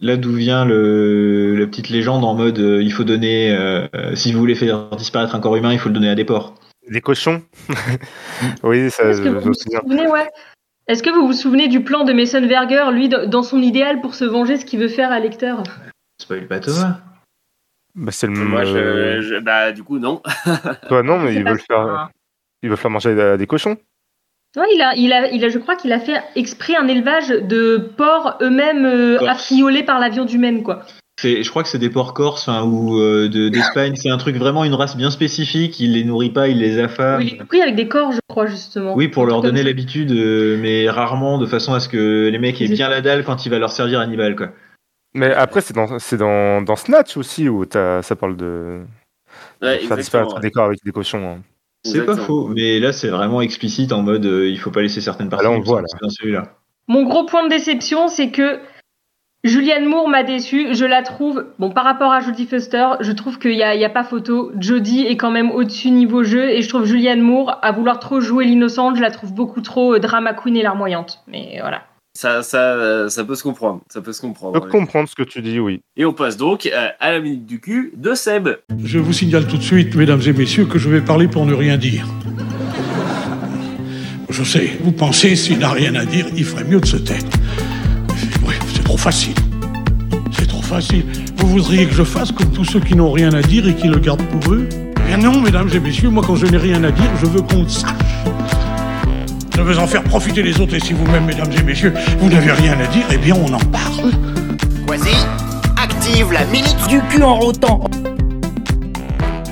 là 0.00 0.16
d'où 0.16 0.32
vient 0.34 0.64
le 0.64 1.54
la 1.54 1.66
petite 1.66 1.90
légende 1.90 2.24
en 2.24 2.34
mode 2.34 2.58
euh, 2.58 2.82
il 2.82 2.92
faut 2.92 3.04
donner 3.04 3.56
euh, 3.56 3.86
si 4.16 4.32
vous 4.32 4.40
voulez 4.40 4.56
faire 4.56 4.90
disparaître 4.96 5.34
un 5.36 5.40
corps 5.40 5.54
humain, 5.54 5.72
il 5.72 5.78
faut 5.78 5.88
le 5.88 5.94
donner 5.94 6.08
à 6.08 6.16
des 6.16 6.24
porcs. 6.24 6.54
Des 6.90 7.00
cochons 7.00 7.42
Oui, 8.64 8.90
ça, 8.90 9.04
que 9.04 9.12
je 9.12 9.22
vous 9.22 9.30
me 9.30 9.40
vous 9.40 9.54
souviens. 9.54 9.80
souvenez, 9.80 10.08
ouais 10.08 10.28
Est-ce 10.86 11.02
que 11.02 11.10
vous 11.10 11.26
vous 11.26 11.32
souvenez 11.32 11.68
du 11.68 11.82
plan 11.82 12.04
de 12.04 12.12
Mason 12.12 12.46
Verger, 12.46 12.84
lui, 12.92 13.08
dans 13.08 13.42
son 13.42 13.60
idéal 13.62 14.00
pour 14.00 14.14
se 14.14 14.24
venger, 14.24 14.58
ce 14.58 14.64
qu'il 14.66 14.78
veut 14.80 14.88
faire 14.88 15.10
à 15.12 15.18
Lecter 15.20 15.54
Spoil 16.20 16.46
pas 16.46 16.60
Thomas. 16.60 16.98
Bah, 17.94 18.12
c'est 18.12 18.26
le 18.26 18.32
Moi, 18.34 18.64
je, 18.64 18.76
euh, 18.76 19.20
je- 19.22 19.36
bah, 19.40 19.72
du 19.72 19.82
coup, 19.82 19.98
non. 19.98 20.20
Toi, 20.88 21.02
non, 21.02 21.18
mais 21.18 21.34
il 21.34 21.44
veut 21.44 21.52
le 21.52 21.58
faire. 21.58 22.10
Il 22.62 22.70
veut 22.70 22.76
faire 22.76 22.90
manger 22.90 23.18
à 23.20 23.36
des 23.36 23.46
cochons. 23.46 23.76
Ouais, 24.56 24.66
il 24.74 24.80
a, 24.82 24.94
il 24.94 25.12
a, 25.12 25.28
il 25.30 25.44
a, 25.44 25.48
je 25.48 25.58
crois 25.58 25.74
qu'il 25.76 25.92
a 25.92 25.98
fait 25.98 26.22
exprès 26.36 26.76
un 26.76 26.86
élevage 26.86 27.28
de 27.28 27.76
porcs 27.96 28.38
eux-mêmes 28.40 28.84
euh, 28.84 29.18
Corse. 29.18 29.30
affriolés 29.30 29.82
par 29.82 29.98
la 29.98 30.08
viande 30.10 30.30
humaine, 30.30 30.62
quoi. 30.62 30.84
C'est, 31.20 31.42
je 31.44 31.48
crois 31.50 31.62
que 31.62 31.68
c'est 31.68 31.78
des 31.78 31.90
porcs 31.90 32.12
corses 32.12 32.48
enfin, 32.48 32.64
ou 32.64 32.98
euh, 32.98 33.28
de, 33.28 33.48
d'Espagne. 33.48 33.94
C'est 33.94 34.10
un 34.10 34.16
truc 34.18 34.36
vraiment 34.36 34.64
une 34.64 34.74
race 34.74 34.96
bien 34.96 35.10
spécifique. 35.10 35.78
Il 35.78 35.92
les 35.92 36.02
nourrit 36.04 36.30
pas, 36.30 36.48
il 36.48 36.58
les 36.58 36.78
affame. 36.80 37.22
il 37.22 37.34
est 37.34 37.44
pris 37.44 37.62
avec 37.62 37.76
des 37.76 37.86
corps, 37.86 38.10
je 38.12 38.18
crois, 38.28 38.46
justement. 38.46 38.90
Ah. 38.92 38.96
Oui, 38.96 39.08
pour 39.08 39.24
leur 39.24 39.40
donner 39.40 39.62
l'habitude, 39.62 40.10
euh, 40.10 40.58
mais 40.60 40.90
rarement, 40.90 41.38
de 41.38 41.46
façon 41.46 41.72
à 41.72 41.80
ce 41.80 41.88
que 41.88 42.28
les 42.30 42.38
mecs 42.38 42.60
aient 42.60 42.68
bien 42.68 42.88
la 42.88 43.00
dalle 43.00 43.24
quand 43.24 43.46
il 43.46 43.48
va 43.50 43.58
leur 43.60 43.70
servir 43.70 44.00
Hannibal, 44.00 44.34
quoi. 44.34 44.48
Mais 45.14 45.32
après, 45.32 45.60
c'est 45.60 45.74
dans, 45.74 45.98
c'est 46.00 46.16
dans, 46.16 46.60
dans 46.62 46.74
Snatch 46.76 47.16
aussi 47.16 47.48
où 47.48 47.64
t'as- 47.64 48.02
ça 48.02 48.16
parle 48.16 48.36
de 48.36 48.80
Ouais, 49.62 49.68
faire 49.68 49.72
exactement, 49.74 49.96
disparaître 49.98 50.34
ouais. 50.34 50.40
des 50.40 50.50
corps 50.50 50.64
avec 50.66 50.78
des 50.84 50.90
cochons. 50.90 51.24
hein. 51.36 51.38
C'est 51.84 52.04
pas 52.04 52.16
faux, 52.16 52.48
mais 52.48 52.80
là 52.80 52.92
c'est 52.94 53.08
vraiment 53.10 53.40
explicite 53.42 53.92
en 53.92 54.00
mode 54.02 54.24
euh, 54.24 54.48
il 54.48 54.58
faut 54.58 54.70
pas 54.70 54.80
laisser 54.80 55.00
certaines 55.02 55.26
Ah, 55.28 55.36
parties. 55.36 55.44
là, 55.44 55.50
on 55.52 55.60
voit, 55.60 55.82
dans 56.00 56.08
celui-là. 56.08 56.54
Mon 56.88 57.04
gros 57.04 57.26
point 57.26 57.44
de 57.44 57.50
déception, 57.50 58.08
c'est 58.08 58.30
que 58.30 58.58
Julianne 59.44 59.84
Moore 59.84 60.08
m'a 60.08 60.22
déçu. 60.22 60.74
Je 60.74 60.86
la 60.86 61.02
trouve, 61.02 61.44
bon, 61.58 61.70
par 61.70 61.84
rapport 61.84 62.10
à 62.12 62.20
Jodie 62.20 62.46
Foster, 62.46 62.86
je 63.00 63.12
trouve 63.12 63.38
qu'il 63.38 63.52
n'y 63.52 63.62
a, 63.62 63.74
il 63.74 63.80
y 63.80 63.84
a 63.84 63.90
pas 63.90 64.02
photo. 64.02 64.50
Jodie 64.58 65.04
est 65.06 65.16
quand 65.18 65.30
même 65.30 65.50
au-dessus 65.50 65.90
niveau 65.90 66.24
jeu, 66.24 66.48
et 66.48 66.62
je 66.62 66.68
trouve 66.68 66.86
Julianne 66.86 67.20
Moore, 67.20 67.58
à 67.60 67.70
vouloir 67.70 67.98
trop 68.00 68.20
jouer 68.20 68.46
l'innocente, 68.46 68.96
je 68.96 69.02
la 69.02 69.10
trouve 69.10 69.34
beaucoup 69.34 69.60
trop 69.60 69.94
euh, 69.94 69.98
drama 69.98 70.32
queen 70.32 70.56
et 70.56 70.62
larmoyante. 70.62 71.20
Mais 71.28 71.58
voilà. 71.60 71.82
Ça, 72.16 72.42
ça, 72.42 72.58
euh, 72.74 73.08
ça 73.10 73.22
peut 73.24 73.34
se 73.34 73.42
comprendre. 73.42 73.82
Ça 73.90 74.00
peut 74.00 74.12
se 74.12 74.18
Je 74.18 74.22
comprendre. 74.22 74.60
peux 74.60 74.70
comprendre 74.70 75.08
ce 75.10 75.14
que 75.14 75.24
tu 75.24 75.42
dis, 75.42 75.60
oui. 75.60 75.82
Et 75.96 76.06
on 76.06 76.12
passe 76.14 76.38
donc 76.38 76.64
euh, 76.66 76.88
à 76.98 77.12
la 77.12 77.20
minute 77.20 77.44
du 77.44 77.60
cul 77.60 77.92
de 77.96 78.14
Seb. 78.14 78.48
Je 78.82 78.98
vous 78.98 79.12
signale 79.12 79.46
tout 79.46 79.58
de 79.58 79.62
suite, 79.62 79.94
mesdames 79.94 80.22
et 80.26 80.32
messieurs, 80.32 80.64
que 80.64 80.78
je 80.78 80.88
vais 80.88 81.02
parler 81.02 81.28
pour 81.28 81.44
ne 81.44 81.52
rien 81.52 81.76
dire. 81.76 82.06
Je 84.30 84.42
sais, 84.42 84.70
vous 84.80 84.92
pensez, 84.92 85.36
s'il 85.36 85.58
n'a 85.58 85.68
rien 85.68 85.94
à 85.96 86.06
dire, 86.06 86.26
il 86.34 86.44
ferait 86.44 86.64
mieux 86.64 86.80
de 86.80 86.86
se 86.86 86.96
taire. 86.96 87.20
Oui, 89.06 89.12
c'est 89.12 89.34
trop 89.34 89.34
facile. 89.34 89.34
C'est 90.32 90.46
trop 90.46 90.62
facile. 90.62 91.04
Vous 91.36 91.46
voudriez 91.48 91.86
que 91.86 91.94
je 91.94 92.04
fasse 92.04 92.32
comme 92.32 92.50
tous 92.50 92.64
ceux 92.64 92.80
qui 92.80 92.96
n'ont 92.96 93.12
rien 93.12 93.34
à 93.34 93.42
dire 93.42 93.68
et 93.68 93.74
qui 93.74 93.86
le 93.86 93.98
gardent 93.98 94.22
pour 94.22 94.54
eux? 94.54 94.66
Eh 94.72 95.00
bien 95.08 95.18
non, 95.18 95.40
mesdames 95.40 95.68
et 95.74 95.78
messieurs, 95.78 96.08
moi 96.08 96.24
quand 96.26 96.36
je 96.36 96.46
n'ai 96.46 96.56
rien 96.56 96.82
à 96.84 96.90
dire, 96.90 97.10
je 97.20 97.26
veux 97.26 97.42
qu'on 97.42 97.62
le 97.64 97.68
sache. 97.68 97.92
Je 99.54 99.60
veux 99.60 99.78
en 99.78 99.86
faire 99.86 100.02
profiter 100.04 100.42
les 100.42 100.58
autres 100.58 100.74
et 100.74 100.80
si 100.80 100.94
vous-même, 100.94 101.26
mesdames 101.26 101.50
et 101.52 101.62
messieurs, 101.62 101.92
vous 102.18 102.30
n'avez 102.30 102.50
rien 102.52 102.80
à 102.80 102.86
dire, 102.86 103.04
eh 103.12 103.18
bien 103.18 103.34
on 103.34 103.52
en 103.52 103.58
parle. 103.58 104.10
Quasi, 104.86 105.14
active 105.76 106.32
la 106.32 106.44
minute 106.46 106.88
du 106.88 107.00
cul 107.10 107.22
en 107.22 107.38
rotant. 107.38 107.84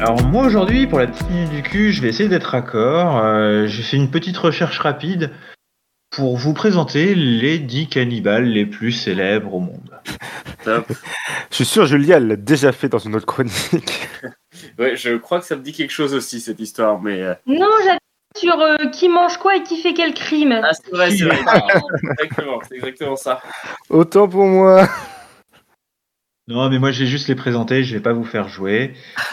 Alors 0.01 0.23
moi 0.25 0.47
aujourd'hui 0.47 0.87
pour 0.87 0.99
la 0.99 1.07
petite 1.09 1.31
minute 1.31 1.51
du 1.51 1.63
cul, 1.63 1.93
je 1.93 2.01
vais 2.01 2.09
essayer 2.09 2.29
d'être 2.29 2.47
raccord. 2.47 3.21
Euh, 3.23 3.67
J'ai 3.67 3.83
fait 3.83 3.99
une 3.99 4.09
petite 4.09 4.39
recherche 4.39 4.79
rapide 4.79 5.31
pour 6.13 6.37
vous 6.37 6.53
présenter 6.53 7.15
les 7.15 7.59
10 7.59 7.89
cannibales 7.89 8.45
les 8.45 8.67
plus 8.67 8.93
célèbres 8.93 9.55
au 9.55 9.61
monde. 9.61 9.99
Top. 10.63 10.87
Je 11.51 11.57
suis 11.57 11.65
sûr, 11.65 11.87
Julia, 11.87 12.19
elle 12.19 12.29
l'a 12.29 12.37
déjà 12.37 12.71
fait 12.71 12.89
dans 12.89 12.99
une 12.99 13.17
autre 13.17 13.27
chronique. 13.27 14.09
Ouais, 14.79 14.97
je 14.97 15.17
crois 15.17 15.41
que 15.41 15.45
ça 15.47 15.57
me 15.57 15.63
dit 15.63 15.73
quelque 15.73 15.91
chose 15.91 16.15
aussi, 16.15 16.41
cette 16.41 16.61
histoire. 16.61 17.01
Mais 17.03 17.21
euh, 17.21 17.35
Non, 17.47 17.69
j'avais 17.85 17.99
sur 18.37 18.59
euh, 18.61 18.77
qui 18.93 19.09
mange 19.09 19.37
quoi 19.39 19.57
et 19.57 19.63
qui 19.63 19.81
fait 19.81 19.93
quel 19.93 20.15
crime. 20.15 20.53
ah, 20.63 20.73
c'est 20.73 20.91
vrai, 20.91 21.11
c'est 21.11 21.25
vrai. 21.25 21.39
exactement, 22.21 22.59
c'est 22.69 22.77
exactement 22.77 23.17
ça. 23.17 23.41
Autant 23.91 24.29
pour 24.29 24.45
moi. 24.45 24.89
Non 26.49 26.69
mais 26.71 26.79
moi 26.79 26.91
je 26.93 27.05
vais 27.05 27.11
juste 27.11 27.29
les 27.29 27.35
présenter, 27.35 27.83
je 27.83 27.95
vais 27.95 28.03
pas 28.03 28.13
vous 28.13 28.25
faire 28.25 28.49
jouer. 28.49 28.95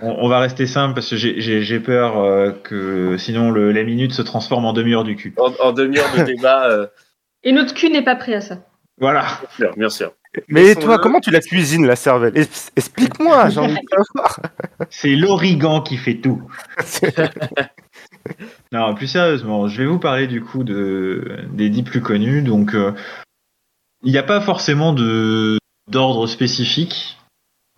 On, 0.00 0.10
on 0.24 0.28
va 0.28 0.40
rester 0.40 0.66
simple 0.66 0.94
parce 0.94 1.08
que 1.10 1.16
j'ai- 1.16 1.80
peur 1.80 2.18
euh, 2.18 2.52
que 2.52 3.16
sinon 3.18 3.50
le, 3.50 3.72
la 3.72 3.82
minute 3.82 4.12
se 4.12 4.22
transforme 4.22 4.64
en 4.64 4.72
demi-heure 4.72 5.04
du 5.04 5.16
cul. 5.16 5.34
En, 5.38 5.52
en 5.62 5.72
demi-heure 5.72 6.12
de 6.16 6.22
débat, 6.34 6.68
euh, 6.70 6.86
Et 7.44 7.52
notre 7.52 7.74
cul 7.74 7.90
n'est 7.90 8.04
pas 8.04 8.16
prêt 8.16 8.34
à 8.34 8.40
ça. 8.40 8.58
Voilà. 8.98 9.22
bien 9.22 9.48
sûr, 9.56 9.74
bien 9.76 9.88
sûr. 9.88 10.12
Mais 10.48 10.74
toi, 10.74 10.98
comment 10.98 11.20
tu 11.20 11.30
la 11.30 11.40
cuisines, 11.40 11.86
la 11.86 11.96
cervelle? 11.96 12.34
Explique-moi, 12.76 13.48
j'ai 13.48 13.60
envie 13.60 13.74
de 13.74 13.88
savoir. 13.88 14.38
C'est 14.90 15.16
l'origan 15.16 15.80
qui 15.80 15.96
fait 15.96 16.16
tout. 16.16 16.42
Non, 18.72 18.94
plus 18.94 19.06
sérieusement, 19.06 19.68
je 19.68 19.78
vais 19.80 19.86
vous 19.86 19.98
parler 20.00 20.26
du 20.26 20.42
coup 20.42 20.64
de, 20.64 21.38
des 21.52 21.70
dix 21.70 21.82
plus 21.84 22.00
connus. 22.02 22.42
Donc, 22.42 22.74
euh, 22.74 22.92
il 24.02 24.10
n'y 24.10 24.18
a 24.18 24.22
pas 24.24 24.40
forcément 24.40 24.92
de 24.92 25.58
d'ordre 25.88 26.26
spécifique. 26.26 27.16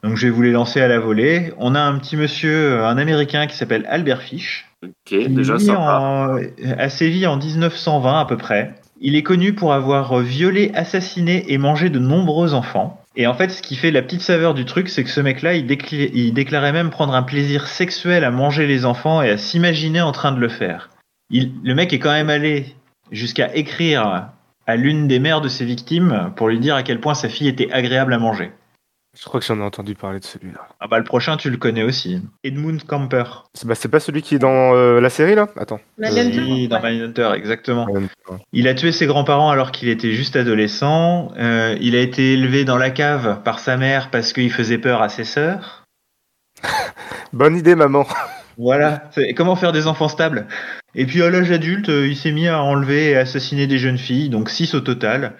Donc, 0.04 0.16
je 0.16 0.26
vais 0.26 0.30
vous 0.32 0.42
les 0.42 0.52
lancer 0.52 0.80
à 0.80 0.88
la 0.88 1.00
volée. 1.00 1.52
On 1.58 1.74
a 1.74 1.80
un 1.80 1.98
petit 1.98 2.16
monsieur, 2.16 2.84
un 2.84 2.98
Américain 2.98 3.46
qui 3.46 3.56
s'appelle 3.56 3.84
Albert 3.88 4.22
Fish. 4.22 4.66
Ok, 4.84 4.90
qui 5.06 5.28
déjà 5.28 5.56
vit 5.56 5.70
en- 5.72 6.36
a 6.78 6.88
sévi 6.88 7.26
en 7.26 7.36
1920 7.36 8.20
à 8.20 8.24
peu 8.24 8.36
près. 8.36 8.74
Il 9.00 9.16
est 9.16 9.22
connu 9.24 9.52
pour 9.54 9.72
avoir 9.72 10.18
violé, 10.20 10.70
assassiné 10.74 11.52
et 11.52 11.58
mangé 11.58 11.90
de 11.90 11.98
nombreux 11.98 12.54
enfants. 12.54 13.00
Et 13.16 13.26
en 13.26 13.34
fait, 13.34 13.48
ce 13.50 13.62
qui 13.62 13.74
fait 13.74 13.90
la 13.90 14.02
petite 14.02 14.20
saveur 14.22 14.54
du 14.54 14.64
truc, 14.64 14.88
c'est 14.88 15.02
que 15.02 15.10
ce 15.10 15.20
mec-là, 15.20 15.54
il, 15.54 15.66
décli- 15.66 16.10
il 16.14 16.32
déclarait 16.32 16.72
même 16.72 16.90
prendre 16.90 17.14
un 17.14 17.22
plaisir 17.24 17.66
sexuel 17.66 18.22
à 18.22 18.30
manger 18.30 18.68
les 18.68 18.84
enfants 18.84 19.22
et 19.22 19.30
à 19.30 19.36
s'imaginer 19.38 20.00
en 20.00 20.12
train 20.12 20.30
de 20.30 20.38
le 20.38 20.48
faire. 20.48 20.90
Il- 21.30 21.52
le 21.64 21.74
mec 21.74 21.92
est 21.92 21.98
quand 21.98 22.12
même 22.12 22.30
allé 22.30 22.66
jusqu'à 23.10 23.52
écrire 23.56 24.28
à 24.66 24.76
l'une 24.76 25.08
des 25.08 25.18
mères 25.18 25.40
de 25.40 25.48
ses 25.48 25.64
victimes 25.64 26.30
pour 26.36 26.48
lui 26.48 26.60
dire 26.60 26.76
à 26.76 26.82
quel 26.84 27.00
point 27.00 27.14
sa 27.14 27.28
fille 27.28 27.48
était 27.48 27.72
agréable 27.72 28.12
à 28.12 28.18
manger. 28.18 28.52
Je 29.18 29.24
crois 29.24 29.40
que 29.40 29.46
j'en 29.46 29.58
ai 29.58 29.62
entendu 29.62 29.96
parler 29.96 30.20
de 30.20 30.24
celui-là. 30.24 30.60
Ah 30.78 30.86
bah 30.86 30.98
le 30.98 31.04
prochain, 31.04 31.36
tu 31.36 31.50
le 31.50 31.56
connais 31.56 31.82
aussi. 31.82 32.22
Edmund 32.44 32.84
Camper. 32.84 33.24
C'est 33.52 33.66
bah, 33.66 33.74
pas 33.90 33.98
celui 33.98 34.22
qui 34.22 34.36
est 34.36 34.38
dans 34.38 34.74
euh, 34.76 35.00
la 35.00 35.10
série, 35.10 35.34
là? 35.34 35.48
Attends. 35.56 35.80
Mindhunter 35.98 36.40
Oui, 36.40 36.68
dans 36.68 36.80
Ouais. 36.80 36.92
Mindhunter, 36.92 37.32
exactement. 37.34 37.88
Il 38.52 38.68
a 38.68 38.74
tué 38.74 38.92
ses 38.92 39.06
grands-parents 39.06 39.50
alors 39.50 39.72
qu'il 39.72 39.88
était 39.88 40.12
juste 40.12 40.36
adolescent. 40.36 41.32
Euh, 41.36 41.76
il 41.80 41.96
a 41.96 42.00
été 42.00 42.34
élevé 42.34 42.64
dans 42.64 42.78
la 42.78 42.90
cave 42.90 43.42
par 43.42 43.58
sa 43.58 43.76
mère 43.76 44.10
parce 44.10 44.32
qu'il 44.32 44.52
faisait 44.52 44.78
peur 44.78 45.02
à 45.02 45.08
ses 45.08 45.24
sœurs. 45.24 45.84
Bonne 47.32 47.56
idée, 47.56 47.74
maman. 47.74 48.06
Voilà. 48.60 49.08
Comment 49.36 49.54
faire 49.54 49.70
des 49.70 49.86
enfants 49.86 50.08
stables? 50.08 50.48
Et 50.96 51.06
puis 51.06 51.22
à 51.22 51.30
l'âge 51.30 51.52
adulte, 51.52 51.90
euh, 51.90 52.08
il 52.08 52.16
s'est 52.16 52.32
mis 52.32 52.48
à 52.48 52.60
enlever 52.60 53.10
et 53.10 53.16
assassiner 53.16 53.68
des 53.68 53.78
jeunes 53.78 53.98
filles, 53.98 54.30
donc 54.30 54.50
6 54.50 54.74
au 54.74 54.80
total. 54.80 55.34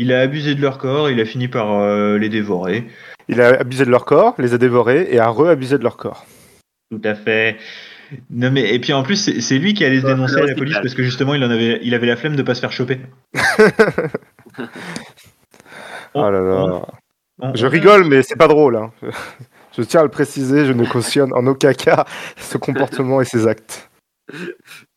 Il 0.00 0.12
a 0.12 0.20
abusé 0.20 0.54
de 0.54 0.62
leur 0.62 0.78
corps, 0.78 1.10
il 1.10 1.20
a 1.20 1.24
fini 1.26 1.46
par 1.48 1.72
euh, 1.74 2.16
les 2.16 2.28
dévorer. 2.30 2.86
Il 3.28 3.40
a 3.40 3.48
abusé 3.60 3.84
de 3.84 3.90
leur 3.90 4.04
corps, 4.06 4.34
les 4.38 4.54
a 4.54 4.58
dévorés 4.58 5.08
et 5.10 5.18
a 5.18 5.28
re-abusé 5.28 5.76
de 5.78 5.82
leur 5.82 5.96
corps. 5.98 6.24
Tout 6.90 7.02
à 7.04 7.14
fait. 7.14 7.56
Non 8.30 8.50
mais 8.50 8.74
et 8.74 8.78
puis 8.80 8.92
en 8.92 9.02
plus 9.04 9.16
c'est 9.40 9.58
lui 9.58 9.72
qui 9.74 9.84
allait 9.84 10.00
se 10.00 10.06
dénoncer 10.06 10.40
à 10.40 10.46
la 10.46 10.54
police 10.56 10.78
parce 10.82 10.94
que 10.94 11.02
justement 11.04 11.34
il 11.34 11.44
en 11.44 11.50
avait 11.50 11.78
il 11.82 11.94
avait 11.94 12.08
la 12.08 12.16
flemme 12.16 12.34
de 12.34 12.42
pas 12.42 12.54
se 12.56 12.60
faire 12.60 12.72
choper. 12.72 12.98
Oh 16.14 16.22
là 16.30 16.30
là. 16.40 16.82
On- 17.42 17.54
Je 17.54 17.66
rigole, 17.66 18.04
mais 18.04 18.22
c'est 18.22 18.36
pas 18.36 18.48
drôle. 18.48 18.76
hein. 18.76 18.90
Je 19.76 19.82
tiens 19.82 20.00
à 20.00 20.02
le 20.02 20.08
préciser, 20.10 20.66
je 20.66 20.72
ne 20.72 20.84
cautionne 20.84 21.32
en 21.32 21.46
aucun 21.46 21.72
cas 21.72 22.04
ce 22.36 22.58
comportement 22.58 23.20
et 23.20 23.24
ces 23.24 23.46
actes. 23.46 23.88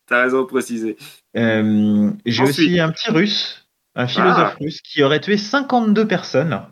T'as 0.08 0.22
raison 0.24 0.40
de 0.42 0.46
préciser. 0.46 0.96
Euh, 1.36 2.10
J'ai 2.26 2.42
aussi 2.42 2.80
un 2.80 2.90
petit 2.90 3.10
russe, 3.12 3.63
un 3.94 4.06
philosophe 4.06 4.56
russe, 4.60 4.80
qui 4.82 5.02
aurait 5.02 5.20
tué 5.20 5.36
52 5.36 6.06
personnes. 6.06 6.62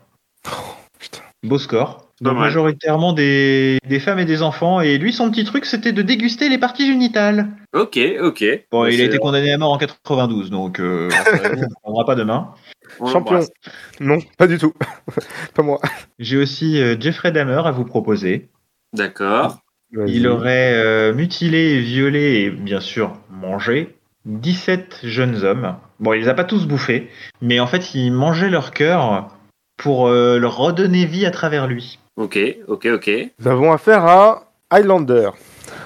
putain. 0.99 1.21
Beau 1.43 1.57
score. 1.57 2.03
Donc 2.21 2.37
majoritairement 2.37 3.11
des, 3.11 3.79
des 3.87 3.99
femmes 3.99 4.19
et 4.19 4.25
des 4.25 4.41
enfants. 4.41 4.79
Et 4.79 4.97
lui, 4.97 5.11
son 5.11 5.29
petit 5.29 5.43
truc, 5.43 5.65
c'était 5.65 5.91
de 5.91 6.01
déguster 6.01 6.47
les 6.47 6.57
parties 6.57 6.87
génitales. 6.87 7.49
Ok, 7.73 7.99
ok. 8.21 8.45
Bon, 8.71 8.85
il 8.85 9.01
a 9.01 9.03
été 9.03 9.17
condamné 9.17 9.51
à 9.51 9.57
mort 9.57 9.73
en 9.73 9.77
92, 9.77 10.49
donc 10.49 10.79
euh, 10.79 11.09
on 11.43 11.59
ne 11.59 11.65
prendra 11.81 12.05
pas 12.05 12.15
demain. 12.15 12.53
on 13.01 13.07
Champion. 13.07 13.41
Non, 13.99 14.19
pas 14.37 14.47
du 14.47 14.57
tout. 14.57 14.73
pas 15.53 15.63
moi. 15.63 15.81
J'ai 16.17 16.37
aussi 16.37 16.79
euh, 16.79 16.95
Jeffrey 16.97 17.31
Dahmer 17.31 17.61
à 17.65 17.71
vous 17.71 17.83
proposer. 17.83 18.49
D'accord. 18.93 19.59
Il 20.07 20.27
aurait 20.27 20.73
euh, 20.73 21.13
mutilé, 21.13 21.79
violé 21.79 22.45
et 22.45 22.49
bien 22.49 22.79
sûr 22.79 23.15
mangé 23.29 23.95
17 24.25 25.01
jeunes 25.03 25.43
hommes. 25.43 25.75
Bon, 26.03 26.11
il 26.11 26.19
les 26.19 26.27
a 26.27 26.33
pas 26.33 26.43
tous 26.43 26.67
bouffés, 26.67 27.09
mais 27.41 27.61
en 27.61 27.67
fait, 27.67 27.95
il 27.95 28.11
mangeait 28.11 28.49
leur 28.49 28.71
cœur 28.71 29.29
pour 29.77 30.07
euh, 30.09 30.37
leur 30.37 30.57
redonner 30.57 31.05
vie 31.05 31.25
à 31.25 31.31
travers 31.31 31.65
lui. 31.65 31.97
Ok, 32.17 32.37
ok, 32.67 32.87
ok. 32.87 33.09
Nous 33.39 33.47
avons 33.47 33.71
affaire 33.71 34.05
à 34.05 34.43
Highlander. 34.69 35.29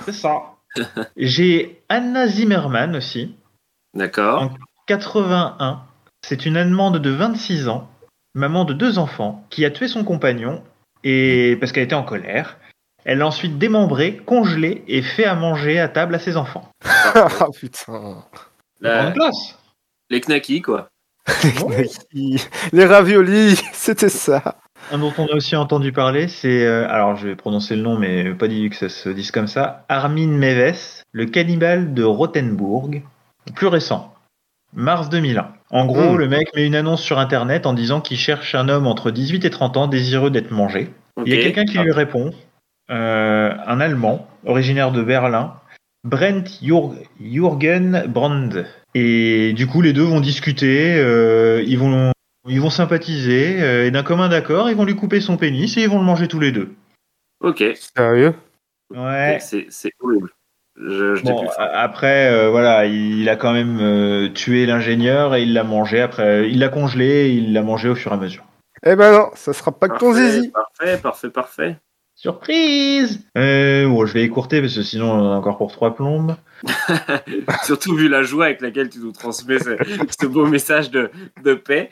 C'est 0.06 0.14
ça. 0.14 0.56
J'ai 1.18 1.80
Anna 1.88 2.28
Zimmerman 2.28 2.96
aussi, 2.96 3.36
D'accord. 3.94 4.50
81. 4.88 5.82
C'est 6.26 6.48
une 6.48 6.58
Allemande 6.58 6.98
de 6.98 7.12
26 7.12 7.68
ans, 7.68 7.88
maman 8.34 8.66
de 8.66 8.74
deux 8.74 8.98
enfants, 8.98 9.46
qui 9.52 9.66
a 9.66 9.70
tué 9.72 9.88
son 9.88 10.04
compagnon 10.04 10.64
et 11.04 11.58
parce 11.60 11.72
qu'elle 11.72 11.84
était 11.84 11.94
en 11.94 12.04
colère. 12.04 12.58
Elle 13.06 13.20
l'a 13.20 13.28
ensuite 13.28 13.60
démembré, 13.60 14.18
congelé 14.26 14.84
et 14.88 15.04
fait 15.04 15.26
à 15.26 15.36
manger 15.36 15.80
à 15.80 15.88
table 15.88 16.16
à 16.16 16.20
ses 16.20 16.38
enfants. 16.38 16.68
ah 16.84 17.48
putain. 17.56 18.24
La- 18.82 19.04
Grande 19.04 19.14
classe. 19.14 19.58
Les 20.10 20.22
knackis, 20.22 20.62
quoi. 20.62 20.90
Les 22.72 22.86
raviolis, 22.86 23.62
c'était 23.74 24.10
ça. 24.10 24.56
Un 24.92 25.00
dont 25.00 25.14
on 25.18 25.26
a 25.26 25.34
aussi 25.36 25.56
entendu 25.56 25.92
parler, 25.92 26.28
c'est, 26.28 26.66
euh, 26.66 26.88
alors 26.90 27.16
je 27.18 27.28
vais 27.28 27.36
prononcer 27.36 27.76
le 27.76 27.82
nom, 27.82 27.98
mais 27.98 28.34
pas 28.34 28.48
dit 28.48 28.70
que 28.70 28.76
ça 28.76 28.90
se 28.90 29.10
dise 29.10 29.32
comme 29.32 29.48
ça, 29.48 29.86
Armin 29.90 30.28
Meves, 30.28 31.04
le 31.12 31.26
cannibale 31.26 31.94
de 31.94 32.04
Rothenburg, 32.04 33.02
plus 33.56 33.68
récent, 33.68 34.14
mars 34.74 35.10
2001. 35.10 35.50
En 35.72 35.86
gros, 35.86 36.14
Hmm. 36.14 36.18
le 36.18 36.28
mec 36.30 36.56
met 36.56 36.66
une 36.66 36.76
annonce 36.76 37.02
sur 37.02 37.20
Internet 37.20 37.66
en 37.66 37.74
disant 37.74 38.00
qu'il 38.00 38.18
cherche 38.18 38.56
un 38.56 38.70
homme 38.70 38.88
entre 38.88 39.12
18 39.12 39.44
et 39.44 39.50
30 39.50 39.76
ans 39.76 39.88
désireux 39.88 40.32
d'être 40.32 40.52
mangé. 40.52 40.94
Il 41.26 41.34
y 41.34 41.38
a 41.38 41.42
quelqu'un 41.42 41.66
qui 41.66 41.80
lui 41.80 41.92
répond, 41.92 42.32
euh, 42.90 43.54
un 43.66 43.82
Allemand, 43.82 44.28
originaire 44.46 44.92
de 44.92 45.02
Berlin, 45.02 45.56
Brent 46.08 46.60
Jürgen 47.20 48.06
Brand. 48.08 48.66
Et 48.96 49.54
du 49.54 49.68
coup, 49.68 49.82
les 49.82 49.94
deux 49.94 50.04
vont 50.04 50.22
discuter, 50.22 50.96
euh, 50.98 51.62
ils 51.68 51.78
vont, 51.78 52.12
ils 52.48 52.62
vont 52.62 52.70
sympathiser, 52.70 53.62
euh, 53.62 53.86
et 53.86 53.92
d'un 53.92 54.04
commun 54.04 54.30
d'accord, 54.30 54.70
ils 54.70 54.76
vont 54.76 54.86
lui 54.86 54.96
couper 54.96 55.20
son 55.22 55.38
pénis 55.38 55.78
et 55.78 55.82
ils 55.84 55.90
vont 55.90 56.00
le 56.00 56.06
manger 56.06 56.28
tous 56.28 56.40
les 56.40 56.52
deux. 56.52 56.74
Ok. 57.42 57.64
Sérieux? 57.96 58.34
Ouais. 58.96 59.38
C'est 59.42 59.68
c'est 59.70 59.92
horrible. 60.00 60.30
Je, 60.80 61.16
je 61.16 61.24
Bon, 61.24 61.42
plus- 61.42 61.50
après, 61.58 62.32
euh, 62.32 62.50
voilà, 62.50 62.86
il 62.86 63.28
a 63.30 63.36
quand 63.36 63.52
même 63.52 63.80
euh, 63.82 64.30
tué 64.30 64.66
l'ingénieur 64.66 65.36
et 65.36 65.42
il 65.44 65.54
l'a 65.54 65.64
mangé. 65.64 66.00
Après, 66.02 66.50
il 66.50 66.60
l'a 66.60 66.70
congelé 66.70 67.06
et 67.06 67.30
il 67.32 67.52
l'a 67.52 67.64
mangé 67.64 67.90
au 67.90 67.96
fur 67.96 68.12
et 68.12 68.16
à 68.16 68.18
mesure. 68.18 68.46
Eh 68.86 68.96
ben 68.96 69.12
non, 69.12 69.30
ça 69.34 69.54
sera 69.54 69.72
pas 69.72 69.90
que 69.90 69.98
ton 69.98 70.14
zizi. 70.14 70.52
Parfait, 70.52 70.98
parfait, 71.02 71.30
parfait. 71.30 71.78
Surprise 72.18 73.20
euh, 73.38 73.88
Bon, 73.88 74.08
je 74.08 74.14
vais 74.14 74.24
écourter 74.24 74.60
parce 74.60 74.76
que 74.76 74.82
sinon 74.82 75.12
on 75.12 75.20
en 75.20 75.34
a 75.34 75.36
encore 75.36 75.58
pour 75.58 75.72
trois 75.72 75.96
plombes. 75.96 76.36
Surtout 77.64 77.96
vu 77.96 78.10
la 78.10 78.24
joie 78.24 78.46
avec 78.46 78.62
laquelle 78.62 78.90
tu 78.90 78.98
nous 78.98 79.12
transmets 79.12 79.60
ce, 79.60 79.78
ce 80.20 80.26
beau 80.26 80.48
message 80.48 80.90
de, 80.90 81.12
de 81.44 81.54
paix. 81.54 81.92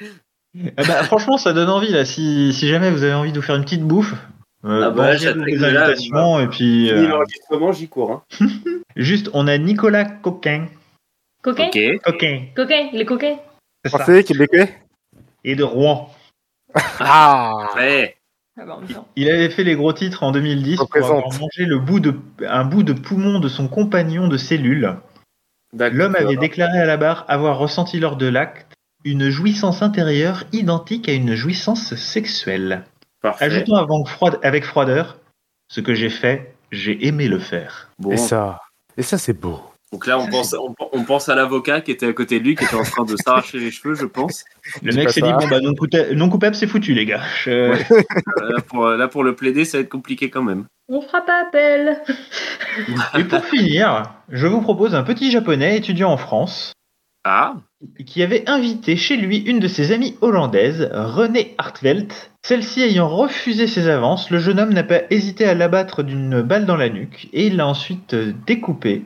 Eh 0.55 0.71
ben, 0.75 1.03
franchement, 1.03 1.37
ça 1.37 1.53
donne 1.53 1.69
envie 1.69 1.91
là. 1.91 2.05
Si, 2.05 2.53
si 2.53 2.67
jamais 2.67 2.89
vous 2.89 3.03
avez 3.03 3.13
envie 3.13 3.31
de 3.31 3.39
vous 3.39 3.45
faire 3.45 3.55
une 3.55 3.65
petite 3.65 3.83
bouffe, 3.83 4.13
euh, 4.65 4.85
Ah 4.85 4.89
bah, 4.89 5.11
mangez 5.11 5.19
j'attaque 5.19 5.45
les 5.45 5.57
de 5.57 5.65
là, 5.65 5.85
invitations 5.85 6.39
et 6.39 6.47
puis 6.47 6.89
euh, 6.89 7.07
l'enregistrement, 7.07 7.71
j'y 7.71 7.87
cours. 7.87 8.11
Hein. 8.11 8.47
juste, 8.95 9.29
on 9.33 9.47
a 9.47 9.59
Nicolas 9.59 10.05
Coquin, 10.05 10.69
Coquin 11.43 11.67
Ok. 11.67 11.79
Coquin, 12.03 12.45
Coquin, 12.55 12.89
les 12.93 13.05
coquins 13.05 13.37
c'est 13.83 13.91
ça, 13.91 13.99
Français, 13.99 14.23
québécois 14.23 14.65
et 15.43 15.55
de 15.55 15.63
Rouen. 15.63 16.09
Ah 16.99 17.69
Ouais. 17.75 18.14
Ah 18.57 18.65
bah. 18.65 18.79
Il 19.15 19.29
avait 19.29 19.49
fait 19.49 19.63
les 19.63 19.75
gros 19.75 19.91
titres 19.93 20.23
en 20.23 20.31
2010 20.31 20.77
pour 20.77 20.89
avoir 20.95 21.23
mangé 21.39 21.65
le 21.65 21.77
bout 21.77 21.99
de, 21.99 22.15
un 22.47 22.63
bout 22.63 22.83
de 22.83 22.93
poumon 22.93 23.39
de 23.39 23.49
son 23.49 23.67
compagnon 23.67 24.27
de 24.27 24.37
cellule. 24.37 24.95
L'homme 25.73 26.15
avait 26.15 26.37
déclaré 26.37 26.79
à 26.79 26.85
la 26.85 26.95
barre 26.97 27.25
avoir 27.27 27.57
ressenti 27.57 27.99
lors 27.99 28.15
de 28.15 28.27
l'acte 28.27 28.73
une 29.03 29.29
jouissance 29.29 29.81
intérieure 29.81 30.45
identique 30.53 31.09
à 31.09 31.13
une 31.13 31.35
jouissance 31.35 31.93
sexuelle. 31.95 32.85
Parfait. 33.21 33.45
Ajoutons 33.45 33.75
avant 33.75 34.05
froide- 34.05 34.39
avec 34.41 34.63
froideur, 34.63 35.19
ce 35.67 35.81
que 35.81 35.93
j'ai 35.93 36.09
fait, 36.09 36.55
j'ai 36.71 37.05
aimé 37.07 37.27
le 37.27 37.39
faire. 37.39 37.89
Bon. 37.99 38.11
Et 38.11 38.17
ça, 38.17 38.61
et 38.97 39.01
ça 39.03 39.17
c'est 39.17 39.33
beau. 39.33 39.61
Donc 39.95 40.07
là, 40.07 40.19
on 40.19 40.27
pense, 40.27 40.53
on, 40.53 40.75
on 40.91 41.03
pense 41.05 41.29
à 41.29 41.35
l'avocat 41.35 41.79
qui 41.79 41.89
était 41.89 42.05
à 42.07 42.11
côté 42.11 42.39
de 42.41 42.43
lui, 42.43 42.55
qui 42.55 42.65
était 42.65 42.75
en 42.75 42.83
train 42.83 43.05
de 43.05 43.15
s'arracher 43.15 43.59
les 43.59 43.71
cheveux, 43.71 43.95
je 43.95 44.05
pense. 44.05 44.43
Le 44.83 44.93
mec 44.93 45.09
s'est 45.09 45.21
dit 45.21 45.31
bon 45.31 45.47
bah 45.47 45.59
non, 45.61 46.27
coupable 46.29 46.53
c'est 46.53 46.67
foutu 46.67 46.93
les 46.93 47.05
gars. 47.05 47.21
Je- 47.45 47.71
Là 48.51 48.61
pour, 48.67 48.89
là, 48.89 49.07
pour 49.07 49.23
le 49.23 49.35
plaider, 49.35 49.63
ça 49.63 49.77
va 49.77 49.83
être 49.83 49.89
compliqué 49.89 50.29
quand 50.29 50.43
même. 50.43 50.65
On 50.89 50.99
fera 50.99 51.21
pas 51.21 51.43
appel. 51.47 52.01
Et 53.17 53.23
pour 53.23 53.45
finir, 53.45 54.03
je 54.29 54.47
vous 54.47 54.59
propose 54.61 54.95
un 54.95 55.03
petit 55.03 55.31
japonais 55.31 55.77
étudiant 55.77 56.11
en 56.11 56.17
France 56.17 56.73
Ah, 57.23 57.53
qui 58.05 58.21
avait 58.21 58.43
invité 58.49 58.97
chez 58.97 59.15
lui 59.15 59.37
une 59.37 59.59
de 59.59 59.69
ses 59.69 59.93
amies 59.93 60.17
hollandaises, 60.19 60.89
Renée 60.91 61.55
Hartvelt. 61.57 62.31
Celle-ci 62.45 62.81
ayant 62.81 63.07
refusé 63.07 63.65
ses 63.65 63.87
avances, 63.87 64.29
le 64.29 64.39
jeune 64.39 64.59
homme 64.59 64.73
n'a 64.73 64.83
pas 64.83 65.03
hésité 65.09 65.45
à 65.45 65.53
l'abattre 65.55 66.03
d'une 66.03 66.41
balle 66.41 66.65
dans 66.65 66.75
la 66.75 66.89
nuque 66.89 67.29
et 67.31 67.47
il 67.47 67.55
l'a 67.55 67.65
ensuite 67.65 68.13
euh, 68.13 68.33
découpée 68.45 69.03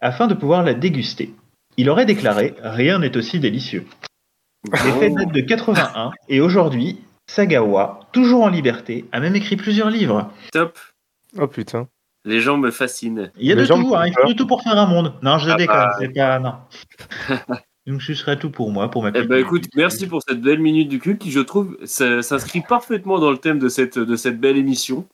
afin 0.00 0.26
de 0.26 0.34
pouvoir 0.34 0.62
la 0.62 0.74
déguster. 0.74 1.32
Il 1.76 1.88
aurait 1.88 2.06
déclaré 2.06 2.54
Rien 2.62 2.98
n'est 2.98 3.16
aussi 3.16 3.40
délicieux. 3.40 3.86
Les 4.72 4.92
faits 4.92 5.14
datent 5.14 5.32
de 5.32 5.40
81 5.40 6.10
et 6.28 6.40
aujourd'hui, 6.40 7.00
Sagawa, 7.30 8.00
toujours 8.12 8.42
en 8.42 8.48
liberté, 8.48 9.06
a 9.12 9.20
même 9.20 9.36
écrit 9.36 9.56
plusieurs 9.56 9.90
livres. 9.90 10.30
top. 10.52 10.78
Oh 11.38 11.46
putain. 11.46 11.88
Les 12.26 12.40
gens 12.40 12.58
me 12.58 12.70
fascinent. 12.70 13.30
Il 13.38 13.46
y 13.46 13.52
a 13.52 13.54
Les 13.54 13.62
de 13.62 13.66
gens 13.66 13.80
tout, 13.82 13.94
hein, 13.96 14.06
il 14.06 14.12
faut 14.12 14.28
de 14.28 14.32
tout 14.34 14.46
pour 14.46 14.62
faire 14.62 14.76
un 14.76 14.86
monde. 14.86 15.14
Non, 15.22 15.38
je 15.38 15.48
Ah 15.50 15.56
déconne, 15.56 15.76
bah. 15.76 15.96
c'est 15.98 16.12
pas. 16.12 16.38
Non. 16.38 16.54
Donc 17.86 18.02
ce 18.02 18.12
serait 18.14 18.38
tout 18.38 18.50
pour 18.50 18.70
moi, 18.70 18.90
pour 18.90 19.02
ma 19.02 19.08
Eh 19.08 19.12
petite 19.12 19.28
ben 19.28 19.36
minute 19.36 19.46
écoute, 19.46 19.64
merci 19.74 20.06
pour 20.06 20.20
cette 20.28 20.42
belle 20.42 20.58
minute 20.58 20.88
du 20.88 20.98
culte 20.98 21.18
qui, 21.18 21.30
je 21.30 21.40
trouve, 21.40 21.78
s'inscrit 21.84 22.60
parfaitement 22.60 23.18
dans 23.18 23.30
le 23.30 23.38
thème 23.38 23.58
de 23.58 23.68
cette, 23.70 23.98
de 23.98 24.16
cette 24.16 24.38
belle 24.38 24.58
émission. 24.58 25.06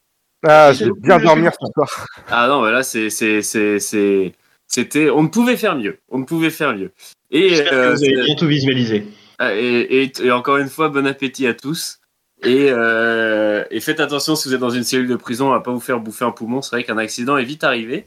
Ah, 0.47 0.73
je 0.73 0.87
vais 0.87 0.91
bien 0.99 1.19
dormir 1.19 1.53
ce 1.61 1.67
soir. 1.73 2.07
Ah 2.29 2.49
non, 2.49 2.59
voilà, 2.59 2.83
c'est, 2.83 3.09
c'est, 3.09 3.41
c'est, 3.43 3.79
c'est, 3.79 4.33
c'était, 4.69 5.11
on 5.11 5.23
ne 5.23 5.29
pouvait 5.29 5.57
faire 5.57 5.77
mieux. 5.77 5.99
On 6.09 6.19
ne 6.19 6.25
pouvait 6.25 6.51
faire 6.51 6.75
mieux. 6.77 6.93
Et, 7.31 7.49
J'espère 7.51 7.71
que 7.71 7.75
euh, 7.75 7.95
vous 7.95 8.05
avez 8.05 8.25
bien 8.25 8.35
tout 8.37 8.47
visualisé. 8.47 9.07
Ah, 9.39 9.55
et, 9.55 9.81
et- 10.03 10.13
et 10.25 10.31
encore 10.33 10.57
une 10.59 10.69
fois, 10.69 10.89
bon 10.89 11.07
appétit 11.07 11.47
à 11.47 11.55
tous. 11.55 11.99
Et, 12.43 12.69
euh, 12.71 13.65
et 13.71 13.81
faites 13.81 14.01
attention 14.01 14.37
si 14.37 14.49
vous 14.49 14.55
êtes 14.55 14.61
dans 14.61 14.71
une 14.71 14.85
cellule 14.85 15.09
de 15.09 15.17
prison 15.17 15.53
à 15.53 15.61
pas 15.61 15.71
vous 15.73 15.81
faire 15.81 16.01
bouffer 16.01 16.25
un 16.25 16.31
poumon. 16.31 16.61
C'est 16.63 16.77
vrai 16.77 16.85
qu'un 16.85 16.99
accident 16.99 17.37
est 17.39 17.45
vite 17.45 17.65
arrivé. 17.65 18.07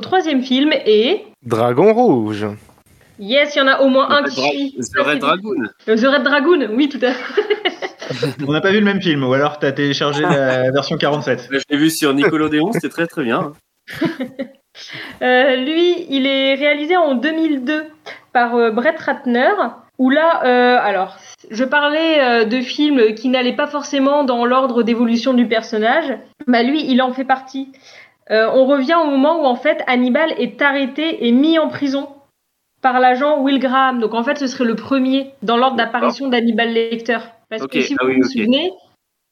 Troisième 0.00 0.42
film 0.42 0.72
est. 0.72 1.24
Dragon 1.44 1.92
rouge. 1.92 2.46
Yes, 3.18 3.54
il 3.54 3.58
y 3.58 3.62
en 3.62 3.66
a 3.68 3.80
au 3.80 3.88
moins 3.88 4.10
un 4.10 4.22
The 4.22 4.30
qui 4.30 4.40
Red 4.40 4.50
suit. 4.50 4.76
The 4.94 4.98
Red 4.98 5.18
Dragoon. 5.18 5.64
Euh, 5.88 5.96
The 5.96 6.06
Red 6.06 6.22
Dragoon, 6.22 6.68
oui, 6.72 6.88
tout 6.88 7.00
à 7.02 7.12
fait. 7.12 8.34
On 8.46 8.52
n'a 8.52 8.60
pas 8.60 8.70
vu 8.70 8.78
le 8.78 8.84
même 8.84 9.00
film, 9.00 9.22
ou 9.24 9.32
alors 9.32 9.58
t'as 9.58 9.72
téléchargé 9.72 10.22
la 10.22 10.70
version 10.72 10.96
47. 10.96 11.48
Là, 11.50 11.58
Je 11.58 11.64
l'ai 11.70 11.76
vu 11.76 11.90
sur 11.90 12.14
Nickelodeon, 12.14 12.72
c'était 12.72 12.88
très 12.88 13.06
très 13.06 13.24
bien. 13.24 13.52
Euh, 15.20 15.56
lui, 15.56 16.06
il 16.08 16.26
est 16.26 16.54
réalisé 16.54 16.96
en 16.96 17.14
2002 17.14 17.84
par 18.32 18.54
euh, 18.54 18.70
Brett 18.70 18.98
Ratner. 18.98 19.52
Où 19.98 20.08
là, 20.08 20.42
euh, 20.44 20.78
alors, 20.80 21.18
je 21.50 21.62
parlais 21.62 22.20
euh, 22.20 22.44
de 22.46 22.60
films 22.60 23.14
qui 23.14 23.28
n'allaient 23.28 23.56
pas 23.56 23.66
forcément 23.66 24.24
dans 24.24 24.46
l'ordre 24.46 24.82
d'évolution 24.82 25.34
du 25.34 25.46
personnage. 25.46 26.16
Bah 26.46 26.62
lui, 26.62 26.90
il 26.90 27.02
en 27.02 27.12
fait 27.12 27.24
partie. 27.24 27.70
Euh, 28.30 28.48
on 28.52 28.66
revient 28.66 28.96
au 29.02 29.10
moment 29.10 29.42
où 29.42 29.44
en 29.44 29.56
fait 29.56 29.82
Hannibal 29.86 30.32
est 30.38 30.62
arrêté 30.62 31.26
et 31.26 31.32
mis 31.32 31.58
en 31.58 31.68
prison. 31.68 32.08
par 32.82 32.98
l'agent 32.98 33.42
Will 33.42 33.58
Graham. 33.58 34.00
Donc 34.00 34.14
en 34.14 34.22
fait, 34.22 34.38
ce 34.38 34.46
serait 34.46 34.64
le 34.64 34.74
premier 34.74 35.32
dans 35.42 35.58
l'ordre 35.58 35.76
d'apparition 35.76 36.28
d'Hannibal 36.28 36.72
Lecter. 36.72 37.18
Parce 37.50 37.66
que 37.66 37.80
si 37.80 37.94
ah 37.98 38.04
vous 38.04 38.10
oui, 38.10 38.20
vous 38.20 38.28
souvenez, 38.28 38.72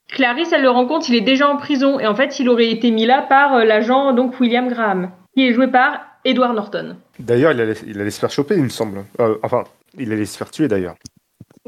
Clarisse, 0.09 0.53
elle 0.53 0.63
le 0.63 0.71
rencontre, 0.71 1.09
il 1.09 1.17
est 1.17 1.23
déjà 1.23 1.49
en 1.49 1.57
prison. 1.57 1.99
Et 2.01 2.07
en 2.07 2.15
fait, 2.15 2.39
il 2.41 2.49
aurait 2.49 2.71
été 2.71 2.91
mis 2.91 3.07
là 3.07 3.23
par 3.23 3.55
euh, 3.55 3.65
l'agent 3.65 4.13
donc 4.13 4.39
William 4.41 4.69
Graham, 4.69 5.13
qui 5.35 5.47
est 5.47 5.53
joué 5.53 5.69
par 5.69 6.01
Edward 6.25 6.55
Norton. 6.55 6.97
D'ailleurs, 7.19 7.53
il 7.53 7.61
allait, 7.61 7.75
il 7.87 8.01
allait 8.01 8.11
se 8.11 8.21
faire 8.21 8.31
choper, 8.31 8.57
il 8.57 8.65
me 8.65 8.69
semble. 8.69 9.05
Euh, 9.21 9.37
enfin, 9.43 9.65
il 9.97 10.13
allait 10.13 10.27
se 10.27 10.37
faire 10.37 10.51
tuer 10.51 10.69
d'ailleurs. 10.69 10.97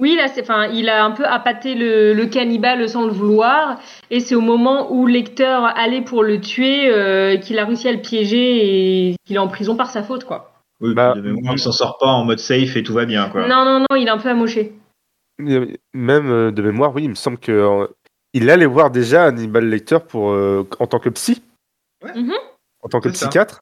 Oui, 0.01 0.17
là, 0.17 0.29
c'est, 0.29 0.41
enfin, 0.43 0.67
il 0.73 0.89
a 0.89 1.05
un 1.05 1.11
peu 1.11 1.25
appâté 1.27 1.75
le, 1.75 2.15
le 2.15 2.27
cannibale 2.27 2.89
sans 2.89 3.05
le 3.07 3.13
vouloir, 3.13 3.79
et 4.11 4.21
c'est 4.21 4.35
au 4.35 4.41
moment 4.41 4.91
où 4.93 5.07
Lecter 5.07 5.59
allait 5.77 6.01
pour 6.03 6.23
le 6.25 6.41
tuer 6.41 6.91
euh, 6.91 7.37
qu'il 7.37 7.59
a 7.59 7.65
réussi 7.67 7.87
à 7.89 7.93
le 7.93 8.01
piéger 8.01 9.11
et 9.11 9.17
qu'il 9.27 9.37
est 9.37 9.41
en 9.41 9.49
prison 9.49 9.77
par 9.77 9.91
sa 9.91 10.03
faute, 10.03 10.25
quoi. 10.25 10.53
Oui, 10.81 10.95
Bah, 10.95 11.11
puis 11.13 11.23
de 11.23 11.31
mémoire, 11.33 11.55
il 11.55 11.59
s'en 11.59 11.73
sort 11.73 11.99
pas 11.99 12.07
en 12.07 12.25
mode 12.25 12.39
safe 12.39 12.75
et 12.77 12.83
tout 12.83 12.95
va 12.95 13.05
bien, 13.05 13.29
quoi. 13.29 13.47
Non, 13.47 13.65
non, 13.67 13.81
non, 13.81 13.97
il 13.97 14.07
est 14.07 14.11
un 14.11 14.17
peu 14.19 14.31
amoché. 14.31 14.73
Même 15.39 16.31
euh, 16.31 16.51
de 16.51 16.63
mémoire, 16.63 16.95
oui, 16.95 17.05
il 17.05 17.11
me 17.11 17.15
semble 17.15 17.39
que 17.39 17.53
euh, 17.53 17.87
il 18.33 18.49
allait 18.51 18.67
voir 18.67 18.91
déjà 18.91 19.25
Hannibal 19.25 19.65
Lecter 19.69 19.99
pour 20.09 20.31
euh, 20.33 20.67
en 20.79 20.87
tant 20.87 20.99
que 20.99 21.09
psy, 21.11 21.43
Ouais. 22.03 22.19
Mhm. 22.19 22.33
en 22.83 22.89
tant 22.89 23.01
que 23.01 23.11
C'est 23.11 23.17
ça. 23.17 23.27
psychiatre, 23.29 23.61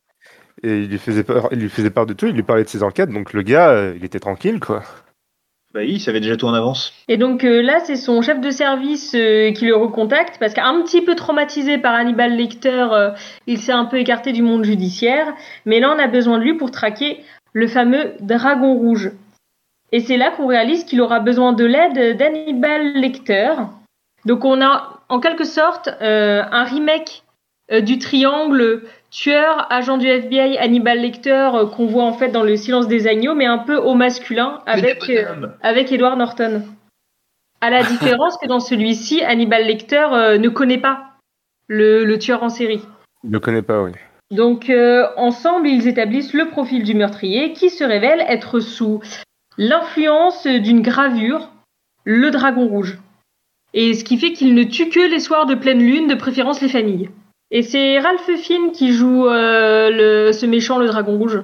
et 0.63 0.79
il 0.83 0.89
lui 0.89 0.99
faisait 0.99 1.25
part, 1.25 1.49
il 1.51 1.59
lui 1.59 1.69
faisait 1.69 1.91
part 1.91 2.07
de 2.07 2.13
tout, 2.15 2.27
il 2.27 2.35
lui 2.35 2.43
parlait 2.45 2.63
de 2.65 2.69
ses 2.69 2.85
enquêtes, 2.85 3.11
donc 3.11 3.33
le 3.33 3.43
gars, 3.43 3.71
euh, 3.71 3.95
il 3.97 4.05
était 4.05 4.21
tranquille, 4.21 4.61
quoi. 4.61 4.83
Bah 5.75 5.81
oui, 5.81 5.93
il 5.93 6.01
savait 6.01 6.21
déjà 6.21 6.37
tout 6.37 6.47
en 6.47 6.55
avance. 6.55 6.95
Et 7.09 7.19
donc 7.19 7.45
euh, 7.45 7.61
là, 7.61 7.81
c'est 7.81 7.97
son 7.97 8.23
chef 8.23 8.41
de 8.41 8.51
service 8.51 9.15
euh, 9.15 9.53
qui 9.53 9.67
le 9.67 9.77
recontacte 9.77 10.39
parce 10.41 10.55
qu'un 10.55 10.81
petit 10.83 11.03
peu 11.03 11.15
traumatisé 11.15 11.77
par 11.77 11.95
Hannibal 11.95 12.35
Lecter, 12.35 12.87
euh, 12.91 13.11
il 13.47 13.59
s'est 13.59 13.73
un 13.73 13.85
peu 13.85 13.99
écarté 13.99 14.33
du 14.33 14.41
monde 14.41 14.65
judiciaire. 14.65 15.35
Mais 15.67 15.79
là, 15.79 15.95
on 15.95 15.99
a 15.99 16.07
besoin 16.07 16.39
de 16.39 16.45
lui 16.45 16.55
pour 16.55 16.71
traquer 16.71 17.23
le 17.53 17.67
fameux 17.67 18.15
Dragon 18.21 18.73
Rouge. 18.73 19.13
Et 19.93 20.01
c'est 20.01 20.17
là 20.17 20.31
qu'on 20.31 20.47
réalise 20.47 20.85
qu'il 20.85 21.03
aura 21.03 21.21
besoin 21.21 21.53
de 21.53 21.67
l'aide 21.67 22.17
d'Hannibal 22.17 22.95
Lecter. 22.95 23.53
Donc 24.25 24.47
on 24.47 24.63
a 24.63 25.01
en 25.11 25.21
quelque 25.21 25.45
sorte 25.45 25.89
un 26.01 26.65
remake 26.65 27.25
du 27.83 27.99
triangle 27.99 28.83
tueur, 29.11 29.67
agent 29.71 29.99
du 29.99 30.07
FBI, 30.07 30.59
Hannibal 30.59 30.99
Lecter 30.99 31.51
euh, 31.55 31.67
qu'on 31.67 31.87
voit 31.87 32.05
en 32.05 32.13
fait 32.13 32.29
dans 32.29 32.43
le 32.43 32.57
Silence 32.57 32.89
des 32.89 33.07
agneaux, 33.07 33.35
mais 33.35 33.47
un 33.47 33.59
peu 33.59 33.77
au 33.77 33.95
masculin 33.95 34.61
avec 34.67 35.09
euh, 35.11 35.49
avec 35.63 35.93
Edward 35.93 36.19
Norton. 36.19 36.63
À 37.61 37.71
la 37.71 37.83
différence 37.83 38.37
que 38.37 38.47
dans 38.47 38.61
celui-ci, 38.61 39.23
Hannibal 39.25 39.65
Lecter 39.65 40.07
euh, 40.13 40.39
ne 40.39 40.49
connaît 40.49 40.79
pas 40.79 41.17
le, 41.67 42.05
le 42.05 42.19
tueur 42.19 42.43
en 42.43 42.49
série. 42.49 42.83
Il 43.25 43.31
le 43.31 43.41
connaît 43.41 43.63
pas, 43.63 43.83
oui. 43.83 43.93
Donc 44.31 44.69
euh, 44.69 45.07
ensemble, 45.17 45.69
ils 45.69 45.89
établissent 45.89 46.35
le 46.35 46.49
profil 46.49 46.85
du 46.85 46.95
meurtrier 46.95 47.53
qui 47.53 47.71
se 47.71 47.83
révèle 47.83 48.21
être 48.29 48.61
sous 48.61 49.01
l'influence 49.57 50.47
d'une 50.47 50.83
gravure, 50.83 51.51
le 52.05 52.31
dragon 52.31 52.67
rouge. 52.67 52.99
Et 53.75 53.95
ce 53.95 54.05
qui 54.05 54.19
fait 54.19 54.33
qu'il 54.33 54.55
ne 54.55 54.65
tue 54.65 54.89
que 54.89 55.01
les 55.01 55.21
soirs 55.21 55.47
de 55.47 55.55
pleine 55.55 55.81
lune, 55.81 56.09
de 56.09 56.15
préférence 56.15 56.61
les 56.61 56.69
familles. 56.69 57.11
Et 57.51 57.63
c'est 57.63 57.99
Ralph 57.99 58.31
Fiennes 58.37 58.73
qui 58.73 58.93
joue 58.93 59.27
euh, 59.27 59.91
le, 59.91 60.33
ce 60.33 60.47
méchant, 60.47 60.79
le 60.79 60.87
dragon 60.87 61.17
rouge. 61.17 61.43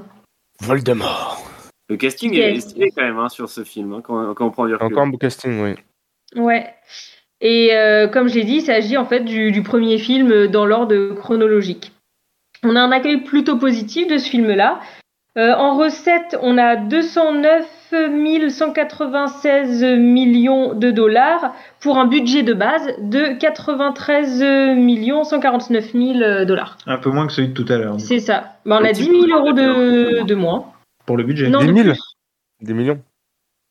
Voldemort. 0.61 1.43
Le 1.89 1.97
casting 1.97 2.35
est 2.35 2.61
stylé 2.61 2.91
quand 2.95 3.03
même 3.03 3.19
hein, 3.19 3.29
sur 3.29 3.49
ce 3.49 3.65
film, 3.65 3.93
hein, 3.93 4.01
quand, 4.03 4.35
quand 4.35 4.47
on 4.47 4.51
prend 4.51 4.67
du 4.67 4.75
recul. 4.75 4.87
Encore 4.87 5.03
un 5.03 5.09
beau 5.09 5.19
casting, 5.19 5.61
oui. 5.63 5.75
Ouais. 6.43 6.67
Et 7.41 7.75
euh, 7.75 8.09
comme 8.09 8.29
je 8.29 8.35
l'ai 8.35 8.45
dit, 8.45 8.57
il 8.57 8.63
s'agit 8.63 8.97
en 8.97 9.05
fait 9.05 9.21
du, 9.21 9.53
du 9.53 9.63
premier 9.63 9.99
film 9.99 10.47
dans 10.47 10.67
l'ordre 10.67 11.15
chronologique. 11.15 11.93
On 12.63 12.77
a 12.77 12.81
un 12.81 12.93
accueil 12.93 13.19
plutôt 13.19 13.59
positif 13.59 14.07
de 14.09 14.17
ce 14.17 14.31
film-là. 14.31 14.81
Euh, 15.37 15.53
en 15.55 15.77
recette, 15.77 16.39
on 16.43 16.59
a 16.59 16.77
209 16.77 17.67
196 18.49 19.83
millions 19.99 20.75
de 20.75 20.91
dollars 20.91 21.55
pour 21.81 21.99
un 21.99 22.07
budget 22.07 22.43
de 22.43 22.55
base 22.55 22.89
de 23.01 23.37
93 23.39 24.39
149 25.25 25.93
000 25.93 26.45
dollars. 26.45 26.77
Un 26.87 26.99
peu 26.99 27.11
moins 27.11 27.27
que 27.27 27.33
celui 27.33 27.49
de 27.49 27.55
tout 27.55 27.71
à 27.73 27.77
l'heure. 27.77 27.99
C'est 27.99 28.21
ça. 28.21 28.57
Ben, 28.65 28.79
on 28.81 28.85
a 28.85 28.89
Un 28.89 28.93
10 28.93 29.09
petit 29.09 29.21
000 29.21 29.27
peu 29.27 29.33
euros 29.33 29.53
de, 29.53 29.63
moins. 30.15 30.25
de 30.25 30.35
moins. 30.35 30.65
Pour 31.07 31.17
le 31.17 31.25
budget. 31.25 31.49
Non, 31.49 31.61
Des 31.61 31.67
de 31.67 31.73
mille 31.73 31.85
plus. 31.85 32.01
Des 32.63 32.75
millions. 32.75 33.01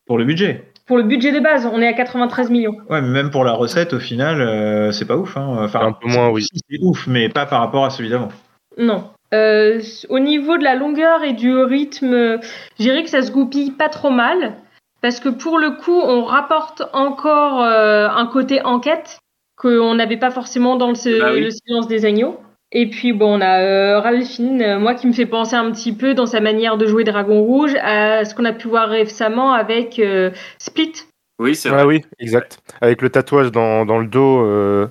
Pour 0.05 0.17
le 0.17 0.25
budget. 0.25 0.65
Pour 0.85 0.97
le 0.97 1.03
budget 1.03 1.31
de 1.31 1.39
base, 1.39 1.65
on 1.65 1.81
est 1.81 1.87
à 1.87 1.93
93 1.93 2.49
millions. 2.49 2.75
Ouais, 2.89 3.01
mais 3.01 3.07
même 3.07 3.31
pour 3.31 3.45
la 3.45 3.53
recette, 3.53 3.93
au 3.93 3.99
final, 3.99 4.41
euh, 4.41 4.91
c'est 4.91 5.05
pas 5.05 5.15
ouf. 5.15 5.37
Hein. 5.37 5.55
Enfin, 5.63 5.79
Un 5.87 5.93
peu 5.93 6.09
moins, 6.09 6.29
oui. 6.29 6.43
C'est 6.51 6.79
ouf, 6.81 7.07
mais 7.07 7.29
pas 7.29 7.45
par 7.45 7.61
rapport 7.61 7.85
à 7.85 7.89
celui 7.89 8.09
d'avant. 8.09 8.29
Non. 8.77 9.05
Euh, 9.33 9.81
au 10.09 10.19
niveau 10.19 10.57
de 10.57 10.63
la 10.63 10.75
longueur 10.75 11.23
et 11.23 11.33
du 11.33 11.55
rythme, 11.57 12.39
je 12.79 12.83
dirais 12.83 13.03
que 13.03 13.09
ça 13.09 13.21
se 13.21 13.31
goupille 13.31 13.71
pas 13.71 13.89
trop 13.89 14.09
mal. 14.11 14.53
Parce 15.01 15.19
que 15.19 15.29
pour 15.29 15.57
le 15.59 15.71
coup, 15.71 15.99
on 15.99 16.23
rapporte 16.23 16.83
encore 16.93 17.61
euh, 17.61 18.07
un 18.07 18.25
côté 18.27 18.61
enquête 18.63 19.19
qu'on 19.57 19.95
n'avait 19.95 20.17
pas 20.17 20.31
forcément 20.31 20.75
dans 20.77 20.87
le, 20.91 21.19
Bah 21.19 21.31
oui. 21.33 21.41
le 21.41 21.51
silence 21.51 21.87
des 21.87 22.05
agneaux. 22.05 22.39
Et 22.71 22.89
puis 22.89 23.13
bon, 23.13 23.37
on 23.37 23.41
a 23.41 23.59
euh, 23.59 23.99
Ralph 23.99 24.25
Fiennes, 24.27 24.61
euh, 24.61 24.79
moi 24.79 24.95
qui 24.95 25.05
me 25.07 25.13
fait 25.13 25.27
penser 25.27 25.55
un 25.55 25.69
petit 25.71 25.93
peu 25.93 26.13
dans 26.15 26.25
sa 26.25 26.39
manière 26.39 26.77
de 26.77 26.87
jouer 26.87 27.03
Dragon 27.03 27.41
Rouge 27.43 27.75
à 27.81 28.25
ce 28.25 28.33
qu'on 28.33 28.45
a 28.45 28.53
pu 28.53 28.67
voir 28.67 28.89
récemment 28.89 29.53
avec 29.53 29.99
euh, 29.99 30.31
Split. 30.57 30.93
Oui, 31.37 31.55
c'est 31.55 31.69
vrai. 31.69 31.83
oui, 31.83 32.01
exact. 32.19 32.59
Avec 32.81 33.01
le 33.01 33.09
tatouage 33.09 33.51
dans, 33.51 33.85
dans 33.85 33.99
le 33.99 34.07
dos, 34.07 34.39
euh, 34.41 34.87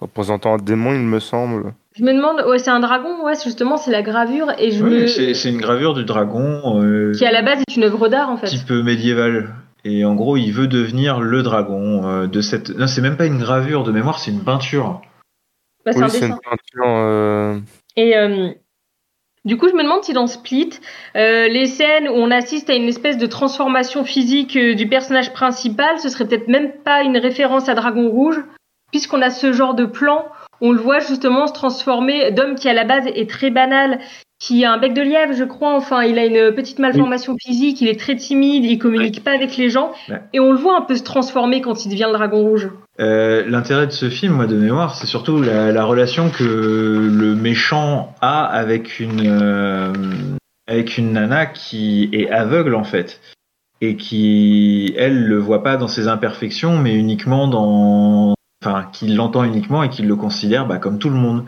représentant 0.00 0.54
un 0.54 0.58
démon, 0.58 0.94
il 0.94 1.00
me 1.00 1.18
semble. 1.18 1.74
Je 1.98 2.04
me 2.04 2.12
demande, 2.14 2.40
ouais, 2.46 2.58
c'est 2.58 2.70
un 2.70 2.80
dragon, 2.80 3.24
ouais, 3.24 3.34
justement, 3.42 3.76
c'est 3.76 3.90
la 3.90 4.02
gravure 4.02 4.52
et 4.58 4.70
je 4.70 4.84
Oui, 4.84 4.90
me... 4.90 5.06
c'est 5.08 5.34
c'est 5.34 5.48
une 5.50 5.60
gravure 5.60 5.94
du 5.94 6.04
dragon 6.04 6.80
euh, 6.82 7.12
qui 7.12 7.26
à 7.26 7.32
la 7.32 7.42
base 7.42 7.60
est 7.68 7.76
une 7.76 7.82
œuvre 7.84 8.08
d'art 8.08 8.30
en 8.30 8.36
fait. 8.36 8.46
type 8.46 8.70
médiéval. 8.70 9.54
Et 9.84 10.04
en 10.04 10.14
gros, 10.14 10.36
il 10.36 10.50
veut 10.52 10.66
devenir 10.68 11.20
le 11.20 11.42
dragon 11.42 12.06
euh, 12.08 12.26
de 12.26 12.40
cette. 12.40 12.70
Non, 12.76 12.86
c'est 12.86 13.00
même 13.00 13.16
pas 13.16 13.26
une 13.26 13.38
gravure 13.38 13.82
de 13.84 13.90
mémoire, 13.92 14.18
c'est 14.18 14.30
une 14.30 14.42
peinture. 14.44 15.00
Bah, 15.84 15.92
c'est 15.92 16.02
un 16.02 16.04
oui, 16.06 16.10
c'est 16.10 16.26
une 16.26 16.38
peinture. 16.38 16.84
euh, 16.86 17.58
Et 17.96 18.16
euh, 18.16 18.50
du 19.44 19.56
coup, 19.56 19.68
je 19.68 19.74
me 19.74 19.82
demande 19.82 20.02
si 20.04 20.12
dans 20.12 20.26
Split, 20.26 20.70
euh, 21.16 21.48
les 21.48 21.66
scènes 21.66 22.08
où 22.08 22.12
on 22.12 22.30
assiste 22.30 22.70
à 22.70 22.74
une 22.74 22.88
espèce 22.88 23.18
de 23.18 23.26
transformation 23.26 24.04
physique 24.04 24.56
euh, 24.56 24.74
du 24.74 24.88
personnage 24.88 25.32
principal, 25.32 25.98
ce 25.98 26.08
serait 26.08 26.26
peut-être 26.26 26.48
même 26.48 26.72
pas 26.84 27.02
une 27.02 27.16
référence 27.16 27.68
à 27.68 27.74
Dragon 27.74 28.08
Rouge, 28.10 28.40
puisqu'on 28.92 29.22
a 29.22 29.30
ce 29.30 29.52
genre 29.52 29.74
de 29.74 29.84
plan, 29.86 30.26
on 30.60 30.72
le 30.72 30.80
voit 30.80 30.98
justement 31.00 31.46
se 31.46 31.52
transformer 31.52 32.30
d'homme 32.32 32.54
qui 32.54 32.68
à 32.68 32.72
la 32.74 32.84
base 32.84 33.06
est 33.14 33.28
très 33.28 33.50
banal, 33.50 33.98
qui 34.40 34.64
a 34.64 34.72
un 34.72 34.78
bec 34.78 34.94
de 34.94 35.02
lièvre, 35.02 35.32
je 35.34 35.42
crois, 35.44 35.74
enfin, 35.74 36.04
il 36.04 36.16
a 36.18 36.24
une 36.24 36.52
petite 36.54 36.78
malformation 36.78 37.34
physique, 37.44 37.80
il 37.80 37.88
est 37.88 37.98
très 37.98 38.14
timide, 38.14 38.64
il 38.64 38.78
communique 38.78 39.24
pas 39.24 39.32
avec 39.32 39.56
les 39.56 39.68
gens, 39.68 39.90
Ouais. 40.08 40.20
et 40.32 40.38
on 40.40 40.52
le 40.52 40.58
voit 40.58 40.76
un 40.76 40.82
peu 40.82 40.94
se 40.94 41.02
transformer 41.02 41.60
quand 41.60 41.84
il 41.84 41.88
devient 41.90 42.06
le 42.06 42.12
Dragon 42.16 42.40
Rouge. 42.42 42.70
Euh, 43.00 43.44
L'intérêt 43.48 43.86
de 43.86 43.92
ce 43.92 44.08
film, 44.10 44.34
moi, 44.34 44.46
de 44.46 44.54
mémoire, 44.56 44.94
c'est 44.94 45.06
surtout 45.08 45.42
la, 45.42 45.72
la 45.72 45.84
relation 45.84 46.30
que 46.30 46.44
le 46.44 47.34
méchant 47.34 48.14
a 48.20 48.44
avec 48.44 49.00
une 49.00 49.22
euh, 49.26 49.92
avec 50.68 50.98
une 50.98 51.12
nana 51.12 51.46
qui 51.46 52.08
est 52.12 52.30
aveugle 52.30 52.74
en 52.74 52.84
fait. 52.84 53.20
Et 53.80 53.96
qui 53.96 54.92
elle 54.96 55.24
le 55.24 55.38
voit 55.38 55.62
pas 55.62 55.76
dans 55.76 55.86
ses 55.88 56.08
imperfections, 56.08 56.76
mais 56.78 56.94
uniquement 56.94 57.46
dans 57.46 58.34
enfin 58.64 58.88
qui 58.92 59.08
l'entend 59.08 59.44
uniquement 59.44 59.82
et 59.82 59.88
qui 59.88 60.02
le 60.02 60.16
considère 60.16 60.66
bah, 60.66 60.78
comme 60.78 60.98
tout 60.98 61.10
le 61.10 61.16
monde. 61.16 61.44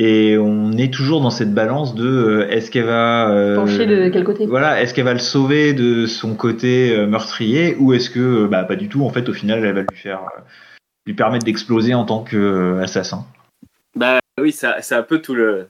Et 0.00 0.38
on 0.38 0.70
est 0.72 0.92
toujours 0.94 1.20
dans 1.20 1.30
cette 1.30 1.52
balance 1.52 1.96
de 1.96 2.06
euh, 2.06 2.48
est-ce 2.50 2.70
qu'elle 2.70 2.84
va 2.84 3.30
euh, 3.30 3.56
Pencher 3.56 3.84
de 3.86 4.08
quel 4.10 4.22
côté? 4.22 4.46
voilà, 4.46 4.80
est-ce 4.80 4.94
qu'elle 4.94 5.04
va 5.06 5.12
le 5.12 5.18
sauver 5.18 5.72
de 5.72 6.06
son 6.06 6.36
côté 6.36 6.94
euh, 6.96 7.06
meurtrier 7.06 7.74
ou 7.80 7.92
est-ce 7.94 8.08
que 8.10 8.20
euh, 8.44 8.46
bah 8.48 8.62
pas 8.62 8.76
du 8.76 8.88
tout 8.88 9.04
en 9.04 9.10
fait 9.10 9.28
au 9.28 9.32
final 9.32 9.64
elle 9.64 9.74
va 9.74 9.80
lui 9.80 9.96
faire 9.96 10.20
euh, 10.20 10.40
lui 11.06 11.14
permettre 11.14 11.44
d'exploser 11.44 11.94
en 11.94 12.04
tant 12.04 12.22
qu'assassin. 12.22 13.24
Bah 13.96 14.18
oui, 14.40 14.52
ça- 14.52 14.76
c'est 14.80 14.94
un 14.94 15.02
peu 15.02 15.20
tout 15.20 15.34
le, 15.34 15.68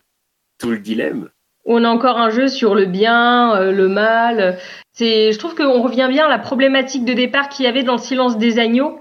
tout 0.58 0.70
le 0.70 0.78
dilemme. 0.78 1.28
On 1.64 1.84
a 1.84 1.88
encore 1.88 2.18
un 2.18 2.28
jeu 2.30 2.48
sur 2.48 2.74
le 2.74 2.86
bien, 2.86 3.54
euh, 3.56 3.72
le 3.72 3.88
mal. 3.88 4.58
C'est, 4.92 5.32
je 5.32 5.38
trouve 5.38 5.54
qu'on 5.54 5.80
revient 5.82 6.08
bien 6.10 6.26
à 6.26 6.28
la 6.28 6.38
problématique 6.38 7.04
de 7.04 7.12
départ 7.12 7.48
qu'il 7.48 7.64
y 7.64 7.68
avait 7.68 7.82
dans 7.84 7.92
le 7.92 7.98
silence 8.00 8.36
des 8.36 8.58
agneaux, 8.58 8.98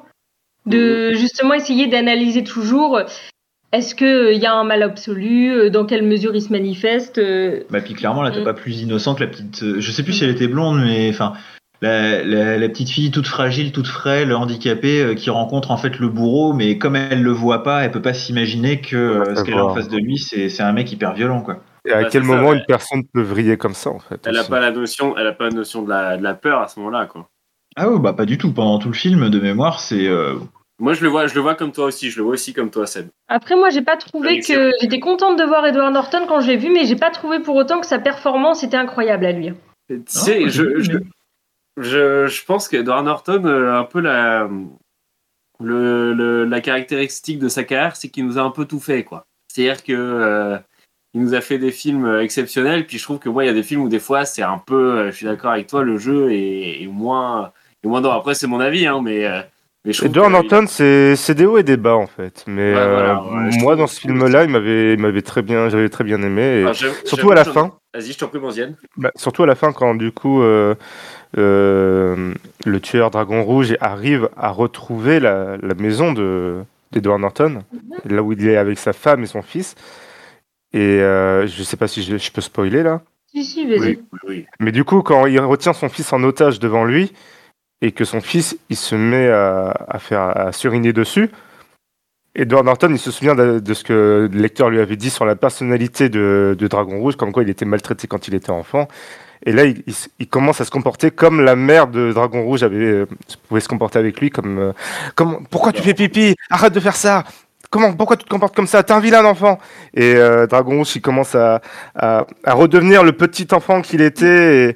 de 0.67 1.13
justement 1.13 1.53
essayer 1.53 1.87
d'analyser 1.87 2.43
toujours. 2.43 2.99
Est-ce 3.73 3.95
que 3.95 4.33
il 4.33 4.39
y 4.39 4.45
a 4.45 4.53
un 4.53 4.63
mal 4.63 4.81
absolu 4.81 5.51
euh, 5.51 5.69
Dans 5.69 5.85
quelle 5.85 6.03
mesure 6.03 6.33
il 6.35 6.41
se 6.41 6.51
manifeste 6.53 7.17
euh, 7.17 7.63
Bah 7.69 7.81
puis 7.81 7.93
clairement 7.95 8.21
là 8.21 8.31
t'as 8.31 8.39
Mm. 8.39 8.45
pas 8.45 8.53
plus 8.53 8.81
innocente 8.81 9.19
la 9.19 9.27
petite 9.27 9.61
euh, 9.63 9.75
je 9.79 9.91
sais 9.91 10.03
plus 10.03 10.13
si 10.13 10.23
elle 10.23 10.29
était 10.29 10.47
blonde 10.47 10.79
mais 10.85 11.09
enfin 11.09 11.33
la, 11.81 12.23
la, 12.23 12.57
la 12.57 12.69
petite 12.69 12.89
fille 12.89 13.11
toute 13.11 13.27
fragile, 13.27 13.71
toute 13.73 13.85
frêle, 13.87 14.33
handicapée 14.33 15.01
euh, 15.01 15.13
qui 15.15 15.29
rencontre 15.29 15.69
en 15.71 15.77
fait 15.77 15.99
le 15.99 16.07
bourreau 16.07 16.53
mais 16.53 16.77
comme 16.77 16.95
elle 16.95 17.21
le 17.21 17.31
voit 17.31 17.61
pas, 17.63 17.83
elle 17.83 17.91
peut 17.91 18.01
pas 18.01 18.13
s'imaginer 18.13 18.79
que 18.79 18.95
euh, 18.95 19.35
ce 19.35 19.43
qu'elle 19.43 19.55
a 19.57 19.65
en 19.65 19.75
face 19.75 19.89
de 19.89 19.97
lui 19.97 20.17
c'est 20.17 20.47
c'est 20.49 20.63
un 20.63 20.71
mec 20.71 20.89
hyper 20.91 21.13
violent 21.13 21.41
quoi. 21.41 21.59
Et 21.85 21.91
à 21.91 22.03
Bah, 22.03 22.09
quel 22.09 22.23
ça, 22.23 22.27
moment 22.35 22.49
ouais. 22.49 22.57
une 22.57 22.65
personne 22.67 23.03
peut 23.13 23.21
vriller 23.21 23.57
comme 23.57 23.73
ça, 23.73 23.89
en 23.91 23.99
fait 23.99 24.19
Elle 24.25 24.37
a 24.37 24.41
aussi. 24.41 24.49
pas 24.49 24.59
la 24.61 24.71
notion, 24.71 25.15
elle 25.17 25.27
a 25.27 25.31
pas 25.33 25.45
la 25.45 25.51
notion 25.55 25.83
de 25.83 25.89
la, 25.89 26.17
de 26.17 26.23
la 26.23 26.33
peur 26.33 26.59
à 26.61 26.67
ce 26.67 26.79
moment-là, 26.79 27.05
quoi. 27.05 27.29
Ah 27.77 27.89
ouais, 27.89 27.99
bah 27.99 28.11
pas 28.13 28.25
du 28.25 28.37
tout 28.37 28.51
pendant 28.51 28.77
tout 28.79 28.87
le 28.89 28.93
film 28.95 29.29
de 29.29 29.39
mémoire, 29.39 29.79
c'est 29.79 30.07
euh, 30.07 30.33
Moi, 30.79 30.93
je 30.93 31.01
le 31.01 31.09
vois, 31.09 31.25
je 31.25 31.33
le 31.33 31.41
vois 31.41 31.55
comme 31.55 31.71
toi 31.71 31.85
aussi. 31.85 32.11
Je 32.11 32.17
le 32.17 32.23
vois 32.23 32.33
aussi 32.33 32.53
comme 32.53 32.69
toi, 32.69 32.85
Seb. 32.85 33.07
Après, 33.27 33.55
moi, 33.55 33.69
j'ai 33.69 33.81
pas 33.81 33.97
trouvé 33.97 34.39
que 34.41 34.71
j'étais 34.79 34.99
contente 34.99 35.37
de 35.37 35.43
voir 35.43 35.65
Edward 35.65 35.91
Norton 35.91 36.25
quand 36.27 36.39
je 36.39 36.47
l'ai 36.47 36.57
vu, 36.57 36.69
mais 36.69 36.85
j'ai 36.85 36.95
pas 36.95 37.09
trouvé 37.09 37.39
pour 37.39 37.55
autant 37.55 37.81
que 37.81 37.87
sa 37.87 37.97
performance 37.99 38.63
était 38.63 38.77
incroyable 38.77 39.25
à 39.25 39.31
lui. 39.31 39.53
Tu 39.89 40.01
sais, 40.05 40.49
je, 40.49 40.79
je, 40.79 40.97
je, 41.77 42.27
je 42.27 42.45
pense 42.45 42.67
qu'Edward 42.67 43.05
Norton 43.05 43.43
euh, 43.45 43.71
a 43.71 43.79
un 43.79 43.83
peu 43.85 44.01
la, 44.01 44.47
le, 45.59 46.13
le- 46.13 46.45
la 46.45 46.61
caractéristique 46.61 47.39
de 47.39 47.47
sa 47.49 47.63
carrière, 47.63 47.95
c'est 47.95 48.09
qu'il 48.09 48.25
nous 48.25 48.37
a 48.37 48.41
un 48.41 48.51
peu 48.51 48.65
tout 48.65 48.79
fait, 48.79 49.03
quoi. 49.03 49.25
C'est-à-dire 49.47 49.83
que 49.83 49.93
euh, 49.93 50.57
il 51.15 51.21
nous 51.21 51.33
a 51.33 51.41
fait 51.41 51.57
des 51.57 51.71
films 51.71 52.05
euh, 52.05 52.21
exceptionnels, 52.21 52.85
puis 52.85 52.99
je 52.99 53.03
trouve 53.03 53.17
que 53.17 53.29
moi, 53.29 53.43
il 53.43 53.47
y 53.47 53.49
a 53.49 53.53
des 53.53 53.63
films 53.63 53.81
où 53.81 53.89
des 53.89 53.99
fois, 53.99 54.25
c'est 54.25 54.43
un 54.43 54.59
peu, 54.59 55.09
je 55.09 55.15
suis 55.15 55.25
d'accord 55.25 55.51
avec 55.51 55.65
toi, 55.67 55.83
le 55.83 55.97
jeu 55.97 56.31
est, 56.31 56.83
est 56.83 56.87
moins, 56.87 57.51
est 57.83 57.87
moins 57.87 58.03
Après, 58.13 58.35
c'est 58.35 58.45
mon 58.47 58.59
avis, 58.59 58.85
hein, 58.85 59.01
mais, 59.01 59.25
mais 59.87 59.93
je 59.93 59.97
trouve 59.99 60.09
Edward 60.11 60.31
Norton, 60.31 60.65
c'est 60.67 61.15
c'est 61.15 61.33
des 61.33 61.45
hauts 61.47 61.57
et 61.57 61.63
des 61.63 61.77
bas 61.77 61.95
en 61.95 62.05
fait. 62.07 62.43
Mais 62.45 62.73
Ouais, 62.75 62.89
voilà, 62.89 63.19
euh, 63.23 63.49
ouais, 63.49 63.57
moi, 63.61 63.75
dans 63.75 63.87
ce 63.87 63.99
film-là, 63.99 64.43
il 64.43 64.49
m'avait 64.51 64.93
il 64.93 64.99
m'avait 64.99 65.21
très 65.23 65.41
bien, 65.41 65.69
j'avais 65.69 65.89
très 65.89 66.03
bien 66.03 66.21
aimé. 66.21 66.41
et 66.59 66.63
Enfin, 66.65 66.73
j'avoue- 66.73 66.95
surtout 67.05 67.31
à 67.31 67.35
la 67.35 67.45
fin. 67.45 67.71
Vas-y, 67.95 68.11
je 68.11 68.17
t'en 68.19 68.27
prie, 68.27 68.39
Manzienne. 68.39 68.75
Bah, 68.97 69.11
surtout 69.15 69.41
à 69.43 69.47
la 69.47 69.55
fin, 69.55 69.71
quand 69.71 69.95
du 69.95 70.11
coup 70.11 70.43
euh, 70.43 70.75
euh, 71.37 72.33
le 72.65 72.79
tueur 72.79 73.11
Dragon 73.11 73.43
Rouge 73.43 73.75
arrive 73.81 74.29
à 74.37 74.49
retrouver 74.49 75.19
la, 75.19 75.57
la 75.61 75.73
maison 75.73 76.13
de 76.13 76.57
d'Edward 76.91 77.19
Norton, 77.19 77.63
là 78.05 78.23
où 78.23 78.31
il 78.31 78.47
est 78.47 78.55
avec 78.55 78.77
sa 78.79 78.93
femme 78.93 79.23
et 79.23 79.25
son 79.25 79.41
fils. 79.41 79.75
Et 80.73 80.79
euh, 81.01 81.45
je 81.47 81.63
sais 81.63 81.75
pas 81.77 81.87
si 81.87 82.01
je, 82.03 82.17
je 82.17 82.31
peux 82.31 82.41
spoiler 82.41 82.81
là. 82.83 83.01
Si, 83.31 83.43
si, 83.43 83.65
vas-y. 83.67 83.79
Oui, 83.79 83.99
oui, 84.13 84.19
oui. 84.27 84.45
Mais 84.59 84.71
du 84.71 84.83
coup, 84.85 85.01
quand 85.01 85.25
il 85.25 85.39
retient 85.41 85.73
son 85.73 85.89
fils 85.89 86.11
en 86.13 86.23
otage 86.23 86.59
devant 86.59 86.85
lui 86.85 87.11
et 87.81 87.91
que 87.91 88.05
son 88.05 88.21
fils 88.21 88.57
il 88.69 88.75
se 88.75 88.95
met 88.95 89.29
à, 89.29 89.99
faire 89.99 90.21
à 90.21 90.51
suriner 90.51 90.93
dessus, 90.93 91.29
Edward 92.35 92.65
Norton 92.65 92.89
il 92.91 92.99
se 92.99 93.11
souvient 93.11 93.35
de, 93.35 93.73
ce 93.73 93.83
que 93.83 94.29
le 94.31 94.39
lecteur 94.39 94.69
lui 94.69 94.79
avait 94.79 94.95
dit 94.95 95.09
sur 95.09 95.25
la 95.25 95.35
personnalité 95.35 96.09
de, 96.09 96.55
Dragon 96.59 96.99
Rouge, 96.99 97.15
comme 97.15 97.31
quoi 97.31 97.43
il 97.43 97.49
était 97.49 97.65
maltraité 97.65 98.07
quand 98.07 98.27
il 98.27 98.35
était 98.35 98.51
enfant. 98.51 98.87
Et 99.45 99.51
là, 99.51 99.63
il, 99.65 100.27
commence 100.27 100.61
à 100.61 100.65
se 100.65 100.71
comporter 100.71 101.11
comme 101.11 101.41
la 101.41 101.55
mère 101.55 101.87
de 101.87 102.11
Dragon 102.11 102.43
Rouge 102.43 102.63
avait, 102.63 102.77
euh, 102.77 103.07
pouvait 103.47 103.61
se 103.61 103.67
comporter 103.67 103.99
avec 103.99 104.19
lui, 104.19 104.31
comme, 104.31 104.57
euh, 104.57 104.73
comme 105.13 105.45
pourquoi 105.49 105.71
tu 105.71 105.81
fais 105.83 105.93
pipi? 105.93 106.35
Arrête 106.49 106.73
de 106.73 106.79
faire 106.79 106.95
ça 106.95 107.23
Comment 107.69 107.93
Pourquoi 107.93 108.17
tu 108.17 108.23
te 108.23 108.29
comportes 108.29 108.55
comme 108.55 108.67
ça? 108.67 108.81
T'es 108.81 108.93
un 108.93 108.99
vilain 108.99 109.25
enfant 109.25 109.59
Et 109.93 110.15
euh, 110.15 110.47
Dragon 110.47 110.77
Rouge, 110.77 110.95
il 110.95 111.01
commence 111.01 111.35
à, 111.35 111.61
à, 111.95 112.25
redevenir 112.45 113.03
le 113.03 113.11
petit 113.11 113.47
enfant 113.51 113.81
qu'il 113.81 114.01
était. 114.01 114.75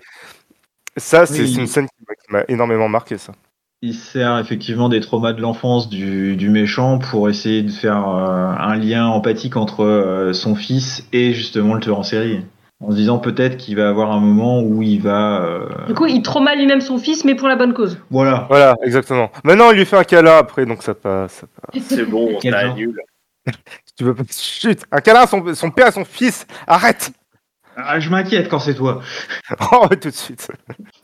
Ça, 0.97 1.25
c'est 1.25 1.41
Oui. 1.43 1.55
une 1.59 1.67
scène 1.67 1.87
qui 1.87 2.31
m'a- 2.33 2.43
énormément 2.47 2.89
marqué, 2.89 3.17
ça. 3.17 3.33
Il 3.83 3.95
sert 3.95 4.37
effectivement 4.37 4.89
des 4.89 4.99
traumas 4.99 5.33
de 5.33 5.41
l'enfance 5.41 5.89
du, 5.89 6.35
du 6.35 6.49
méchant 6.49 6.99
pour 6.99 7.29
essayer 7.29 7.63
de 7.63 7.71
faire 7.71 8.07
euh, 8.09 8.47
un 8.57 8.75
lien 8.75 9.07
empathique 9.07 9.57
entre 9.57 9.83
euh, 9.83 10.33
son 10.33 10.53
fils 10.55 11.07
et 11.13 11.33
justement 11.33 11.73
le 11.73 11.79
tueur 11.81 11.97
en 11.99 12.03
série. 12.03 12.45
En 12.83 12.91
se 12.91 12.95
disant 12.95 13.17
peut-être 13.19 13.57
qu'il 13.57 13.75
va 13.77 13.89
avoir 13.89 14.11
un 14.11 14.19
moment 14.19 14.61
où 14.61 14.81
il 14.83 15.01
va... 15.01 15.41
euh, 15.43 15.67
Du 15.87 15.93
coup, 15.93 16.05
il 16.07 16.21
trauma 16.23 16.55
lui-même 16.55 16.81
son 16.81 16.97
fils, 16.99 17.25
mais 17.25 17.35
pour 17.35 17.47
la 17.47 17.55
bonne 17.55 17.73
cause. 17.73 17.97
Voilà. 18.11 18.45
Voilà, 18.49 18.75
exactement. 18.83 19.31
Maintenant, 19.43 19.71
il 19.71 19.77
lui 19.77 19.85
fait 19.85 19.97
un 19.97 20.03
câlin 20.03 20.37
après, 20.37 20.65
donc 20.65 20.81
ça 20.83 20.93
passe. 20.95 21.33
ça 21.33 21.47
passe. 21.47 21.83
C'est 21.87 22.05
bon, 22.05 22.39
genre 22.39 22.53
annule. 22.55 22.99
Tu 23.97 24.03
veux 24.03 24.13
pas. 24.13 24.23
Chut 24.31 24.83
Un 24.91 24.99
câlin 25.01 25.21
à 25.21 25.27
son, 25.27 25.53
son 25.55 25.71
père 25.71 25.87
et 25.87 25.91
son 25.91 26.05
fils 26.05 26.45
Arrête 26.67 27.11
Ah, 27.75 27.99
je 27.99 28.09
m'inquiète 28.09 28.49
quand 28.49 28.59
c'est 28.59 28.75
toi. 28.75 29.01
Oh, 29.71 29.87
tout 29.89 30.09
de 30.09 30.13
suite. 30.15 30.47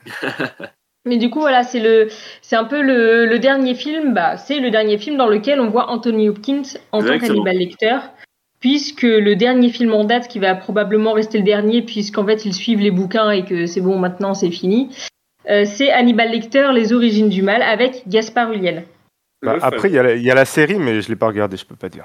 Mais 1.05 1.18
du 1.18 1.30
coup, 1.30 1.39
voilà, 1.39 1.63
c'est 1.63 1.80
le, 1.80 2.09
c'est 2.41 2.55
un 2.57 2.65
peu 2.65 2.82
le, 2.82 3.26
le 3.26 3.39
dernier 3.39 3.76
film. 3.76 4.13
Bah, 4.13 4.36
c'est 4.38 4.59
le 4.59 4.70
dernier 4.72 4.97
film 4.97 5.15
dans 5.15 5.28
lequel 5.28 5.61
on 5.61 5.70
voit 5.70 5.89
Anthony 5.89 6.28
Hopkins 6.28 6.63
en 6.91 6.99
tant 7.01 7.05
qu'Hannibal 7.20 7.55
Lecter, 7.57 7.97
puisque 8.59 9.03
le 9.03 9.36
dernier 9.38 9.70
film 9.70 9.93
en 9.93 10.03
date, 10.03 10.28
qui 10.28 10.39
va 10.39 10.53
probablement 10.55 11.13
rester 11.13 11.38
le 11.38 11.45
dernier, 11.45 11.82
puisqu'en 11.82 12.26
fait 12.26 12.43
ils 12.45 12.53
suivent 12.53 12.82
les 12.82 12.91
bouquins 12.91 13.32
et 13.32 13.45
que 13.45 13.65
c'est 13.68 13.80
bon, 13.82 13.97
maintenant 13.97 14.34
c'est 14.34 14.51
fini. 14.51 14.93
euh, 15.49 15.63
c'est 15.63 15.91
Hannibal 15.91 16.30
Lecter, 16.30 16.72
Les 16.74 16.91
origines 16.91 17.30
du 17.30 17.41
mal, 17.41 17.61
avec 17.61 18.03
Gaspard 18.09 18.51
Ulliel. 18.51 18.84
Bah, 19.41 19.55
après, 19.61 19.88
il 19.89 19.93
y, 19.95 19.99
a 19.99 20.03
la- 20.03 20.15
il 20.15 20.24
y 20.24 20.32
a 20.32 20.36
la 20.36 20.43
série, 20.45 20.76
mais 20.80 20.99
je 21.01 21.07
l'ai 21.07 21.15
pas 21.15 21.28
regardée, 21.28 21.55
je 21.55 21.65
peux 21.65 21.76
pas 21.76 21.88
dire. 21.89 22.03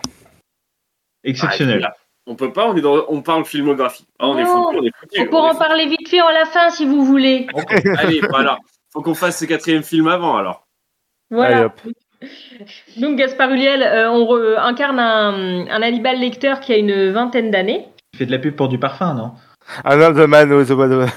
Exceptionnel. 1.24 1.84
Ah, 1.84 1.94
On 2.26 2.36
peut 2.36 2.52
pas, 2.52 2.68
on, 2.68 2.76
est 2.76 2.80
dans, 2.80 3.04
on 3.08 3.20
parle 3.20 3.44
filmographie. 3.44 4.06
Ah, 4.18 4.28
on 4.28 4.38
est 4.38 4.44
Non. 4.44 4.66
foutu, 4.66 4.78
on 4.78 4.84
est 4.84 4.92
foutu. 5.00 5.20
On 5.20 5.26
pourra 5.26 5.50
en 5.52 5.54
parler 5.56 5.86
vite 5.86 6.08
fait 6.08 6.20
en 6.20 6.30
la 6.30 6.44
fin 6.44 6.70
si 6.70 6.86
vous 6.86 7.04
voulez. 7.04 7.46
Allez, 7.98 8.20
voilà. 8.30 8.58
Faut 8.92 9.02
qu'on 9.02 9.14
fasse 9.14 9.38
ce 9.40 9.44
quatrième 9.44 9.82
film 9.82 10.06
avant 10.06 10.36
alors. 10.36 10.66
Voilà. 11.30 11.56
Allez, 11.56 11.64
hop. 11.66 11.80
Donc 12.98 13.16
Gaspard 13.16 13.50
Ulliel, 13.50 13.82
euh, 13.82 14.08
on 14.10 14.24
re- 14.24 14.56
incarne 14.58 15.00
un, 15.00 15.66
un 15.66 15.82
Hannibal 15.82 16.20
Lecter 16.20 16.54
qui 16.62 16.72
a 16.72 16.76
une 16.76 17.10
vingtaine 17.10 17.50
d'années. 17.50 17.88
Il 18.14 18.18
fait 18.18 18.26
de 18.26 18.30
la 18.30 18.38
pub 18.38 18.54
pour 18.54 18.68
du 18.68 18.78
parfum, 18.78 19.14
non? 19.14 19.32
I'm 19.84 19.98
not 19.98 20.12
the 20.14 20.28
man 20.28 20.52
who 20.52 20.64
the 20.64 20.70
man. 20.70 21.08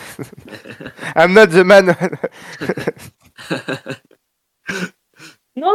I'm 1.16 1.34
not 1.34 1.48
the 1.48 1.64
man. 1.64 1.96
Non, 5.56 5.72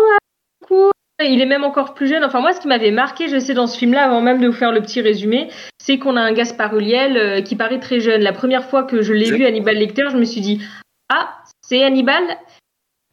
il 1.24 1.40
est 1.40 1.46
même 1.46 1.64
encore 1.64 1.94
plus 1.94 2.08
jeune. 2.08 2.24
Enfin, 2.24 2.40
moi, 2.40 2.52
ce 2.52 2.60
qui 2.60 2.68
m'avait 2.68 2.90
marqué, 2.90 3.28
je 3.28 3.38
sais, 3.38 3.54
dans 3.54 3.66
ce 3.66 3.78
film-là, 3.78 4.04
avant 4.04 4.20
même 4.20 4.38
de 4.40 4.46
vous 4.46 4.52
faire 4.52 4.72
le 4.72 4.80
petit 4.80 5.00
résumé, 5.00 5.48
c'est 5.78 5.98
qu'on 5.98 6.16
a 6.16 6.20
un 6.20 6.32
Gaspard 6.32 6.76
Ulliel 6.76 7.16
euh, 7.16 7.40
qui 7.42 7.56
paraît 7.56 7.80
très 7.80 7.98
jeune. 8.00 8.22
La 8.22 8.32
première 8.32 8.68
fois 8.68 8.84
que 8.84 9.02
je 9.02 9.12
l'ai 9.12 9.30
vu, 9.30 9.44
Hannibal 9.44 9.76
Lecter, 9.76 10.06
je 10.10 10.16
me 10.16 10.24
suis 10.24 10.40
dit, 10.40 10.62
ah, 11.08 11.36
c'est 11.62 11.84
Hannibal. 11.84 12.22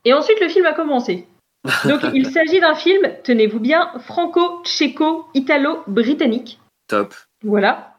Et 0.06 0.14
ensuite, 0.14 0.40
le 0.40 0.50
film 0.50 0.66
a 0.66 0.74
commencé. 0.74 1.28
Donc, 1.86 2.02
il 2.14 2.28
s'agit 2.28 2.60
d'un 2.60 2.76
film, 2.76 3.02
tenez-vous 3.24 3.60
bien, 3.60 3.92
franco-tchéco-italo-britannique. 4.00 6.60
Top. 6.88 7.16
Voilà. 7.44 7.96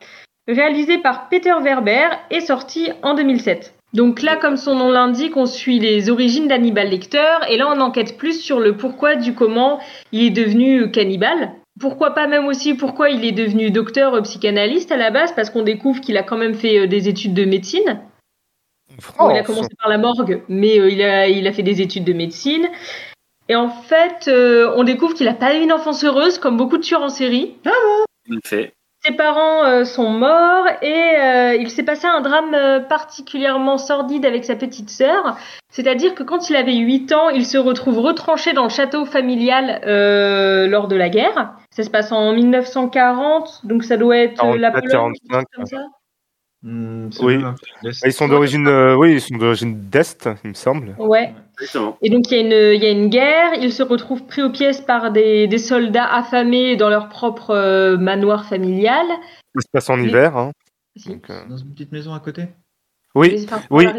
Réalisé 0.47 0.99
par 0.99 1.29
Peter 1.29 1.55
Werber 1.61 2.09
et 2.31 2.41
sorti 2.41 2.91
en 3.03 3.15
2007. 3.15 3.75
Donc 3.95 4.23
là, 4.23 4.37
comme 4.37 4.57
son 4.57 4.75
nom 4.75 4.91
l'indique, 4.91 5.37
on 5.37 5.47
suit 5.47 5.79
les 5.79 6.11
origines 6.11 6.47
d'Hannibal 6.47 6.91
Lecter 6.91 7.39
et 7.49 7.57
là 7.57 7.73
on 7.75 7.81
enquête 7.81 8.19
plus 8.19 8.41
sur 8.41 8.61
le 8.61 8.77
pourquoi 8.77 9.17
du 9.17 9.35
comment 9.35 9.81
il 10.13 10.25
est 10.25 10.31
devenu 10.31 10.91
cannibale. 10.91 11.53
Pourquoi 11.81 12.11
pas 12.11 12.27
même 12.27 12.47
aussi 12.47 12.75
pourquoi 12.75 13.09
il 13.11 13.25
est 13.25 13.33
devenu 13.33 13.71
docteur 13.71 14.15
euh, 14.15 14.21
psychanalyste 14.23 14.93
à 14.93 14.97
la 14.97 15.11
base 15.11 15.33
parce 15.33 15.49
qu'on 15.49 15.63
découvre 15.63 16.01
qu'il 16.01 16.17
a 16.17 16.23
quand 16.23 16.37
même 16.37 16.55
fait 16.55 16.81
euh, 16.81 16.87
des 16.87 17.09
études 17.09 17.35
de 17.35 17.45
médecine. 17.45 18.01
Bon, 19.19 19.31
il 19.31 19.39
a 19.39 19.43
commencé 19.43 19.69
par 19.79 19.89
la 19.89 19.99
morgue, 19.99 20.43
mais 20.49 20.79
euh, 20.79 20.91
il, 20.91 21.03
a, 21.03 21.29
il 21.29 21.47
a 21.47 21.53
fait 21.53 21.63
des 21.63 21.81
études 21.81 22.05
de 22.05 22.13
médecine. 22.13 22.69
Et 23.49 23.57
en 23.57 23.69
fait, 23.71 24.29
euh, 24.29 24.73
on 24.77 24.85
découvre 24.85 25.15
qu'il 25.15 25.27
n'a 25.27 25.35
pas 25.35 25.57
eu 25.57 25.63
une 25.63 25.73
enfance 25.73 26.05
heureuse 26.05 26.39
comme 26.39 26.57
beaucoup 26.57 26.77
de 26.77 26.83
tueurs 26.83 27.03
en 27.03 27.09
série. 27.09 27.57
Il 28.27 28.41
fait. 28.45 28.75
Ses 29.09 29.15
parents 29.15 29.65
euh, 29.65 29.85
sont 29.85 30.11
morts 30.11 30.67
et 30.83 31.17
euh, 31.19 31.55
il 31.59 31.71
s'est 31.71 31.83
passé 31.83 32.07
un 32.07 32.21
drame 32.21 32.53
euh, 32.55 32.81
particulièrement 32.81 33.79
sordide 33.79 34.27
avec 34.27 34.45
sa 34.45 34.55
petite 34.55 34.91
sœur. 34.91 35.39
C'est-à-dire 35.71 36.15
que 36.15 36.23
quand 36.23 36.51
il 36.51 36.57
avait 36.57 36.75
8 36.77 37.13
ans, 37.13 37.31
il 37.31 37.47
se 37.47 37.57
retrouve 37.57 38.01
retranché 38.01 38.53
dans 38.53 38.65
le 38.65 38.69
château 38.69 39.07
familial 39.07 39.81
euh, 39.87 40.67
lors 40.67 40.89
de 40.89 40.97
la 40.97 41.09
guerre. 41.09 41.55
Ça 41.71 41.85
se 41.85 41.91
passe 41.91 42.13
en 42.13 42.35
1940, 42.35 43.61
donc 43.65 43.85
ça 43.85 43.97
doit 43.97 44.19
être 44.19 44.45
euh, 44.45 44.59
la 44.59 44.71
44, 44.73 44.83
Pologne, 44.83 45.13
45, 45.31 45.45
comme 45.55 45.67
ça. 45.67 45.87
Hmm, 46.63 47.09
Oui. 47.23 47.39
Ils 48.05 48.13
sont 48.13 48.29
d'origine, 48.29 48.67
euh, 48.67 48.95
oui, 48.95 49.13
ils 49.15 49.21
sont 49.23 49.37
d'origine 49.37 49.89
d'est, 49.89 50.29
il 50.45 50.51
me 50.51 50.55
semble. 50.55 50.95
Ouais. 50.99 51.33
Exactement. 51.61 51.99
Et 52.03 52.11
donc 52.11 52.31
il 52.31 52.35
y, 52.37 52.39
a 52.39 52.41
une, 52.41 52.75
il 52.77 52.83
y 52.83 52.87
a 52.87 52.91
une 52.91 53.09
guerre, 53.09 53.55
ils 53.55 53.73
se 53.73 53.83
retrouvent 53.83 54.25
pris 54.27 54.43
aux 54.43 54.51
pièces 54.51 54.81
par 54.81 55.11
des, 55.11 55.47
des 55.49 55.59
soldats 55.59 56.07
affamés 56.07 56.77
dans 56.77 56.89
leur 56.89 57.09
propre 57.09 57.51
euh, 57.51 57.97
manoir 57.97 58.45
familial. 58.45 59.07
Ça 59.55 59.61
se 59.63 59.67
passe 59.73 59.91
en 59.91 59.99
hiver. 60.01 60.37
Hein. 60.37 60.53
Si. 60.97 61.09
Donc, 61.09 61.31
euh, 61.31 61.41
Dans 61.49 61.57
une 61.57 61.73
petite 61.73 61.93
maison 61.93 62.15
à 62.15 62.21
côté? 62.21 62.49
Oui, 63.15 63.47
oui. 63.71 63.87
la 63.87 63.93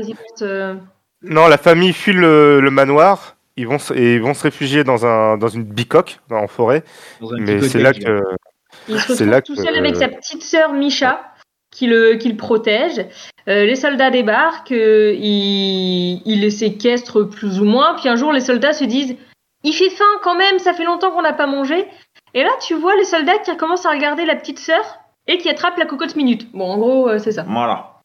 euh, 0.47 0.76
non, 1.22 1.47
la 1.47 1.57
famille 1.57 1.91
fuit 1.93 2.14
le, 2.14 2.60
le 2.62 2.72
manoir. 2.72 3.36
Ils 3.57 3.68
vont, 3.68 3.80
se- 3.80 3.93
et 3.93 4.16
ils 4.16 4.22
vont 4.22 4.34
se 4.34 4.43
réfugier 4.43 4.86
dans, 4.86 5.05
un, 5.05 5.38
dans 5.38 5.49
une 5.49 5.66
bicoque 5.66 6.20
en 6.32 6.47
forêt. 6.47 6.84
Un 7.22 7.28
Mais 7.39 7.62
c'est 7.62 7.80
là 7.82 7.91
que. 7.91 8.22
Il 8.88 8.97
se 8.99 9.07
C'est 9.16 9.26
retrouve 9.26 9.28
là 9.30 9.41
tout 9.41 9.55
que- 9.55 9.64
seul 9.64 9.76
avec 9.76 9.95
sa 9.97 10.07
petite 10.07 10.43
sœur 10.43 10.72
Misha 10.72 11.22
qui 11.72 11.88
le, 11.88 12.16
qui 12.16 12.30
le 12.30 12.38
protège. 12.38 13.00
Euh, 13.48 13.66
les 13.66 13.76
soldats 13.76 14.10
débarquent, 14.12 14.72
euh, 14.72 15.14
ils, 15.18 16.22
ils 16.26 16.42
les 16.42 16.52
séquestrent 16.52 17.24
plus 17.24 17.60
ou 17.60 17.66
moins. 17.66 17.96
Puis 17.96 18.10
un 18.10 18.16
jour, 18.16 18.32
les 18.34 18.42
soldats 18.42 18.74
se 18.74 18.84
disent 18.86 19.16
Il 19.64 19.74
fait 19.74 19.90
faim 19.90 20.06
quand 20.24 20.36
même, 20.36 20.60
ça 20.60 20.74
fait 20.74 20.84
longtemps 20.86 21.12
qu'on 21.12 21.22
n'a 21.22 21.34
pas 21.34 21.48
mangé. 21.48 21.86
Et 22.34 22.44
là, 22.44 22.50
tu 22.62 22.76
vois 22.76 22.96
les 22.96 23.06
soldats 23.06 23.38
qui 23.40 23.56
commencent 23.58 23.86
à 23.86 23.92
regarder 23.92 24.26
la 24.26 24.36
petite 24.36 24.60
sœur 24.60 24.82
et 25.28 25.38
qui 25.38 25.50
attrapent 25.50 25.78
la 25.78 25.86
cocotte 25.86 26.16
minute. 26.16 26.52
Bon, 26.54 26.70
en 26.72 26.78
gros, 26.78 27.10
euh, 27.10 27.20
c'est 27.20 27.32
ça. 27.32 27.44
Voilà. 27.48 28.02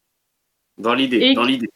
Dans 0.79 0.95
l'idée. 0.95 1.19
Et- 1.19 1.35
Dans 1.35 1.45
l'idée. 1.45 1.69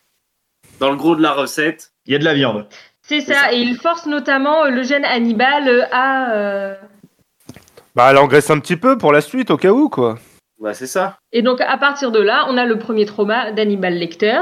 Dans 0.81 0.91
le 0.91 0.97
gros 0.97 1.17
de 1.17 1.23
la 1.23 1.33
recette. 1.33 1.93
Il 2.07 2.13
y 2.13 2.17
a 2.17 2.19
de 2.19 2.25
la 2.25 2.35
viande. 2.35 2.67
C'est 3.03 3.21
ça. 3.21 3.35
ça. 3.35 3.53
Et 3.53 3.59
il 3.61 3.77
force 3.77 4.07
notamment 4.07 4.65
le 4.65 4.83
jeune 4.83 5.05
Hannibal 5.05 5.89
à. 5.93 6.33
euh, 6.33 6.75
Bah, 7.95 8.09
elle 8.11 8.19
engraisse 8.19 8.51
un 8.51 8.61
petit 8.61 8.77
peu 8.77 8.97
pour 8.99 9.13
la 9.13 9.21
suite, 9.21 9.51
au 9.51 9.57
cas 9.57 9.71
où, 9.71 9.89
quoi. 9.89 10.19
Bah, 10.61 10.75
c'est 10.75 10.87
ça. 10.87 11.19
Et 11.33 11.43
donc, 11.43 11.61
à 11.61 11.77
partir 11.79 12.11
de 12.11 12.19
là, 12.19 12.47
on 12.49 12.57
a 12.57 12.65
le 12.65 12.79
premier 12.79 13.07
trauma 13.07 13.53
d'Hannibal 13.53 13.95
Lecter. 13.95 14.41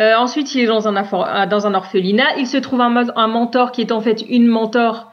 Euh, 0.00 0.14
ensuite, 0.16 0.54
il 0.54 0.62
est 0.62 0.66
dans 0.66 0.88
un, 0.88 0.94
infor- 0.94 1.28
euh, 1.28 1.46
dans 1.46 1.66
un 1.66 1.74
orphelinat. 1.74 2.36
Il 2.38 2.46
se 2.46 2.56
trouve 2.56 2.80
un 2.80 3.28
mentor 3.28 3.72
qui 3.72 3.82
est 3.82 3.92
en 3.92 4.00
fait 4.00 4.22
une 4.22 4.46
mentor 4.46 5.12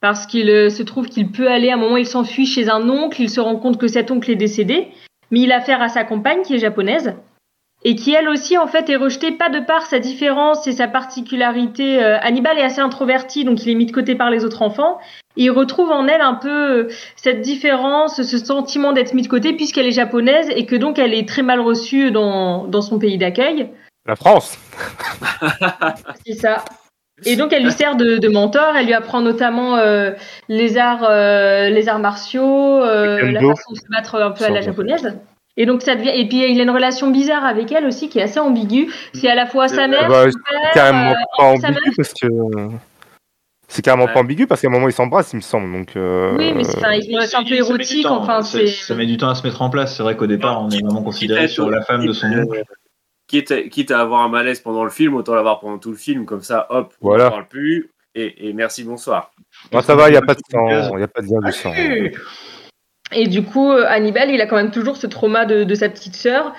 parce 0.00 0.26
qu'il 0.26 0.48
euh, 0.50 0.70
se 0.70 0.82
trouve 0.82 1.08
qu'il 1.08 1.30
peut 1.30 1.48
aller, 1.48 1.70
à 1.70 1.74
un 1.74 1.78
moment, 1.78 1.96
il 1.98 2.06
s'enfuit 2.06 2.46
chez 2.46 2.68
un 2.68 2.88
oncle. 2.88 3.20
Il 3.20 3.30
se 3.30 3.40
rend 3.40 3.56
compte 3.56 3.78
que 3.78 3.86
cet 3.86 4.10
oncle 4.10 4.30
est 4.30 4.36
décédé. 4.36 4.88
Mais 5.30 5.40
il 5.40 5.52
a 5.52 5.56
affaire 5.58 5.82
à 5.82 5.88
sa 5.88 6.04
compagne 6.04 6.42
qui 6.42 6.54
est 6.54 6.58
japonaise. 6.58 7.14
Et 7.84 7.94
qui 7.94 8.14
elle 8.14 8.28
aussi 8.28 8.56
en 8.58 8.66
fait 8.66 8.88
est 8.88 8.96
rejetée 8.96 9.32
pas 9.32 9.50
de 9.50 9.60
par 9.60 9.82
sa 9.82 9.98
différence 9.98 10.66
et 10.66 10.72
sa 10.72 10.88
particularité. 10.88 12.02
Euh, 12.02 12.18
Hannibal 12.20 12.58
est 12.58 12.62
assez 12.62 12.80
introverti, 12.80 13.44
donc 13.44 13.62
il 13.64 13.70
est 13.70 13.74
mis 13.74 13.86
de 13.86 13.92
côté 13.92 14.14
par 14.14 14.30
les 14.30 14.44
autres 14.44 14.62
enfants. 14.62 14.98
Et 15.36 15.44
il 15.44 15.50
retrouve 15.50 15.90
en 15.90 16.06
elle 16.06 16.20
un 16.20 16.34
peu 16.34 16.48
euh, 16.48 16.88
cette 17.16 17.40
différence, 17.40 18.22
ce 18.22 18.38
sentiment 18.38 18.92
d'être 18.92 19.14
mis 19.14 19.22
de 19.22 19.28
côté 19.28 19.52
puisqu'elle 19.52 19.86
est 19.86 19.92
japonaise 19.92 20.48
et 20.54 20.66
que 20.66 20.76
donc 20.76 20.98
elle 20.98 21.14
est 21.14 21.28
très 21.28 21.42
mal 21.42 21.60
reçue 21.60 22.10
dans, 22.10 22.66
dans 22.66 22.82
son 22.82 22.98
pays 22.98 23.18
d'accueil. 23.18 23.70
La 24.06 24.16
France 24.16 24.58
C'est 26.26 26.34
ça. 26.34 26.64
Et 27.24 27.36
donc 27.36 27.52
elle 27.52 27.62
lui 27.62 27.72
sert 27.72 27.96
de, 27.96 28.18
de 28.18 28.28
mentor, 28.28 28.76
elle 28.76 28.86
lui 28.86 28.94
apprend 28.94 29.20
notamment 29.20 29.76
euh, 29.76 30.10
les 30.48 30.78
arts, 30.78 31.04
euh, 31.08 31.68
les 31.68 31.88
arts 31.88 32.00
martiaux, 32.00 32.82
euh, 32.82 33.30
la 33.30 33.40
façon 33.40 33.72
de 33.72 33.78
se 33.78 33.88
battre 33.88 34.16
un 34.16 34.32
peu 34.32 34.44
à 34.44 34.50
la 34.50 34.60
japonaise. 34.60 35.16
Et 35.56 35.66
donc 35.66 35.82
ça 35.82 35.94
devient 35.94 36.10
et 36.12 36.26
puis 36.26 36.38
il 36.50 36.58
a 36.60 36.62
une 36.64 36.70
relation 36.70 37.10
bizarre 37.10 37.44
avec 37.44 37.70
elle 37.70 37.86
aussi 37.86 38.08
qui 38.08 38.18
est 38.18 38.22
assez 38.22 38.40
ambiguë. 38.40 38.92
C'est 39.12 39.28
à 39.28 39.34
la 39.36 39.46
fois 39.46 39.68
sa 39.68 39.86
mère, 39.86 40.08
Bah, 40.08 40.24
son 40.30 40.38
père, 40.38 40.70
Carrément 40.74 41.10
euh, 41.10 41.14
pas 41.38 41.56
sa 41.58 41.68
mère. 41.70 41.78
ambigu 41.78 41.94
parce 41.96 42.12
que. 42.14 42.26
C'est 43.68 43.82
carrément 43.82 44.04
Ouais. 44.04 44.12
pas 44.12 44.20
ambigu 44.20 44.46
parce 44.46 44.60
qu'à 44.60 44.68
un 44.68 44.70
moment 44.70 44.88
ils 44.88 44.92
s'embrassent, 44.92 45.32
il 45.32 45.36
me 45.36 45.40
semble. 45.40 45.72
Donc, 45.72 45.96
euh, 45.96 46.36
Oui, 46.36 46.52
mais 46.54 46.64
c'est 46.64 46.78
enfin, 46.78 46.90
un 47.38 47.44
peu 47.44 47.54
érotique. 47.54 48.02
temps, 48.04 48.20
Enfin, 48.20 48.42
ça, 48.42 48.58
c'est 48.58 48.66
ça 48.66 48.94
met 48.94 49.06
du 49.06 49.16
temps 49.16 49.28
à 49.30 49.34
se 49.34 49.46
mettre 49.46 49.62
en 49.62 49.70
place. 49.70 49.96
C'est 49.96 50.02
vrai 50.02 50.16
qu'au 50.16 50.26
départ, 50.26 50.60
on 50.62 50.70
est 50.70 50.82
vraiment 50.84 51.02
considéré 51.02 51.48
sur 51.48 51.70
la 51.70 51.82
femme 51.82 52.04
de 52.06 52.12
son 52.12 52.26
oncle. 52.32 52.62
Quitte 53.26 53.50
à, 53.52 53.62
quitte 53.62 53.90
à 53.90 54.00
avoir 54.00 54.20
un 54.22 54.28
malaise 54.28 54.60
pendant 54.60 54.84
le 54.84 54.90
film, 54.90 55.14
autant 55.14 55.34
l'avoir 55.34 55.58
pendant 55.60 55.78
tout 55.78 55.90
le 55.90 55.96
film, 55.96 56.26
comme 56.26 56.42
ça, 56.42 56.66
hop, 56.68 56.92
on 57.00 57.16
n'en 57.16 57.30
parle 57.30 57.48
plus, 57.48 57.90
et, 58.14 58.48
et 58.48 58.52
merci, 58.52 58.84
bonsoir. 58.84 59.30
bon, 59.72 59.80
ça 59.80 59.94
va, 59.94 60.08
il 60.08 60.12
n'y 60.12 60.18
a 60.18 60.22
pas 60.22 60.34
de 60.34 60.40
sang, 60.50 60.94
il 60.96 61.00
y 61.00 61.02
a 61.02 61.08
pas 61.08 61.22
de 61.22 61.26
lien 61.28 61.40
du 61.42 61.52
sang. 61.52 61.72
Et 63.14 63.26
du 63.26 63.42
coup, 63.42 63.70
euh, 63.72 63.84
Hannibal, 63.88 64.30
il 64.30 64.40
a 64.40 64.46
quand 64.46 64.56
même 64.56 64.70
toujours 64.70 64.96
ce 64.96 65.06
trauma 65.06 65.44
de, 65.44 65.64
de 65.64 65.74
sa 65.74 65.88
petite 65.88 66.14
sœur, 66.16 66.52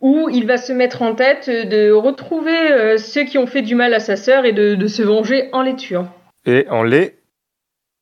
où 0.00 0.28
il 0.28 0.46
va 0.46 0.56
se 0.56 0.72
mettre 0.72 1.02
en 1.02 1.14
tête 1.14 1.48
de 1.50 1.90
retrouver 1.90 2.56
euh, 2.72 2.98
ceux 2.98 3.24
qui 3.24 3.38
ont 3.38 3.46
fait 3.46 3.62
du 3.62 3.74
mal 3.74 3.94
à 3.94 4.00
sa 4.00 4.16
sœur 4.16 4.44
et 4.44 4.52
de, 4.52 4.74
de 4.74 4.86
se 4.86 5.02
venger 5.02 5.48
en 5.52 5.62
les 5.62 5.74
tuant. 5.76 6.08
Et 6.46 6.66
en 6.68 6.82
les 6.82 7.16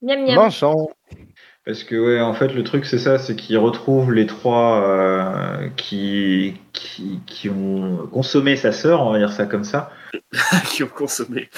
Miam 0.03 0.24
miam. 0.24 0.34
mangeant. 0.34 0.91
Parce 1.64 1.82
que 1.82 1.97
ouais, 1.97 2.20
en 2.20 2.32
fait, 2.32 2.55
le 2.55 2.62
truc 2.62 2.84
c'est 2.87 2.99
ça, 2.99 3.18
c'est 3.18 3.34
qu'il 3.34 3.59
retrouve 3.59 4.12
les 4.12 4.26
trois 4.26 4.82
euh, 4.84 5.68
qui, 5.76 6.55
qui 6.72 7.18
qui 7.26 7.49
ont 7.49 8.07
consommé 8.12 8.55
sa 8.55 8.70
sœur, 8.70 9.01
on 9.05 9.11
va 9.11 9.18
dire 9.18 9.32
ça 9.32 9.47
comme 9.47 9.64
ça. 9.64 9.91
qui 10.70 10.84
ont 10.84 10.89
consommé. 10.95 11.49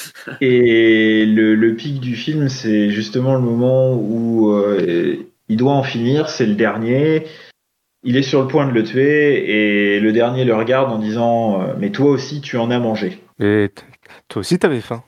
Et 0.41 1.27
le, 1.27 1.55
le 1.55 1.75
pic 1.75 2.01
du 2.01 2.17
film, 2.17 2.49
c'est 2.49 2.89
justement 2.89 3.35
le 3.35 3.41
moment 3.41 3.93
où 3.97 4.53
euh, 4.53 5.17
il 5.49 5.57
doit 5.57 5.73
en 5.73 5.83
finir, 5.83 6.29
c'est 6.29 6.47
le 6.47 6.55
dernier. 6.55 7.25
Il 8.05 8.17
est 8.17 8.23
sur 8.23 8.41
le 8.43 8.47
point 8.49 8.67
de 8.67 8.73
le 8.73 8.85
tuer 8.85 9.95
et 9.97 10.01
le 10.01 10.13
dernier 10.13 10.45
le 10.45 10.55
regarde 10.55 10.91
en 10.93 10.99
disant 10.99 11.63
euh, 11.63 11.75
Mais 11.79 11.91
toi 11.91 12.11
aussi, 12.11 12.41
tu 12.41 12.57
en 12.57 12.71
as 12.71 12.79
mangé. 12.79 13.21
Et 13.41 13.71
toi 14.29 14.41
aussi 14.41 14.59
t'avais 14.59 14.81
faim. 14.81 15.03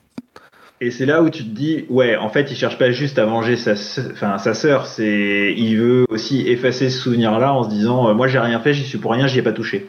Et 0.83 0.91
c'est 0.91 1.05
là 1.07 1.23
où 1.23 1.29
tu 1.31 1.45
te 1.45 1.49
dis 1.51 1.85
Ouais, 1.89 2.17
en 2.17 2.31
fait, 2.31 2.51
il 2.51 2.57
cherche 2.57 2.79
pas 2.79 2.91
juste 2.91 3.19
à 3.19 3.27
manger 3.27 3.57
sa, 3.57 3.73
enfin, 4.13 4.39
sa 4.39 4.55
sœur, 4.55 4.87
c'est 4.87 5.55
il 5.57 5.77
veut 5.77 6.05
aussi 6.09 6.49
effacer 6.49 6.89
ce 6.91 6.99
souvenir-là 7.01 7.53
en 7.53 7.63
se 7.65 7.69
disant 7.69 8.09
euh, 8.09 8.15
Moi, 8.15 8.27
j'ai 8.29 8.39
rien 8.39 8.59
fait, 8.61 8.73
j'y 8.75 8.85
suis 8.85 8.99
pour 8.99 9.13
rien, 9.13 9.27
j'y 9.27 9.39
ai 9.39 9.43
pas 9.43 9.53
touché. 9.53 9.87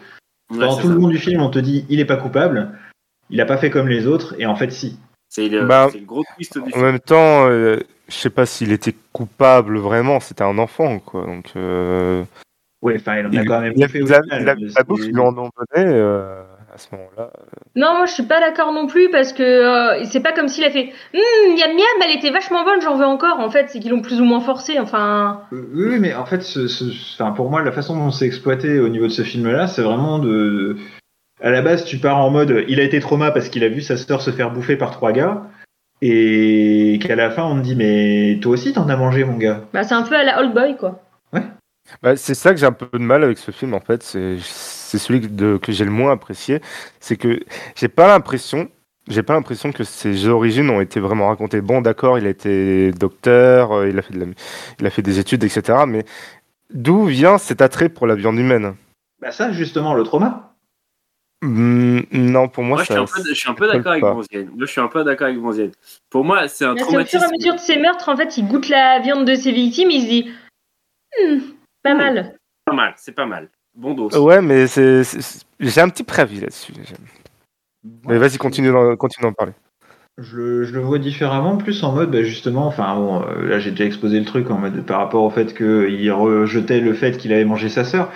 Ouais, 0.52 0.60
Pendant 0.60 0.78
tout 0.78 0.89
le 0.89 0.95
long 0.95 1.08
du 1.08 1.18
film, 1.18 1.41
on 1.41 1.49
te 1.49 1.60
dit 1.60 1.86
Il 1.89 1.99
est 2.02 2.06
pas 2.06 2.18
coupable, 2.18 2.78
il 3.30 3.39
a 3.41 3.45
pas 3.45 3.58
fait 3.58 3.70
comme 3.70 3.88
les 3.88 4.06
autres, 4.06 4.36
et 4.38 4.45
en 4.45 4.56
fait, 4.56 4.72
si. 4.72 4.97
C'est 5.30 5.47
le, 5.47 5.66
Bah, 5.66 5.88
le 5.93 6.02
gros 6.02 6.24
twist 6.36 6.56
du 6.56 6.60
En 6.60 6.66
film. 6.66 6.82
même 6.84 6.99
temps, 6.99 7.47
euh, 7.49 7.78
je 8.12 8.16
sais 8.16 8.30
pas 8.30 8.45
s'il 8.45 8.72
était 8.72 8.95
coupable 9.14 9.78
vraiment, 9.80 10.20
c'était 10.20 10.43
un 10.43 10.57
enfant 10.57 10.99
quoi. 10.99 11.26
Donc, 11.26 11.45
euh, 11.55 12.24
Ouais, 12.82 12.95
enfin, 12.99 13.18
il 13.20 13.28
en 13.28 13.30
a 13.30 13.41
il, 13.43 13.45
quand 13.45 13.62
même 13.62 13.74
il 13.76 13.88
fait 13.88 14.01
au 14.01 14.07
il 14.07 14.14
a- 14.14 14.22
final, 14.24 14.41
il 14.41 14.49
a- 14.49 14.55
mais 14.55 14.62
la 14.62 14.95
ils 15.05 15.12
lui 15.14 15.20
en 15.20 15.32
donné 15.32 15.51
euh, 15.78 16.41
à 16.74 16.78
ce 16.80 16.88
moment-là. 16.95 17.30
Non, 17.76 17.93
moi 17.95 18.05
je 18.07 18.14
suis 18.14 18.24
pas 18.24 18.39
d'accord 18.39 18.74
non 18.74 18.88
plus 18.88 19.09
parce 19.12 19.34
que 19.34 19.43
euh, 19.43 20.03
c'est 20.05 20.20
pas 20.22 20.32
comme 20.34 20.47
s'il 20.47 20.64
a 20.64 20.72
fait 20.72 20.91
Hum, 21.14 21.55
miam 21.55 21.70
miam, 21.76 22.01
elle 22.09 22.18
était 22.18 22.32
vachement 22.32 22.64
bonne, 22.64 22.82
j'en 22.82 22.97
veux 22.97 23.05
encore. 23.05 23.39
En 23.39 23.51
fait, 23.51 23.68
c'est 23.70 23.80
qu'ils 23.80 23.91
l'ont 23.91 24.01
plus 24.01 24.20
ou 24.20 24.26
moins 24.26 24.39
forcé. 24.41 24.80
Enfin, 24.80 25.41
Euh, 25.53 25.62
Oui, 25.74 25.86
oui, 25.89 25.99
mais 25.99 26.16
en 26.16 26.26
fait, 26.26 26.41
ce, 26.41 26.68
ce- 26.68 26.86
enfin, 27.16 27.32
pour 27.34 27.49
moi, 27.51 27.62
la 27.62 27.72
façon 27.72 27.95
dont 27.95 28.09
c'est 28.12 28.26
exploité 28.26 28.80
au 28.80 28.89
niveau 28.89 29.05
de 29.05 29.12
ce 29.12 29.22
film-là, 29.22 29.68
c'est 29.68 29.84
vraiment 29.84 30.18
de. 30.20 30.76
À 31.43 31.49
la 31.51 31.62
base, 31.62 31.86
tu 31.86 31.97
pars 31.99 32.18
en 32.18 32.30
mode 32.32 32.66
il 32.68 32.80
a 32.80 32.84
été 32.84 32.99
trauma 32.99 33.32
parce 33.32 33.49
qu'il 33.49 33.64
a 33.64 33.70
vu 33.70 33.82
sa 33.82 33.95
sœur 33.97 34.22
se 34.22 34.32
faire 34.32 34.51
bouffer 34.51 34.76
par 34.76 34.91
trois 34.91 35.12
gars, 35.12 35.43
et 36.02 36.99
qu'à 37.02 37.16
la 37.16 37.30
fin, 37.32 37.43
on 37.43 37.56
te 37.58 37.62
dit 37.62 37.76
mais 37.76 38.39
toi 38.41 38.54
aussi 38.54 38.74
t'en 38.74 38.88
as 38.89 38.95
mangé, 38.95 39.24
mon 39.24 39.38
gars. 39.38 39.62
bah, 39.74 39.84
c'est 39.84 39.93
un 39.93 40.04
peu 40.04 40.16
à 40.16 40.24
la 40.24 40.39
old 40.41 40.54
boy 40.54 40.76
quoi. 40.78 41.02
Bah, 42.02 42.16
c'est 42.16 42.36
ça 42.36 42.52
que 42.52 42.58
j'ai 42.58 42.66
un 42.66 42.72
peu 42.72 42.88
de 42.97 43.04
mal 43.04 43.24
avec 43.24 43.38
ce 43.38 43.52
film 43.52 43.74
en 43.74 43.82
fait. 43.82 44.02
C'est 44.04 44.38
celui 44.97 45.20
de- 45.22 45.58
que 45.62 45.72
j'ai 45.72 45.84
le 45.84 45.91
moins 45.91 46.12
apprécié. 46.14 46.62
C'est 46.99 47.18
que 47.18 47.41
j'ai 47.76 47.89
pas 47.89 48.08
l'impression. 48.08 48.70
J'ai 49.10 49.24
pas 49.24 49.34
l'impression 49.34 49.72
que 49.72 49.84
ses 49.84 50.28
origines 50.28 50.70
ont 50.70 50.80
été 50.80 50.99
vraiment 50.99 51.28
racontées. 51.28 51.60
Bon, 51.60 51.82
d'accord, 51.82 52.18
il 52.20 52.26
a 52.28 52.30
été 52.30 52.91
docteur, 52.91 53.72
euh, 53.74 53.89
il 53.89 53.97
a 53.97 54.04
fait 54.04 54.14
de 54.14 54.20
la, 54.20 54.26
il 54.80 54.86
a 54.86 54.89
fait 54.89 55.02
des 55.02 55.20
études, 55.20 55.43
etc. 55.43 55.80
Mais 55.88 56.06
d'où 56.74 57.06
vient 57.06 57.38
cet 57.39 57.62
attrait 57.62 57.89
pour 57.89 58.06
la 58.08 58.16
viande 58.16 58.38
humaine? 58.38 58.76
Bah 59.20 59.32
ça, 59.32 59.52
justement, 59.52 59.93
le 59.95 60.04
trauma. 60.04 60.51
Hmm, 61.42 62.02
Non, 62.12 62.48
pour 62.50 62.64
moi, 62.64 62.78
Moi, 62.78 62.84
je 62.84 62.88
ça. 62.88 62.94
suis 62.94 63.02
un 63.02 63.06
peu, 63.24 63.30
je 63.30 63.34
suis 63.34 63.50
un 63.50 63.54
peu 63.54 63.66
ça 63.66 63.72
colle 63.72 63.78
d'accord 63.84 63.92
avec. 63.94 64.04
Bonzienne. 64.04 64.46
Moi, 64.56 64.66
je 64.66 64.72
suis 64.72 64.82
un 64.82 64.88
peu 64.88 65.04
d'accord 65.04 65.28
avec 65.28 65.39
Bonzienne. 65.39 65.72
Pour 66.10 66.24
moi, 66.24 66.48
c'est 66.48 66.66
un 66.66 66.76
Là, 66.76 66.76
c'est 66.78 66.84
au 66.84 66.89
fur 66.89 67.00
et 67.00 67.06
traumatisme. 67.06 67.24
à 67.24 67.32
mesure 67.38 67.56
de 67.56 67.60
ses 67.60 67.78
meurtres, 67.80 68.10
en 68.10 68.16
fait, 68.18 68.38
il 68.38 68.48
goûte 68.48 68.70
la 68.70 69.00
viande 69.00 69.26
de 69.26 69.34
ses 69.36 69.52
victimes, 69.52 69.89
il 69.89 70.02
se 70.02 70.08
dit 70.08 70.32
Hum, 71.24 71.42
pas 71.84 71.94
Hmm. 71.94 71.98
mal. 71.98 72.36
pas 72.66 72.74
mal, 72.74 72.94
c'est 72.98 73.14
pas 73.16 73.26
mal. 73.26 73.50
Bon 73.76 73.94
dos. 73.94 74.10
Ouais, 74.24 74.42
mais 74.42 74.68
c'est, 74.68 75.02
j'ai 75.60 75.82
un 75.82 75.89
petit 75.89 76.04
préavis 76.04 76.42
là-dessus. 76.42 76.74
Mais 78.08 78.18
vas-y, 78.18 78.38
continue, 78.38 78.72
d'en- 78.72 78.96
continue 78.96 79.24
d'en 79.28 79.34
parler. 79.34 79.54
Je, 80.18 80.38
le- 80.38 80.64
je 80.66 80.74
le 80.74 80.82
vois 80.82 81.00
différemment, 81.00 81.58
plus 81.58 81.84
en 81.84 81.94
mode, 81.94 82.12
bah, 82.12 82.22
justement, 82.22 82.68
enfin 82.68 82.96
bon, 82.96 83.24
euh, 83.24 83.48
là 83.48 83.60
j'ai 83.60 83.72
déjà 83.72 83.86
exposé 83.86 84.20
le 84.20 84.26
truc 84.26 84.52
en 84.52 84.58
mode 84.58 84.86
par 84.86 85.00
rapport 85.00 85.24
au 85.24 85.30
fait 85.30 85.56
qu'il 85.56 86.12
rejetait 86.12 86.82
le 86.82 86.94
fait 86.94 87.18
qu'il 87.18 87.34
avait 87.34 87.46
mangé 87.46 87.70
sa 87.70 87.84
sœur, 87.86 88.12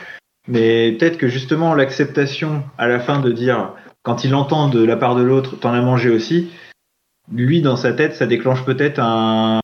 mais 0.47 0.91
peut-être 0.93 1.17
que 1.17 1.27
justement 1.27 1.73
l'acceptation 1.73 2.63
à 2.77 2.87
la 2.87 2.99
fin 2.99 3.19
de 3.19 3.31
dire, 3.31 3.71
quand 4.03 4.23
il 4.23 4.35
entend 4.35 4.67
de 4.69 4.83
la 4.83 4.95
part 4.97 5.15
de 5.15 5.23
l'autre, 5.23 5.55
t'en 5.59 5.73
as 5.73 5.81
mangé 5.81 6.09
aussi, 6.09 6.49
lui 7.31 7.61
dans 7.61 7.75
sa 7.77 7.93
tête, 7.93 8.13
ça 8.15 8.27
déclenche 8.27 8.63
peut-être 8.65 8.99
un, 8.99 9.59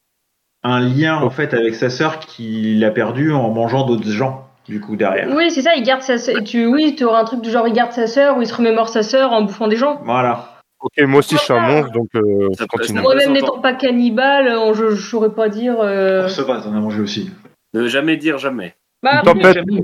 un 0.63 0.79
lien 0.79 1.17
en 1.21 1.29
fait 1.29 1.53
avec 1.53 1.75
sa 1.75 1.89
sœur 1.89 2.19
qu'il 2.19 2.83
a 2.83 2.91
perdu 2.91 3.31
en 3.31 3.49
mangeant 3.51 3.85
d'autres 3.85 4.09
gens, 4.09 4.47
du 4.67 4.79
coup 4.81 4.95
derrière. 4.95 5.27
Oui, 5.35 5.51
c'est 5.51 5.61
ça, 5.61 5.75
il 5.75 5.83
garde 5.83 6.01
sa 6.01 6.17
sœur. 6.17 6.43
Tu, 6.43 6.65
oui, 6.65 6.95
tu 6.97 7.03
auras 7.03 7.21
un 7.21 7.25
truc 7.25 7.41
du 7.41 7.51
genre, 7.51 7.67
il 7.67 7.73
garde 7.73 7.91
sa 7.91 8.07
sœur 8.07 8.37
ou 8.37 8.41
il 8.41 8.47
se 8.47 8.53
remémore 8.55 8.89
sa 8.89 9.03
sœur 9.03 9.31
en 9.31 9.43
bouffant 9.43 9.67
des 9.67 9.75
gens. 9.77 10.01
Voilà. 10.05 10.47
Ok, 10.83 10.93
moi 11.05 11.19
aussi 11.19 11.35
je 11.35 11.41
suis 11.41 11.53
un 11.53 11.59
monstre, 11.59 11.91
donc 11.91 12.07
euh, 12.15 12.49
Ça 12.57 12.65
continue. 12.65 13.01
Moi-même 13.01 13.21
s'entend. 13.21 13.33
n'étant 13.33 13.59
pas 13.59 13.73
cannibale, 13.73 14.47
euh, 14.47 14.73
je, 14.73 14.89
je 14.95 15.07
saurais 15.07 15.29
pas 15.29 15.47
dire. 15.47 15.75
euh, 15.79 16.27
Ça 16.27 16.41
va, 16.41 16.59
t'en 16.59 16.73
as 16.73 16.79
mangé 16.79 16.99
aussi. 17.01 17.29
Ne 17.75 17.85
jamais 17.87 18.17
dire 18.17 18.39
jamais. 18.39 18.73
Bah, 19.03 19.17
Une 19.19 19.21
tempête, 19.33 19.53
Jamais. 19.53 19.81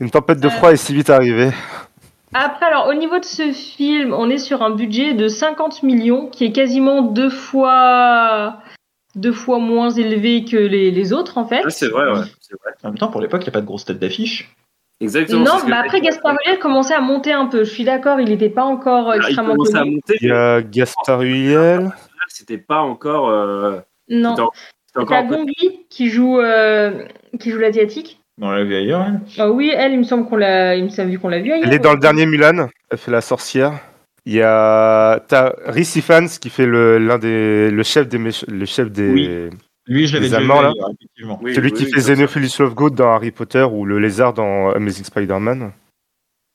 Une 0.00 0.10
tempête 0.10 0.40
de 0.40 0.48
froid 0.48 0.72
est 0.72 0.76
si 0.76 0.94
vite 0.94 1.10
arrivée. 1.10 1.50
Après, 2.32 2.66
alors, 2.66 2.88
au 2.88 2.94
niveau 2.94 3.18
de 3.18 3.24
ce 3.24 3.52
film, 3.52 4.12
on 4.12 4.28
est 4.28 4.38
sur 4.38 4.62
un 4.62 4.70
budget 4.70 5.14
de 5.14 5.28
50 5.28 5.82
millions, 5.84 6.26
qui 6.28 6.44
est 6.44 6.52
quasiment 6.52 7.02
deux 7.02 7.30
fois, 7.30 8.58
deux 9.14 9.32
fois 9.32 9.58
moins 9.60 9.90
élevé 9.90 10.44
que 10.44 10.56
les, 10.56 10.90
les 10.90 11.12
autres, 11.12 11.38
en 11.38 11.46
fait. 11.46 11.62
Ah, 11.64 11.70
c'est 11.70 11.88
vrai, 11.88 12.04
ouais. 12.06 12.12
Vrai. 12.18 12.72
En 12.82 12.88
même 12.88 12.98
temps, 12.98 13.08
pour 13.08 13.20
l'époque, 13.20 13.42
il 13.42 13.44
n'y 13.44 13.50
a 13.50 13.52
pas 13.52 13.60
de 13.60 13.66
grosse 13.66 13.84
tête 13.84 14.00
d'affiche. 14.00 14.52
Exactement. 15.00 15.44
Non, 15.44 15.52
mais 15.64 15.72
je 15.72 15.78
après, 15.78 15.98
Ulliel 15.98 16.58
commençait 16.60 16.94
à 16.94 17.00
monter 17.00 17.32
un 17.32 17.46
peu. 17.46 17.64
Je 17.64 17.70
suis 17.70 17.84
d'accord, 17.84 18.20
il 18.20 18.28
n'était 18.28 18.48
pas 18.48 18.64
encore 18.64 19.10
Alors, 19.10 19.14
il 19.16 19.26
extrêmement 19.26 19.54
à 19.74 19.84
monter. 19.84 20.14
Il 20.20 20.28
y 20.28 20.32
a 20.32 20.62
Gaspard 20.62 21.22
Huliel. 21.22 21.92
C'était 22.28 22.58
pas 22.58 22.80
encore. 22.80 23.28
euh, 23.28 23.80
Non, 24.08 24.34
c'était 24.86 24.98
encore 25.00 25.24
Gongli 25.24 25.86
qui 25.90 26.08
joue, 26.10 26.40
euh, 26.40 27.04
qui 27.38 27.50
joue 27.50 27.58
l'asiatique. 27.58 28.20
On 28.40 28.50
l'a 28.50 28.64
vu 28.64 28.74
ailleurs, 28.74 29.06
elle. 29.06 29.20
Ah 29.38 29.50
oui, 29.50 29.72
elle, 29.74 29.92
il 29.92 29.98
me 29.98 30.04
semble 30.04 30.26
qu'on 30.26 30.36
l'a, 30.36 30.74
il 30.74 30.84
me 30.84 30.88
semble 30.88 31.16
qu'on 31.18 31.28
l'a 31.28 31.40
vu 31.40 31.52
ailleurs. 31.52 31.66
Elle 31.68 31.74
est 31.74 31.78
dans 31.78 31.92
le 31.92 32.00
dernier 32.00 32.26
Mulan. 32.26 32.68
Elle 32.90 32.98
fait 32.98 33.10
la 33.12 33.20
sorcière. 33.20 33.78
Il 34.26 34.32
y 34.32 34.42
a 34.42 35.20
t'as 35.28 35.52
Rhys 35.66 35.92
Ifans 35.96 36.26
qui 36.40 36.48
fait 36.50 36.66
le 36.66 36.98
l'un 36.98 37.18
des 37.18 37.70
le 37.70 37.82
chef 37.82 38.08
des 38.08 38.18
méch- 38.18 38.48
le 38.50 38.64
chef 38.64 38.90
des 38.90 39.10
Oui. 39.10 39.50
Lui, 39.86 40.06
je 40.06 40.14
l'avais 40.14 40.24
Les 40.24 40.30
déjà 40.30 40.38
vu 40.38 40.44
Allemands, 40.44 40.62
là 40.62 40.68
ailleurs, 40.70 40.90
effectivement. 40.98 41.38
Oui, 41.42 41.54
celui 41.54 41.70
oui, 41.70 41.76
qui 41.76 41.84
oui, 41.84 41.90
fait. 41.92 41.98
Xenophilus 42.14 42.58
Lovegood 42.58 42.94
dans 42.94 43.12
Harry 43.12 43.30
Potter 43.30 43.62
ou 43.70 43.84
le 43.84 43.98
lézard 43.98 44.32
dans 44.32 44.70
Amazing 44.70 45.04
Spider-Man. 45.04 45.72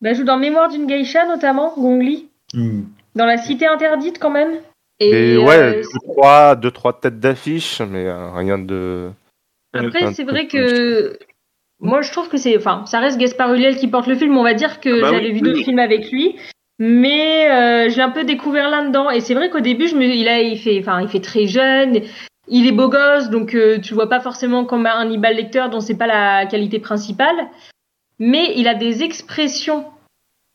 Bah, 0.01 0.09
elle 0.09 0.15
joue 0.15 0.23
dans 0.23 0.37
Mémoire 0.37 0.69
d'une 0.69 0.87
geisha, 0.87 1.27
notamment, 1.27 1.73
Gongli. 1.77 2.27
Hmm. 2.55 2.85
Dans 3.15 3.27
La 3.27 3.37
Cité 3.37 3.67
Interdite, 3.67 4.17
quand 4.17 4.31
même. 4.31 4.53
Et, 4.99 5.33
Et, 5.33 5.37
ouais, 5.37 5.57
euh, 5.57 5.73
deux, 5.83 6.11
trois, 6.11 6.55
deux 6.55 6.71
trois 6.71 6.99
têtes 6.99 7.19
d'affiche, 7.19 7.81
mais 7.81 8.07
euh, 8.07 8.31
rien 8.31 8.57
de. 8.57 9.11
Après, 9.73 10.11
c'est 10.13 10.23
vrai 10.23 10.47
que 10.47 11.15
moi, 11.81 12.01
je 12.01 12.11
trouve 12.11 12.27
que 12.27 12.37
c'est, 12.37 12.57
enfin, 12.57 12.83
ça 12.85 12.99
reste 12.99 13.17
Gaspard 13.17 13.53
Ulliel 13.53 13.77
qui 13.77 13.87
porte 13.87 14.07
le 14.07 14.15
film. 14.15 14.37
On 14.37 14.43
va 14.43 14.53
dire 14.53 14.79
que 14.79 14.89
Ah 14.89 15.01
bah 15.01 15.07
j'avais 15.11 15.27
oui, 15.27 15.33
vu 15.33 15.35
oui, 15.35 15.41
d'autres 15.41 15.57
oui. 15.57 15.63
films 15.63 15.79
avec 15.79 16.11
lui, 16.11 16.35
mais 16.77 17.49
euh, 17.49 17.89
j'ai 17.89 18.01
un 18.01 18.09
peu 18.09 18.25
découvert 18.25 18.69
là-dedans. 18.69 19.09
Et 19.09 19.21
c'est 19.21 19.33
vrai 19.33 19.49
qu'au 19.49 19.61
début, 19.61 19.87
je 19.87 19.95
me, 19.95 20.03
il 20.03 20.27
a, 20.27 20.41
il 20.41 20.57
fait, 20.57 20.79
enfin, 20.79 21.01
il 21.01 21.07
fait 21.07 21.21
très 21.21 21.47
jeune. 21.47 22.01
Il 22.47 22.67
est 22.67 22.71
beau 22.71 22.89
gosse, 22.89 23.29
donc 23.29 23.53
euh, 23.53 23.79
tu 23.79 23.91
le 23.91 23.95
vois 23.95 24.09
pas 24.09 24.19
forcément 24.19 24.65
comme 24.65 24.85
un 24.85 24.99
Hannibal 24.99 25.35
Lecter 25.35 25.65
dont 25.71 25.79
c'est 25.79 25.97
pas 25.97 26.07
la 26.07 26.45
qualité 26.47 26.79
principale. 26.79 27.47
Mais 28.17 28.53
il 28.57 28.67
a 28.67 28.73
des 28.73 29.03
expressions 29.03 29.85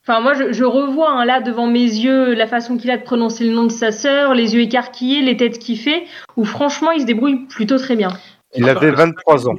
Enfin, 0.07 0.21
moi, 0.21 0.35
je, 0.35 0.53
je 0.53 0.65
revois 0.65 1.11
hein, 1.11 1.25
là 1.25 1.41
devant 1.41 1.67
mes 1.67 1.81
yeux 1.81 2.35
la 2.35 2.47
façon 2.47 2.77
qu'il 2.77 2.91
a 2.91 2.99
de 2.99 3.03
prononcer 3.03 3.45
le 3.45 3.55
nom 3.55 3.65
de 3.65 3.71
sa 3.71 3.91
sœur, 3.91 4.35
les 4.35 4.55
yeux 4.55 4.61
écarquillés, 4.61 5.23
les 5.23 5.39
têtes 5.39 5.59
qu'il 5.59 5.79
fait, 5.79 6.05
où 6.37 6.45
franchement, 6.45 6.91
il 6.91 7.01
se 7.01 7.07
débrouille 7.07 7.47
plutôt 7.47 7.79
très 7.79 7.97
bien. 7.97 8.11
Il 8.55 8.69
avait 8.69 8.91
23 8.91 9.49
ans. 9.49 9.55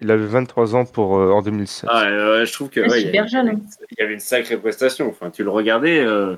Il 0.00 0.10
avait 0.10 0.26
23 0.26 0.76
ans 0.76 0.84
pour, 0.84 1.18
euh, 1.18 1.30
en 1.32 1.42
2007. 1.42 1.88
Ah, 1.92 2.04
euh, 2.04 2.44
je 2.44 2.52
trouve 2.52 2.68
que 2.70 2.80
Ah, 2.80 2.88
ouais, 2.88 3.00
il, 3.02 3.02
y 3.02 3.06
super 3.06 3.20
avait, 3.22 3.28
jeune. 3.30 3.62
il 3.90 3.96
y 3.98 4.02
avait 4.02 4.14
une 4.14 4.20
sacrée 4.20 4.56
prestation. 4.56 5.08
Enfin, 5.08 5.30
tu 5.30 5.42
le 5.42 5.50
regardais, 5.50 5.98
euh, 6.00 6.36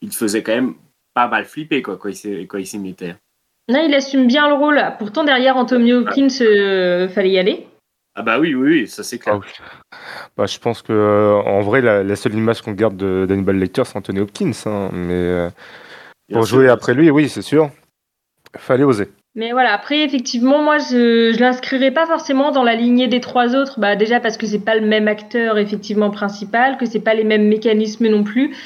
il 0.00 0.10
te 0.10 0.16
faisait 0.16 0.42
quand 0.42 0.54
même 0.54 0.74
pas 1.14 1.28
mal 1.28 1.44
flipper 1.44 1.82
quoi, 1.82 1.96
quand 1.96 2.08
il 2.08 2.46
il 2.52 2.66
s'y 2.66 2.78
mettait. 2.78 3.14
Non, 3.68 3.82
il 3.86 3.94
assume 3.94 4.26
bien 4.26 4.48
le 4.48 4.54
rôle. 4.54 4.80
Pourtant, 4.98 5.24
derrière 5.24 5.56
Anthony 5.56 5.92
Hopkins, 5.92 6.28
euh, 6.40 7.08
fallait 7.08 7.30
y 7.30 7.38
aller. 7.38 7.66
Ah 8.14 8.22
bah 8.22 8.38
oui, 8.40 8.54
oui, 8.54 8.68
oui, 8.80 8.88
ça 8.88 9.02
c'est 9.04 9.18
clair. 9.18 9.34
Ah 9.36 9.38
oui. 9.44 9.98
Bah, 10.36 10.46
je 10.46 10.58
pense 10.58 10.82
que 10.82 10.92
euh, 10.92 11.34
en 11.34 11.60
vrai, 11.60 11.80
la, 11.82 12.02
la 12.02 12.16
seule 12.16 12.34
image 12.34 12.62
qu'on 12.62 12.72
garde 12.72 12.96
de- 12.96 13.26
d'Hannibal 13.28 13.56
Lecter, 13.56 13.84
c'est 13.84 13.96
Anthony 13.96 14.20
Hopkins. 14.20 14.52
hein, 14.66 14.90
mais 14.92 15.12
euh, 15.14 15.50
pour 16.32 16.46
sûr. 16.46 16.56
jouer 16.58 16.68
après 16.68 16.94
lui, 16.94 17.10
oui, 17.10 17.28
c'est 17.28 17.42
sûr. 17.42 17.70
Fallait 18.56 18.84
oser. 18.84 19.08
Mais 19.36 19.52
voilà, 19.52 19.74
après, 19.74 20.02
effectivement, 20.02 20.62
moi, 20.62 20.78
je, 20.78 21.32
je 21.34 21.38
l'inscrirai 21.38 21.90
pas 21.90 22.06
forcément 22.06 22.52
dans 22.52 22.62
la 22.62 22.74
lignée 22.74 23.06
des 23.06 23.20
trois 23.20 23.54
autres. 23.54 23.78
Bah, 23.78 23.94
déjà 23.94 24.18
parce 24.18 24.38
que 24.38 24.46
c'est 24.46 24.64
pas 24.64 24.74
le 24.74 24.86
même 24.86 25.08
acteur, 25.08 25.58
effectivement, 25.58 26.10
principal, 26.10 26.78
que 26.78 26.86
c'est 26.86 27.00
pas 27.00 27.12
les 27.12 27.22
mêmes 27.22 27.46
mécanismes 27.46 28.08
non 28.08 28.24
plus. 28.24 28.56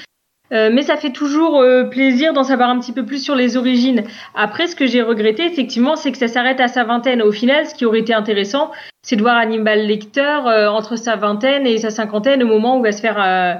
Euh, 0.52 0.70
mais 0.72 0.82
ça 0.82 0.96
fait 0.96 1.10
toujours 1.10 1.60
euh, 1.60 1.84
plaisir 1.84 2.32
d'en 2.32 2.44
savoir 2.44 2.70
un 2.70 2.78
petit 2.78 2.92
peu 2.92 3.04
plus 3.04 3.22
sur 3.22 3.34
les 3.34 3.56
origines. 3.56 4.04
Après, 4.36 4.68
ce 4.68 4.76
que 4.76 4.86
j'ai 4.86 5.02
regretté, 5.02 5.44
effectivement, 5.44 5.96
c'est 5.96 6.12
que 6.12 6.18
ça 6.18 6.28
s'arrête 6.28 6.60
à 6.60 6.68
sa 6.68 6.84
vingtaine. 6.84 7.20
Au 7.20 7.32
final, 7.32 7.66
ce 7.66 7.74
qui 7.74 7.84
aurait 7.84 8.00
été 8.00 8.14
intéressant, 8.14 8.70
c'est 9.02 9.16
de 9.16 9.22
voir 9.22 9.36
Hannibal 9.36 9.86
Lecter 9.86 10.38
euh, 10.46 10.68
entre 10.68 10.94
sa 10.94 11.16
vingtaine 11.16 11.66
et 11.66 11.78
sa 11.78 11.90
cinquantaine, 11.90 12.44
au 12.44 12.46
moment 12.46 12.76
où 12.76 12.80
il 12.80 12.84
va 12.84 12.92
se 12.92 13.00
faire 13.00 13.20
euh, 13.20 13.54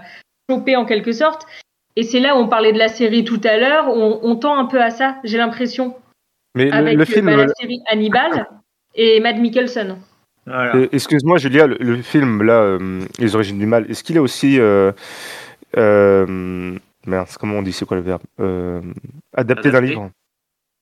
choper 0.48 0.76
en 0.76 0.84
quelque 0.84 1.12
sorte. 1.12 1.44
Et 1.96 2.04
c'est 2.04 2.20
là 2.20 2.36
où 2.36 2.38
on 2.38 2.48
parlait 2.48 2.72
de 2.72 2.78
la 2.78 2.88
série 2.88 3.24
tout 3.24 3.40
à 3.42 3.56
l'heure, 3.56 3.88
on, 3.88 4.20
on 4.22 4.36
tend 4.36 4.56
un 4.56 4.66
peu 4.66 4.80
à 4.80 4.90
ça, 4.90 5.16
j'ai 5.24 5.38
l'impression, 5.38 5.94
Mais 6.54 6.66
le- 6.66 6.74
avec 6.74 6.94
le, 6.96 7.02
euh, 7.02 7.04
film, 7.04 7.26
bah, 7.26 7.36
la 7.36 7.48
série 7.48 7.80
Hannibal 7.90 8.46
et 8.94 9.20
Matt 9.20 9.36
Mikkelsen. 9.38 9.98
Voilà. 10.46 10.76
euh, 10.76 10.88
excuse-moi 10.92 11.38
Julia, 11.38 11.66
le, 11.66 11.76
le 11.78 12.02
film 12.02 12.42
là, 12.42 12.60
euh, 12.62 13.04
Les 13.18 13.34
origines 13.34 13.58
du 13.58 13.66
mal, 13.66 13.88
est-ce 13.90 14.02
qu'il 14.02 14.16
est 14.16 14.20
aussi 14.20 14.58
euh, 14.58 14.90
euh, 15.76 16.76
mince, 17.06 17.36
comment 17.38 17.56
on 17.58 17.62
dit, 17.62 17.72
c'est 17.72 17.84
quoi 17.84 17.96
le 17.96 18.02
verbe 18.02 18.22
Euh, 18.40 18.80
Adapté 19.36 19.70
d'un 19.70 19.80
livre? 19.80 20.10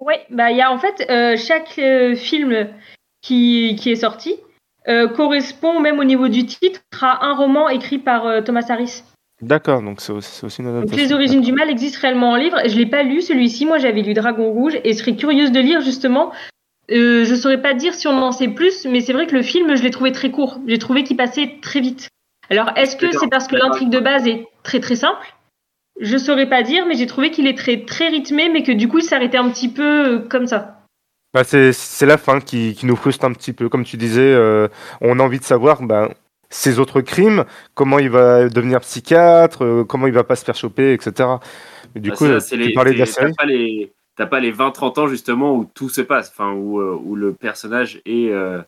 Ouais, 0.00 0.24
bah 0.30 0.50
il 0.52 0.56
y 0.56 0.62
a 0.62 0.70
en 0.70 0.78
fait 0.78 1.06
euh, 1.10 1.36
chaque 1.36 1.76
euh, 1.78 2.14
film 2.14 2.68
qui, 3.20 3.76
qui 3.78 3.90
est 3.90 3.96
sorti 3.96 4.36
euh, 4.86 5.08
correspond 5.08 5.80
même 5.80 5.98
au 5.98 6.04
niveau 6.04 6.28
du 6.28 6.46
titre 6.46 6.80
à 7.02 7.26
un 7.26 7.34
roman 7.34 7.68
écrit 7.68 7.98
par 7.98 8.24
euh, 8.26 8.40
Thomas 8.40 8.64
Harris. 8.68 9.02
D'accord, 9.40 9.82
donc 9.82 10.00
c'est 10.00 10.12
aussi, 10.12 10.30
c'est 10.32 10.46
aussi 10.46 10.62
une 10.62 10.66
Donc 10.68 10.76
adaptation. 10.78 11.04
les 11.04 11.12
origines 11.12 11.40
du 11.40 11.52
mal 11.52 11.70
existent 11.70 12.00
réellement 12.02 12.32
en 12.32 12.36
livre. 12.36 12.58
Je 12.66 12.76
l'ai 12.76 12.86
pas 12.86 13.04
lu 13.04 13.22
celui-ci, 13.22 13.66
moi 13.66 13.78
j'avais 13.78 14.02
lu 14.02 14.12
Dragon 14.14 14.50
Rouge 14.50 14.78
et 14.82 14.92
je 14.92 14.98
serais 14.98 15.14
curieuse 15.14 15.52
de 15.52 15.60
lire 15.60 15.80
justement. 15.80 16.32
Euh, 16.90 17.24
je 17.24 17.34
saurais 17.34 17.60
pas 17.62 17.74
dire 17.74 17.94
si 17.94 18.08
on 18.08 18.20
en 18.22 18.32
sait 18.32 18.48
plus, 18.48 18.84
mais 18.86 19.00
c'est 19.00 19.12
vrai 19.12 19.26
que 19.26 19.34
le 19.34 19.42
film 19.42 19.76
je 19.76 19.82
l'ai 19.82 19.90
trouvé 19.90 20.10
très 20.10 20.30
court. 20.30 20.58
J'ai 20.66 20.78
trouvé 20.78 21.04
qu'il 21.04 21.16
passait 21.16 21.58
très 21.62 21.80
vite. 21.80 22.08
Alors 22.50 22.70
est-ce 22.76 22.96
que 22.96 23.12
c'est 23.12 23.28
parce 23.28 23.46
que 23.46 23.56
l'intrigue 23.56 23.90
de 23.90 24.00
base 24.00 24.26
est 24.26 24.46
très 24.64 24.80
très 24.80 24.96
simple? 24.96 25.34
Je 26.00 26.16
saurais 26.16 26.48
pas 26.48 26.62
dire, 26.62 26.86
mais 26.86 26.94
j'ai 26.94 27.06
trouvé 27.06 27.30
qu'il 27.30 27.46
est 27.46 27.56
très 27.58 27.84
très 27.84 28.08
rythmé, 28.08 28.48
mais 28.48 28.62
que 28.62 28.72
du 28.72 28.88
coup 28.88 28.98
il 28.98 29.04
s'arrêtait 29.04 29.38
un 29.38 29.50
petit 29.50 29.68
peu 29.68 29.82
euh, 30.06 30.18
comme 30.18 30.46
ça. 30.46 30.74
Bah, 31.34 31.44
c'est, 31.44 31.72
c'est 31.72 32.06
la 32.06 32.16
fin 32.16 32.40
qui, 32.40 32.74
qui 32.74 32.86
nous 32.86 32.96
frustre 32.96 33.24
un 33.24 33.32
petit 33.32 33.52
peu. 33.52 33.68
Comme 33.68 33.84
tu 33.84 33.96
disais, 33.98 34.32
euh, 34.32 34.68
on 35.00 35.20
a 35.20 35.22
envie 35.22 35.38
de 35.38 35.44
savoir 35.44 35.82
ben, 35.82 36.08
ses 36.50 36.78
autres 36.78 37.00
crimes, 37.00 37.44
comment 37.74 37.98
il 37.98 38.10
va 38.10 38.48
devenir 38.48 38.80
psychiatre, 38.80 39.64
euh, 39.64 39.84
comment 39.84 40.06
il 40.06 40.12
va 40.12 40.24
pas 40.24 40.36
se 40.36 40.44
faire 40.44 40.54
choper, 40.56 40.92
etc. 40.92 41.28
Mais 41.94 42.00
du 42.00 42.10
Bah, 42.10 42.16
coup, 42.16 42.24
euh, 42.24 42.40
tu 42.40 42.56
les- 42.56 42.72
parlais 42.72 42.92
de 42.94 42.98
la 42.98 43.06
série. 43.06 43.32
T'as 43.32 43.42
pas 43.44 43.46
les, 43.48 43.92
t'as 44.16 44.26
pas 44.26 44.40
les 44.40 44.50
20-30 44.52 44.98
ans 44.98 45.06
justement 45.08 45.54
où 45.54 45.64
tout 45.74 45.88
se 45.88 46.00
passe, 46.00 46.30
enfin 46.30 46.52
où, 46.52 46.80
euh, 46.80 46.98
où 47.04 47.16
le 47.16 47.32
personnage 47.32 48.00
est, 48.06 48.30
euh, 48.30 48.62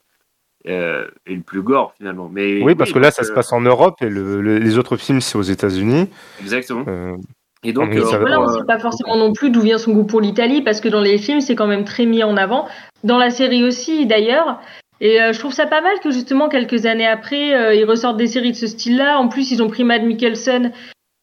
est 0.66 1.34
le 1.34 1.40
plus 1.40 1.62
gore 1.62 1.94
finalement. 1.96 2.28
Mais 2.30 2.62
Oui, 2.62 2.74
parce 2.74 2.92
que 2.92 2.98
là, 2.98 3.08
donc, 3.08 3.14
ça 3.14 3.24
se 3.24 3.32
passe 3.32 3.52
en 3.52 3.60
Europe 3.62 3.96
et 4.02 4.08
le- 4.10 4.40
le- 4.42 4.58
les 4.58 4.78
autres 4.78 4.96
films, 4.96 5.20
c'est 5.22 5.38
aux 5.38 5.42
États-Unis. 5.42 6.08
Exactement. 6.40 6.84
Euh, 6.88 7.16
Et 7.62 7.74
donc, 7.74 7.94
euh, 7.94 8.00
Voilà, 8.20 8.40
on 8.40 8.48
euh, 8.48 8.58
sait 8.58 8.64
pas 8.66 8.78
forcément 8.78 9.16
non 9.18 9.34
plus 9.34 9.50
d'où 9.50 9.60
vient 9.60 9.76
son 9.76 9.92
goût 9.92 10.04
pour 10.04 10.22
l'Italie, 10.22 10.62
parce 10.62 10.80
que 10.80 10.88
dans 10.88 11.02
les 11.02 11.18
films, 11.18 11.42
c'est 11.42 11.54
quand 11.54 11.66
même 11.66 11.84
très 11.84 12.06
mis 12.06 12.22
en 12.24 12.36
avant. 12.38 12.66
Dans 13.04 13.18
la 13.18 13.28
série 13.30 13.64
aussi, 13.64 14.06
d'ailleurs. 14.06 14.60
Et 15.00 15.20
euh, 15.20 15.32
je 15.32 15.38
trouve 15.38 15.52
ça 15.52 15.66
pas 15.66 15.80
mal 15.80 15.98
que 16.00 16.10
justement, 16.10 16.48
quelques 16.48 16.84
années 16.86 17.06
après, 17.06 17.54
euh, 17.54 17.74
ils 17.74 17.84
ressortent 17.84 18.18
des 18.18 18.26
séries 18.26 18.52
de 18.52 18.56
ce 18.56 18.66
style-là. 18.66 19.18
En 19.18 19.28
plus, 19.28 19.50
ils 19.50 19.62
ont 19.62 19.68
pris 19.68 19.82
Matt 19.82 20.02
Mikkelsen, 20.02 20.72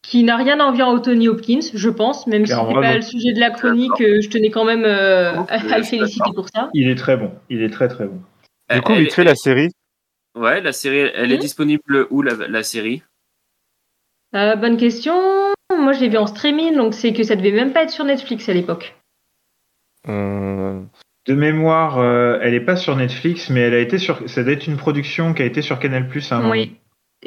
qui 0.02 0.24
n'a 0.24 0.36
rien 0.36 0.58
à 0.58 0.64
envier 0.64 0.82
à 0.82 0.98
Tony 1.00 1.28
Hopkins, 1.28 1.60
je 1.74 1.88
pense, 1.90 2.26
même 2.26 2.44
si 2.46 2.52
c'est 2.52 2.74
pas 2.74 2.96
le 2.96 3.02
sujet 3.02 3.32
de 3.32 3.40
la 3.40 3.50
chronique, 3.50 4.00
euh, 4.00 4.20
je 4.20 4.28
tenais 4.28 4.50
quand 4.50 4.64
même 4.64 4.84
euh, 4.84 5.32
à 5.48 5.78
le 5.78 5.84
féliciter 5.84 6.30
pour 6.34 6.48
ça. 6.48 6.70
Il 6.74 6.88
est 6.88 6.96
très 6.96 7.16
bon. 7.16 7.30
Il 7.50 7.62
est 7.62 7.70
très 7.70 7.88
très 7.88 8.06
bon. 8.06 8.20
du 8.74 8.80
coup, 8.82 8.94
vite 8.94 9.12
fait, 9.12 9.24
la 9.24 9.34
série. 9.36 9.68
Ouais, 10.34 10.60
la 10.60 10.72
série, 10.72 11.10
elle 11.14 11.30
est 11.32 11.36
Mhm. 11.36 11.40
disponible 11.40 12.06
où 12.10 12.22
la, 12.22 12.34
la 12.48 12.62
série? 12.62 13.02
Euh, 14.34 14.56
bonne 14.56 14.76
question. 14.76 15.14
Moi, 15.76 15.92
je 15.92 16.00
l'ai 16.00 16.08
vu 16.08 16.16
en 16.18 16.26
streaming, 16.26 16.74
donc 16.76 16.94
c'est 16.94 17.12
que 17.12 17.22
ça 17.22 17.36
devait 17.36 17.52
même 17.52 17.72
pas 17.72 17.82
être 17.84 17.90
sur 17.90 18.04
Netflix 18.04 18.48
à 18.48 18.54
l'époque. 18.54 18.94
De 21.28 21.34
mémoire, 21.34 21.98
euh, 21.98 22.38
elle 22.40 22.54
est 22.54 22.60
pas 22.60 22.76
sur 22.76 22.96
Netflix, 22.96 23.50
mais 23.50 23.60
elle 23.60 23.74
a 23.74 23.80
été 23.80 23.98
sur. 23.98 24.28
Ça 24.30 24.42
doit 24.42 24.54
être 24.54 24.66
une 24.66 24.78
production 24.78 25.34
qui 25.34 25.42
a 25.42 25.44
été 25.44 25.60
sur 25.60 25.78
Canal 25.78 26.08
Plus 26.08 26.32
à 26.32 26.36
un 26.36 26.38
moment. 26.38 26.52
Oui. 26.52 26.76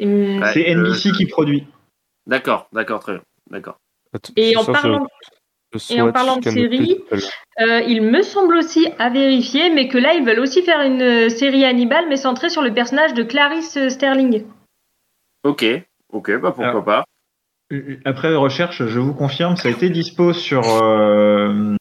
Hum, 0.00 0.42
C'est 0.52 0.68
euh, 0.68 0.80
NBC 0.82 1.12
qui 1.12 1.26
produit. 1.26 1.68
D'accord, 2.26 2.68
d'accord, 2.72 2.98
très 2.98 3.12
bien. 3.12 3.22
D'accord. 3.50 3.76
Et 4.36 4.56
en 4.56 4.64
parlant 4.64 5.06
et 5.90 6.00
en 6.00 6.10
de 6.10 6.50
série, 6.50 6.98
Euh, 7.60 7.80
il 7.86 8.02
me 8.02 8.22
semble 8.22 8.56
aussi 8.56 8.88
à 8.98 9.08
vérifier, 9.08 9.70
mais 9.70 9.88
que 9.88 9.98
là, 9.98 10.14
ils 10.14 10.24
veulent 10.24 10.40
aussi 10.40 10.62
faire 10.62 10.80
une 10.80 11.02
euh, 11.02 11.28
série 11.28 11.64
Hannibal, 11.64 12.06
mais 12.08 12.16
centrée 12.16 12.50
sur 12.50 12.62
le 12.62 12.74
personnage 12.74 13.14
de 13.14 13.22
Clarice 13.22 13.78
Sterling. 13.88 14.44
Ok, 15.44 15.64
ok, 16.12 16.40
bah 16.40 16.52
pourquoi 16.52 16.68
Alors, 16.68 16.84
pas. 16.84 17.04
Après 18.04 18.34
recherche, 18.34 18.84
je 18.86 18.98
vous 18.98 19.14
confirme, 19.14 19.56
ça 19.56 19.68
a 19.68 19.70
été 19.70 19.90
dispo 19.90 20.32
sur, 20.32 20.62
euh, 20.82 21.74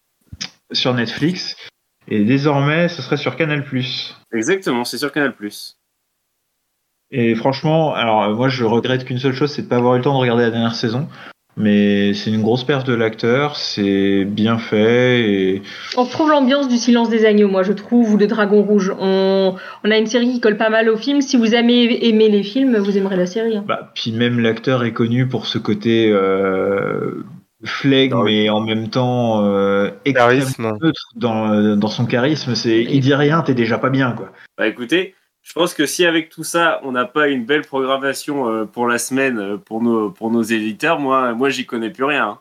sur 0.72 0.94
Netflix. 0.94 1.56
Et 2.08 2.24
désormais, 2.24 2.88
ce 2.90 3.02
serait 3.02 3.18
sur 3.18 3.36
Canal. 3.36 3.64
Exactement, 4.34 4.86
c'est 4.86 4.98
sur 4.98 5.12
Canal+. 5.12 5.34
Et 7.12 7.36
franchement, 7.36 7.94
alors 7.94 8.34
moi 8.36 8.48
je 8.50 8.64
regrette 8.64 9.04
qu'une 9.06 9.20
seule 9.20 9.34
chose, 9.34 9.52
c'est 9.52 9.64
de 9.64 9.68
pas 9.68 9.78
avoir 9.78 9.96
eu 9.96 9.98
le 9.98 10.04
temps 10.04 10.14
de 10.14 10.20
regarder 10.20 10.44
la 10.44 10.52
dernière 10.52 10.76
saison. 10.76 11.08
Mais 11.58 12.14
c'est 12.14 12.32
une 12.32 12.42
grosse 12.42 12.64
perte 12.64 12.88
de 12.88 12.94
l'acteur, 12.94 13.58
c'est 13.58 14.24
bien 14.24 14.58
fait 14.58 15.20
et 15.30 15.62
On 15.98 16.04
retrouve 16.06 16.30
l'ambiance 16.30 16.70
du 16.70 16.78
Silence 16.78 17.10
des 17.10 17.26
Agneaux, 17.26 17.50
moi, 17.50 17.62
je 17.64 17.74
trouve, 17.74 18.14
ou 18.14 18.18
de 18.18 18.26
Dragon 18.26 18.62
Rouge. 18.64 18.94
On, 18.98 19.56
on 19.84 19.92
a 19.92 19.98
une 19.98 20.06
série 20.08 20.32
qui 20.32 20.40
colle 20.40 20.56
pas 20.56 20.70
mal 20.70 20.88
au 20.88 20.96
film. 20.96 21.20
Si 21.20 21.36
vous 21.36 21.54
aimez 21.54 22.08
aimer 22.08 22.30
les 22.30 22.44
films, 22.44 22.78
vous 22.78 22.98
aimerez 22.98 23.18
la 23.18 23.26
série. 23.26 23.58
hein. 23.58 23.66
bah, 23.68 23.92
puis 23.94 24.14
même 24.14 24.40
l'acteur 24.40 24.86
est 24.86 24.94
connu 24.94 25.28
pour 25.28 25.46
ce 25.46 25.58
côté 25.58 26.10
euh, 26.10 27.22
flegme 27.64 28.20
oui. 28.22 28.44
mais 28.44 28.50
en 28.50 28.62
même 28.62 28.90
temps 28.90 29.44
euh, 29.46 29.90
extrêmement 30.06 30.40
Charisme. 30.40 30.72
neutre 30.82 31.02
dans, 31.16 31.52
euh, 31.54 31.76
dans 31.76 31.88
son 31.88 32.06
charisme. 32.06 32.56
C'est 32.56 32.84
il 32.84 33.00
dit 33.02 33.14
rien, 33.14 33.42
t'es 33.42 33.54
déjà 33.54 33.78
pas 33.78 33.90
bien 33.90 34.12
quoi. 34.14 34.30
Bah 34.58 34.68
écoutez, 34.68 35.16
je 35.44 35.54
pense 35.54 35.74
que 35.74 35.86
si 35.86 36.06
avec 36.06 36.30
tout 36.30 36.44
ça, 36.44 36.80
on 36.84 36.92
n'a 36.92 37.06
pas 37.06 37.28
une 37.28 37.46
belle 37.46 37.62
programmation 37.64 38.48
euh, 38.50 38.66
pour 38.66 38.88
la 38.88 38.98
semaine 38.98 39.40
euh, 39.40 39.58
pour 39.58 39.82
nos, 39.82 40.10
pour 40.10 40.32
nos 40.32 40.42
éditeurs, 40.44 41.00
moi, 41.00 41.34
moi 41.34 41.50
j'y 41.50 41.66
connais 41.66 41.90
plus 41.90 42.04
rien. 42.06 42.26
hein. 42.28 42.40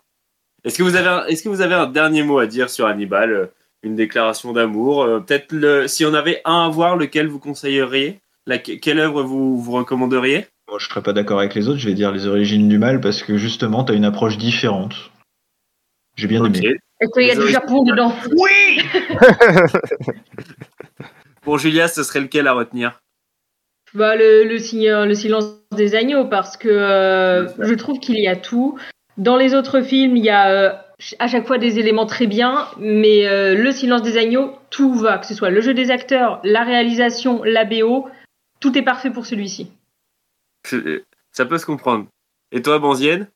Est-ce 0.64 0.76
que, 0.76 0.82
vous 0.82 0.96
avez 0.96 1.08
un- 1.08 1.24
est-ce 1.26 1.42
que 1.42 1.48
vous 1.48 1.62
avez 1.62 1.74
un 1.74 1.86
dernier 1.86 2.22
mot 2.22 2.38
à 2.38 2.46
dire 2.46 2.68
sur 2.68 2.86
Hannibal 2.86 3.48
Une 3.82 3.94
déclaration 3.96 4.52
d'amour 4.52 5.02
euh, 5.02 5.20
Peut-être 5.20 5.52
le, 5.52 5.88
si 5.88 6.04
on 6.04 6.12
avait 6.12 6.42
un 6.44 6.66
à 6.66 6.68
voir, 6.68 6.96
lequel 6.96 7.28
vous 7.28 7.38
conseilleriez? 7.38 8.20
La- 8.46 8.58
Quelle 8.58 8.98
œuvre 8.98 9.22
vous, 9.22 9.58
vous 9.58 9.72
recommanderiez? 9.72 10.46
Moi 10.68 10.78
je 10.78 10.86
serais 10.86 11.02
pas 11.02 11.12
d'accord 11.14 11.38
avec 11.40 11.54
les 11.54 11.68
autres, 11.68 11.78
je 11.78 11.88
vais 11.88 11.94
dire 11.94 12.12
les 12.12 12.26
origines 12.26 12.68
du 12.68 12.78
mal 12.78 13.00
parce 13.00 13.22
que 13.22 13.36
justement 13.38 13.82
t'as 13.84 13.94
une 13.94 14.04
approche 14.04 14.36
différente. 14.38 15.09
J'ai 16.16 16.26
bien 16.26 16.44
Ok. 16.44 16.56
aimé. 16.56 16.76
Est-ce 17.00 17.10
qu'il 17.12 17.26
y 17.26 17.30
a 17.30 17.36
du 17.36 17.50
Japon 17.50 17.82
dedans 17.82 18.14
Oui 18.36 18.80
Pour 21.42 21.58
Julia, 21.58 21.88
ce 21.88 22.02
serait 22.02 22.20
lequel 22.20 22.46
à 22.46 22.52
retenir? 22.52 23.00
Bah, 23.94 24.14
le, 24.16 24.44
le, 24.44 24.58
signe- 24.58 25.04
le 25.04 25.14
Silence 25.14 25.56
des 25.74 25.94
Agneaux, 25.94 26.26
parce 26.26 26.56
que 26.56 26.68
euh, 26.68 27.48
je 27.58 27.74
trouve 27.74 27.98
qu'il 27.98 28.18
y 28.20 28.28
a 28.28 28.36
tout. 28.36 28.78
Dans 29.16 29.36
les 29.36 29.54
autres 29.54 29.80
films, 29.80 30.16
il 30.16 30.24
y 30.24 30.30
a 30.30 30.50
euh, 30.50 30.72
à 31.18 31.26
chaque 31.26 31.46
fois 31.46 31.58
des 31.58 31.78
éléments 31.78 32.06
très 32.06 32.26
bien, 32.26 32.68
mais 32.78 33.26
euh, 33.26 33.54
le 33.54 33.72
Silence 33.72 34.02
des 34.02 34.16
Agneaux, 34.18 34.54
tout 34.70 34.94
va, 34.94 35.18
que 35.18 35.26
ce 35.26 35.34
soit 35.34 35.50
le 35.50 35.60
jeu 35.60 35.74
des 35.74 35.90
acteurs, 35.90 36.40
la 36.44 36.62
réalisation, 36.62 37.42
la 37.42 37.64
BO, 37.64 38.08
tout 38.60 38.76
est 38.78 38.82
parfait 38.82 39.10
pour 39.10 39.26
celui-ci. 39.26 39.72
Ça 41.32 41.46
peut 41.46 41.58
se 41.58 41.66
comprendre. 41.66 42.06
Et 42.52 42.62
toi, 42.62 42.78
Banzienne? 42.78 43.28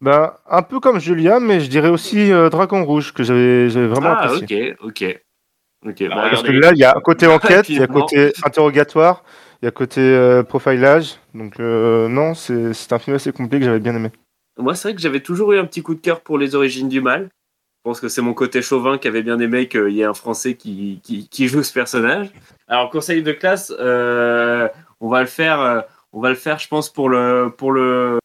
Bah, 0.00 0.40
un 0.50 0.62
peu 0.62 0.80
comme 0.80 0.98
Julia, 1.00 1.40
mais 1.40 1.60
je 1.60 1.68
dirais 1.70 1.88
aussi 1.88 2.30
euh, 2.32 2.50
Dragon 2.50 2.84
Rouge, 2.84 3.12
que 3.14 3.22
j'avais 3.22 3.68
vraiment 3.68 4.08
Ah, 4.10 4.24
apprécié. 4.24 4.74
ok, 4.80 4.86
ok. 5.02 5.20
Ok, 5.86 6.02
Bah, 6.08 6.14
Parce 6.30 6.40
regardez. 6.40 6.48
que 6.48 6.52
là, 6.64 6.72
il 6.72 6.78
y 6.78 6.84
a 6.84 6.92
côté 7.02 7.26
enquête, 7.62 7.68
il 7.68 7.78
y 7.78 7.82
a 7.82 7.86
côté 7.86 8.32
interrogatoire, 8.44 9.22
il 9.62 9.66
y 9.66 9.68
a 9.68 9.70
côté 9.70 10.00
euh, 10.00 10.42
profilage. 10.42 11.14
Donc 11.34 11.60
euh, 11.60 12.08
non, 12.08 12.34
c'est 12.34 12.72
c'est 12.74 12.92
un 12.92 12.98
film 12.98 13.16
assez 13.16 13.32
complet 13.32 13.58
que 13.60 13.64
j'avais 13.66 13.80
bien 13.80 13.94
aimé. 13.94 14.10
Moi, 14.58 14.74
c'est 14.74 14.88
vrai 14.88 14.94
que 14.94 15.00
j'avais 15.00 15.20
toujours 15.20 15.52
eu 15.52 15.58
un 15.58 15.64
petit 15.64 15.82
coup 15.82 15.94
de 15.94 16.00
cœur 16.00 16.20
pour 16.20 16.38
les 16.38 16.54
origines 16.54 16.88
du 16.88 17.00
mal. 17.00 17.28
Je 17.84 17.90
pense 17.90 18.00
que 18.00 18.08
c'est 18.08 18.22
mon 18.22 18.32
côté 18.34 18.62
chauvin 18.62 18.96
qui 18.98 19.08
avait 19.08 19.22
bien 19.22 19.38
aimé 19.40 19.68
qu'il 19.68 19.90
y 19.90 20.00
ait 20.00 20.04
un 20.04 20.14
Français 20.14 20.54
qui, 20.54 21.00
qui, 21.02 21.28
qui 21.28 21.48
joue 21.48 21.62
ce 21.62 21.72
personnage. 21.72 22.28
Alors, 22.66 22.88
conseil 22.88 23.22
de 23.22 23.32
classe, 23.32 23.74
euh, 23.78 24.68
on 25.00 25.08
va 25.10 25.20
le 25.20 25.26
faire, 25.26 25.60
euh, 25.60 25.80
on 26.12 26.20
va 26.20 26.30
le 26.30 26.34
faire, 26.34 26.58
je 26.58 26.68
pense, 26.68 26.90
pour 26.90 27.10
le, 27.10 27.52
pour 27.54 27.72
le, 27.72 28.18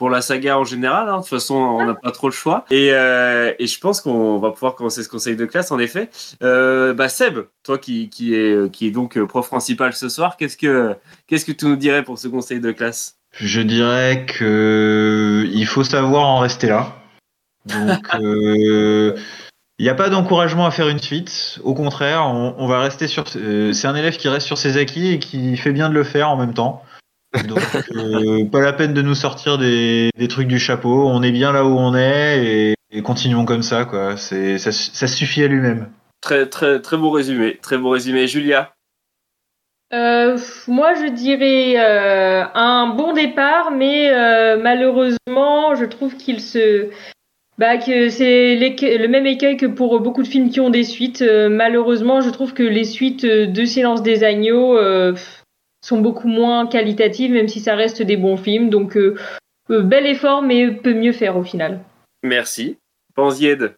pour 0.00 0.08
la 0.08 0.22
saga 0.22 0.58
en 0.58 0.64
général. 0.64 1.10
hein. 1.10 1.16
De 1.16 1.20
toute 1.20 1.28
façon, 1.28 1.56
on 1.56 1.84
n'a 1.84 1.92
pas 1.92 2.10
trop 2.10 2.28
le 2.28 2.32
choix. 2.32 2.64
Et, 2.70 2.88
euh, 2.94 3.52
et 3.58 3.66
je 3.66 3.78
pense 3.78 4.00
qu'on 4.00 4.38
va 4.38 4.50
pouvoir 4.50 4.74
commencer 4.74 5.02
ce 5.02 5.10
conseil 5.10 5.36
de 5.36 5.44
classe, 5.44 5.70
en 5.72 5.78
effet. 5.78 6.08
Euh, 6.42 6.94
bah, 6.94 7.10
Seb, 7.10 7.40
toi 7.62 7.76
qui, 7.76 8.08
qui 8.08 8.34
est, 8.34 8.72
qui 8.72 8.86
est 8.86 8.92
donc 8.92 9.18
euh, 9.18 9.26
prof 9.26 9.46
principal 9.46 9.92
ce 9.92 10.08
soir, 10.08 10.38
qu'est-ce 10.38 10.56
que, 10.56 10.96
qu'est-ce 11.26 11.44
que 11.44 11.52
tu 11.52 11.66
nous 11.66 11.76
dirais 11.76 12.02
pour 12.02 12.18
ce 12.18 12.28
conseil 12.28 12.60
de 12.60 12.72
classe? 12.72 13.16
Je 13.34 13.60
dirais 13.60 14.24
que 14.24 15.46
il 15.52 15.66
faut 15.66 15.84
savoir 15.84 16.24
en 16.24 16.38
rester 16.38 16.68
là. 16.68 16.96
Donc, 17.66 18.00
euh, 18.22 19.14
il 19.78 19.82
n'y 19.82 19.90
a 19.90 19.94
pas 19.94 20.08
d'encouragement 20.08 20.64
à 20.64 20.70
faire 20.70 20.88
une 20.88 20.98
suite. 20.98 21.58
Au 21.62 21.74
contraire, 21.74 22.22
on, 22.24 22.54
on 22.56 22.66
va 22.66 22.80
rester 22.80 23.06
sur. 23.06 23.28
c'est 23.28 23.86
un 23.86 23.94
élève 23.96 24.16
qui 24.16 24.28
reste 24.30 24.46
sur 24.46 24.56
ses 24.56 24.78
acquis 24.78 25.12
et 25.12 25.18
qui 25.18 25.58
fait 25.58 25.72
bien 25.72 25.90
de 25.90 25.94
le 25.94 26.04
faire 26.04 26.30
en 26.30 26.38
même 26.38 26.54
temps. 26.54 26.82
Donc, 27.46 27.60
euh, 27.94 28.44
pas 28.50 28.60
la 28.60 28.72
peine 28.72 28.92
de 28.92 29.02
nous 29.02 29.14
sortir 29.14 29.56
des, 29.56 30.10
des 30.18 30.28
trucs 30.28 30.48
du 30.48 30.58
chapeau. 30.58 31.08
On 31.08 31.22
est 31.22 31.32
bien 31.32 31.52
là 31.52 31.64
où 31.64 31.78
on 31.78 31.94
est 31.94 32.44
et, 32.44 32.74
et 32.90 33.02
continuons 33.02 33.44
comme 33.44 33.62
ça, 33.62 33.84
quoi. 33.84 34.16
C'est, 34.16 34.58
ça, 34.58 34.72
ça 34.72 35.06
suffit 35.06 35.44
à 35.44 35.46
lui-même. 35.46 35.90
Très, 36.20 36.46
très, 36.46 36.80
très 36.80 36.96
beau 36.96 37.10
résumé. 37.10 37.58
Très 37.62 37.78
beau 37.78 37.90
résumé. 37.90 38.26
Julia 38.26 38.72
Euh, 39.92 40.38
moi, 40.68 40.94
je 40.94 41.10
dirais 41.10 41.74
euh, 41.76 42.44
un 42.54 42.94
bon 42.94 43.12
départ, 43.12 43.70
mais 43.70 44.10
euh, 44.12 44.56
malheureusement, 44.60 45.74
je 45.74 45.84
trouve 45.84 46.16
qu'il 46.16 46.40
se, 46.40 46.90
bah, 47.58 47.76
que 47.76 48.08
c'est 48.08 48.56
le 48.56 49.06
même 49.08 49.26
écueil 49.26 49.56
que 49.56 49.66
pour 49.66 49.98
beaucoup 50.00 50.22
de 50.22 50.28
films 50.28 50.50
qui 50.50 50.60
ont 50.60 50.70
des 50.70 50.84
suites. 50.84 51.22
Euh, 51.22 51.48
malheureusement, 51.48 52.20
je 52.20 52.30
trouve 52.30 52.54
que 52.54 52.62
les 52.62 52.84
suites 52.84 53.24
euh, 53.24 53.46
de 53.46 53.64
Silence 53.64 54.02
des 54.02 54.22
agneaux 54.24 54.76
euh, 54.76 55.12
pff, 55.12 55.44
sont 55.82 56.00
beaucoup 56.00 56.28
moins 56.28 56.66
qualitatives, 56.66 57.32
même 57.32 57.48
si 57.48 57.60
ça 57.60 57.74
reste 57.74 58.02
des 58.02 58.16
bons 58.16 58.36
films. 58.36 58.70
Donc, 58.70 58.96
euh, 58.96 59.16
euh, 59.70 59.82
bel 59.82 60.06
effort, 60.06 60.42
mais 60.42 60.70
peut 60.72 60.94
mieux 60.94 61.12
faire 61.12 61.36
au 61.36 61.42
final. 61.42 61.80
Merci. 62.22 62.78
Panzied 63.14 63.74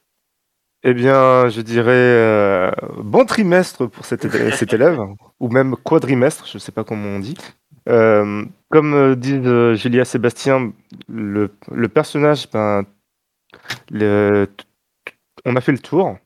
Eh 0.85 0.95
bien, 0.95 1.49
je 1.49 1.61
dirais 1.61 1.91
euh, 1.93 2.71
bon 2.99 3.25
trimestre 3.25 3.87
pour 3.87 4.05
cet, 4.05 4.25
élè- 4.25 4.51
cet 4.57 4.73
élève, 4.73 4.99
ou 5.41 5.49
même 5.49 5.77
quadrimestre, 5.77 6.47
je 6.47 6.57
ne 6.57 6.61
sais 6.61 6.73
pas 6.73 6.85
comment 6.85 7.09
on 7.09 7.21
dit. 7.21 7.37
Euh, 7.89 8.45
comme 8.71 9.15
dit 9.17 9.41
euh, 9.45 9.75
Julia 9.75 10.05
Sébastien, 10.05 10.73
le, 11.09 11.51
le 11.71 11.89
personnage, 11.89 12.49
ben, 12.51 12.85
le- 13.91 14.49
on 15.45 15.57
a 15.57 15.61
fait 15.61 15.73
le 15.73 15.79
tour. 15.79 16.17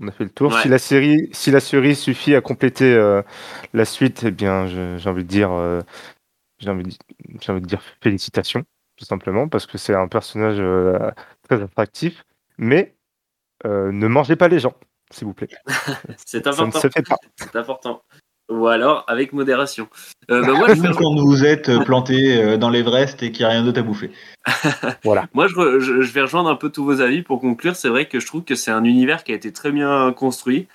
On 0.00 0.08
a 0.08 0.10
fait 0.12 0.24
le 0.24 0.30
tour. 0.30 0.52
Ouais. 0.52 0.62
Si 0.62 0.68
la 0.68 0.78
série, 0.78 1.28
si 1.32 1.50
la 1.50 1.60
série 1.60 1.94
suffit 1.94 2.34
à 2.34 2.40
compléter 2.40 2.94
euh, 2.94 3.22
la 3.72 3.84
suite, 3.84 4.24
eh 4.24 4.30
bien, 4.30 4.66
j'ai 4.66 5.08
envie 5.08 5.24
de 5.24 5.28
dire, 5.28 5.52
euh, 5.52 5.80
j'ai 6.58 6.70
envie, 6.70 6.98
envie 7.48 7.60
de 7.60 7.66
dire 7.66 7.82
félicitations, 8.02 8.64
tout 8.96 9.04
simplement, 9.04 9.48
parce 9.48 9.66
que 9.66 9.78
c'est 9.78 9.94
un 9.94 10.08
personnage 10.08 10.58
euh, 10.58 11.10
très 11.48 11.62
attractif. 11.62 12.24
Mais 12.58 12.94
ne 13.64 14.06
mangez 14.06 14.36
pas 14.36 14.48
les 14.48 14.58
gens, 14.58 14.74
s'il 15.10 15.26
vous 15.26 15.34
plaît. 15.34 15.48
C'est 16.26 16.44
Ça 16.44 16.50
ne 16.50 16.56
important. 16.56 16.80
se 16.80 16.88
fait 16.88 17.02
pas. 17.02 17.16
C'est 17.36 17.56
important. 17.56 18.02
Ou 18.48 18.68
alors 18.68 19.04
avec 19.08 19.32
modération. 19.32 19.88
Euh, 20.30 20.40
bah, 20.42 20.52
moi, 20.52 20.68
je 20.74 20.92
quand 20.92 21.14
vous 21.16 21.44
êtes 21.44 21.70
planté 21.84 22.40
euh, 22.40 22.56
dans 22.56 22.70
l'Everest 22.70 23.22
et 23.22 23.32
qu'il 23.32 23.40
n'y 23.44 23.46
a 23.46 23.54
rien 23.54 23.64
d'autre 23.64 23.80
à 23.80 23.82
bouffer. 23.82 24.10
moi 25.34 25.48
je, 25.48 25.54
re- 25.54 25.78
je- 25.80 26.00
je 26.02 26.12
vais 26.12 26.22
rejoindre 26.22 26.48
un 26.48 26.54
peu 26.56 26.70
tous 26.70 26.84
vos 26.84 27.00
avis 27.00 27.22
pour 27.22 27.40
conclure. 27.40 27.74
C'est 27.74 27.88
vrai 27.88 28.06
que 28.06 28.20
je 28.20 28.26
trouve 28.26 28.44
que 28.44 28.54
c'est 28.54 28.70
un 28.70 28.84
univers 28.84 29.24
qui 29.24 29.32
a 29.32 29.34
été 29.34 29.52
très 29.52 29.72
bien 29.72 30.12
construit. 30.12 30.68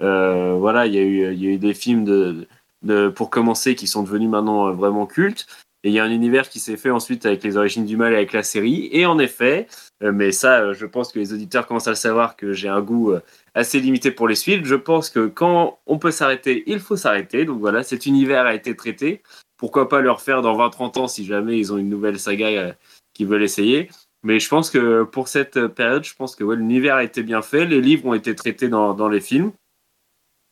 Euh, 0.00 0.54
voilà, 0.58 0.86
il 0.86 0.94
y, 0.94 0.98
a 0.98 1.02
eu, 1.02 1.32
il 1.32 1.42
y 1.44 1.46
a 1.48 1.50
eu 1.50 1.58
des 1.58 1.74
films 1.74 2.04
de, 2.04 2.46
de, 2.82 3.08
pour 3.08 3.30
commencer 3.30 3.74
qui 3.74 3.86
sont 3.86 4.02
devenus 4.02 4.28
maintenant 4.30 4.68
euh, 4.68 4.72
vraiment 4.72 5.06
cultes. 5.06 5.46
Et 5.84 5.90
il 5.90 5.94
y 5.94 6.00
a 6.00 6.04
un 6.04 6.10
univers 6.10 6.48
qui 6.48 6.58
s'est 6.58 6.76
fait 6.76 6.90
ensuite 6.90 7.24
avec 7.24 7.42
les 7.44 7.56
origines 7.56 7.84
du 7.84 7.96
mal 7.96 8.12
et 8.12 8.16
avec 8.16 8.32
la 8.32 8.42
série. 8.42 8.88
Et 8.90 9.06
en 9.06 9.18
effet, 9.18 9.68
euh, 10.02 10.10
mais 10.12 10.32
ça, 10.32 10.60
euh, 10.60 10.74
je 10.74 10.86
pense 10.86 11.12
que 11.12 11.18
les 11.20 11.32
auditeurs 11.32 11.66
commencent 11.66 11.86
à 11.86 11.90
le 11.92 11.96
savoir 11.96 12.36
que 12.36 12.52
j'ai 12.52 12.68
un 12.68 12.80
goût 12.80 13.12
euh, 13.12 13.20
assez 13.58 13.80
limité 13.80 14.10
pour 14.12 14.28
les 14.28 14.36
suites. 14.36 14.64
Je 14.64 14.76
pense 14.76 15.10
que 15.10 15.26
quand 15.26 15.80
on 15.86 15.98
peut 15.98 16.12
s'arrêter, 16.12 16.62
il 16.66 16.78
faut 16.78 16.96
s'arrêter. 16.96 17.44
Donc 17.44 17.58
voilà, 17.58 17.82
cet 17.82 18.06
univers 18.06 18.46
a 18.46 18.54
été 18.54 18.76
traité. 18.76 19.22
Pourquoi 19.56 19.88
pas 19.88 20.00
le 20.00 20.10
refaire 20.10 20.42
dans 20.42 20.56
20-30 20.56 20.98
ans 21.00 21.08
si 21.08 21.24
jamais 21.24 21.58
ils 21.58 21.72
ont 21.72 21.78
une 21.78 21.88
nouvelle 21.88 22.20
saga 22.20 22.46
euh, 22.46 22.72
qu'ils 23.12 23.26
veulent 23.26 23.42
essayer. 23.42 23.90
Mais 24.22 24.38
je 24.38 24.48
pense 24.48 24.70
que 24.70 25.02
pour 25.02 25.28
cette 25.28 25.66
période, 25.68 26.04
je 26.04 26.14
pense 26.14 26.36
que 26.36 26.44
l'univers 26.44 26.96
a 26.96 27.04
été 27.04 27.22
bien 27.22 27.42
fait. 27.42 27.66
Les 27.66 27.80
livres 27.80 28.06
ont 28.06 28.14
été 28.14 28.34
traités 28.34 28.68
dans, 28.68 29.08
les 29.08 29.20
films. 29.20 29.52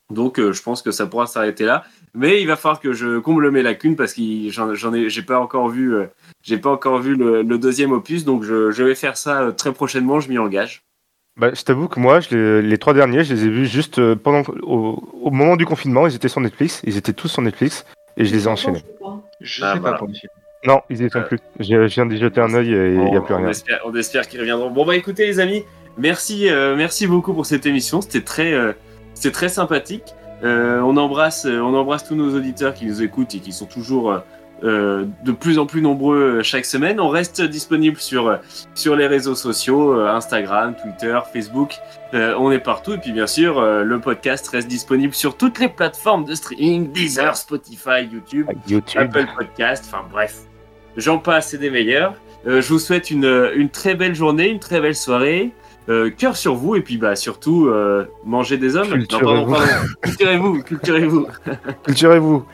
Donc 0.09 0.39
euh, 0.39 0.51
je 0.51 0.61
pense 0.61 0.81
que 0.81 0.91
ça 0.91 1.07
pourra 1.07 1.27
s'arrêter 1.27 1.63
là. 1.63 1.85
Mais 2.13 2.41
il 2.41 2.47
va 2.47 2.57
falloir 2.57 2.81
que 2.81 2.91
je 2.91 3.19
comble 3.19 3.51
mes 3.51 3.61
lacunes 3.61 3.95
parce 3.95 4.13
que 4.13 4.49
j'en 4.49 4.93
ai, 4.93 5.09
j'ai 5.09 5.21
pas 5.21 5.39
encore 5.39 5.69
vu, 5.69 5.95
euh, 5.95 6.07
j'ai 6.43 6.57
pas 6.57 6.71
encore 6.71 6.99
vu 6.99 7.15
le, 7.15 7.57
deuxième 7.57 7.93
opus. 7.93 8.25
Donc 8.25 8.43
je, 8.43 8.83
vais 8.83 8.95
faire 8.95 9.15
ça 9.15 9.53
très 9.53 9.71
prochainement. 9.71 10.19
Je 10.19 10.29
m'y 10.29 10.37
engage. 10.37 10.83
Bah, 11.37 11.51
je 11.53 11.61
t'avoue 11.63 11.87
que 11.87 11.99
moi, 11.99 12.19
je 12.19 12.35
les, 12.35 12.61
les 12.63 12.77
trois 12.77 12.93
derniers, 12.93 13.23
je 13.23 13.33
les 13.33 13.45
ai 13.45 13.49
vus 13.49 13.67
juste 13.67 13.99
euh, 13.99 14.15
pendant, 14.15 14.41
au, 14.63 15.03
au 15.21 15.29
moment 15.31 15.55
du 15.55 15.65
confinement. 15.65 16.07
Ils 16.07 16.15
étaient 16.15 16.27
sur 16.29 16.41
Netflix. 16.41 16.81
Ils 16.85 16.97
étaient 16.97 17.13
tous 17.13 17.27
sur 17.27 17.41
Netflix. 17.41 17.85
Et 18.17 18.25
je 18.25 18.33
les 18.33 18.45
ai 18.45 18.47
enchaînés. 18.47 18.83
Je 19.39 19.63
Ah, 19.63 19.73
sais 19.73 19.79
voilà. 19.79 19.97
pas 19.97 19.99
pour. 20.05 20.09
Non, 20.65 20.81
ils 20.89 21.03
y 21.03 21.09
sont 21.09 21.19
Euh. 21.19 21.21
plus. 21.21 21.37
Je, 21.59 21.65
je 21.87 21.93
viens 21.93 22.07
d'y 22.07 22.17
jeter 22.17 22.41
un 22.41 22.53
œil 22.55 22.73
et 22.73 22.93
il 22.95 22.99
n'y 23.11 23.15
a 23.15 23.21
plus 23.21 23.35
on 23.35 23.37
rien. 23.37 23.49
espère, 23.49 23.79
on 23.85 23.93
espère 23.95 24.27
qu'ils 24.27 24.39
reviendront. 24.39 24.71
Bon 24.71 24.85
bah 24.85 24.95
écoutez 24.95 25.27
les 25.27 25.39
amis, 25.39 25.63
merci, 25.97 26.49
euh, 26.49 26.75
merci 26.75 27.05
beaucoup 27.05 27.33
pour 27.33 27.45
cette 27.45 27.67
émission. 27.67 28.01
C'était 28.01 28.21
très, 28.21 28.53
euh, 28.53 28.73
c'était 29.13 29.31
très 29.31 29.49
sympathique. 29.49 30.03
Euh, 30.43 30.81
on 30.81 30.97
embrasse, 30.97 31.45
on 31.45 31.75
embrasse 31.75 32.07
tous 32.07 32.15
nos 32.15 32.35
auditeurs 32.35 32.73
qui 32.73 32.87
nous 32.87 33.03
écoutent 33.03 33.35
et 33.35 33.39
qui 33.39 33.51
sont 33.53 33.65
toujours 33.67 34.19
euh, 34.63 35.05
de 35.23 35.31
plus 35.31 35.59
en 35.59 35.65
plus 35.65 35.81
nombreux 35.81 36.17
euh, 36.39 36.43
chaque 36.43 36.65
semaine. 36.65 36.99
On 36.99 37.09
reste 37.09 37.41
disponible 37.41 37.97
sur 37.97 38.27
euh, 38.27 38.37
sur 38.73 38.95
les 38.95 39.07
réseaux 39.07 39.35
sociaux, 39.35 39.93
Instagram, 40.01 40.75
Twitter, 40.81 41.19
Facebook. 41.31 41.75
Euh, 42.13 42.33
on 42.39 42.51
est 42.51 42.59
partout 42.59 42.93
et 42.93 42.97
puis 42.97 43.11
bien 43.11 43.27
sûr 43.27 43.59
euh, 43.59 43.83
le 43.83 43.99
podcast 43.99 44.47
reste 44.47 44.67
disponible 44.67 45.13
sur 45.13 45.37
toutes 45.37 45.59
les 45.59 45.67
plateformes 45.67 46.25
de 46.25 46.33
streaming, 46.33 46.91
Deezer, 46.91 47.35
Spotify, 47.35 48.03
YouTube. 48.11 48.47
YouTube. 48.67 49.01
Apple 49.01 49.27
Podcast, 49.37 49.85
enfin 49.87 50.03
bref, 50.11 50.37
j'en 50.95 51.19
passe 51.19 51.53
et 51.53 51.57
des 51.57 51.69
meilleurs. 51.69 52.15
Je 52.45 52.67
vous 52.69 52.79
souhaite 52.79 53.11
une, 53.11 53.51
une 53.55 53.69
très 53.69 53.93
belle 53.93 54.15
journée, 54.15 54.49
une 54.49 54.59
très 54.59 54.79
belle 54.79 54.95
soirée. 54.95 55.51
Euh, 55.89 56.09
cœur 56.09 56.35
sur 56.35 56.53
vous 56.53 56.75
et 56.75 56.81
puis 56.81 56.97
bah 56.97 57.15
surtout 57.15 57.67
euh, 57.67 58.05
mangez 58.25 58.57
des 58.57 58.75
hommes. 58.75 58.89
Culturez-vous, 60.01 60.61
culturez-vous. 60.63 61.27
Culturez-vous. 61.85 62.45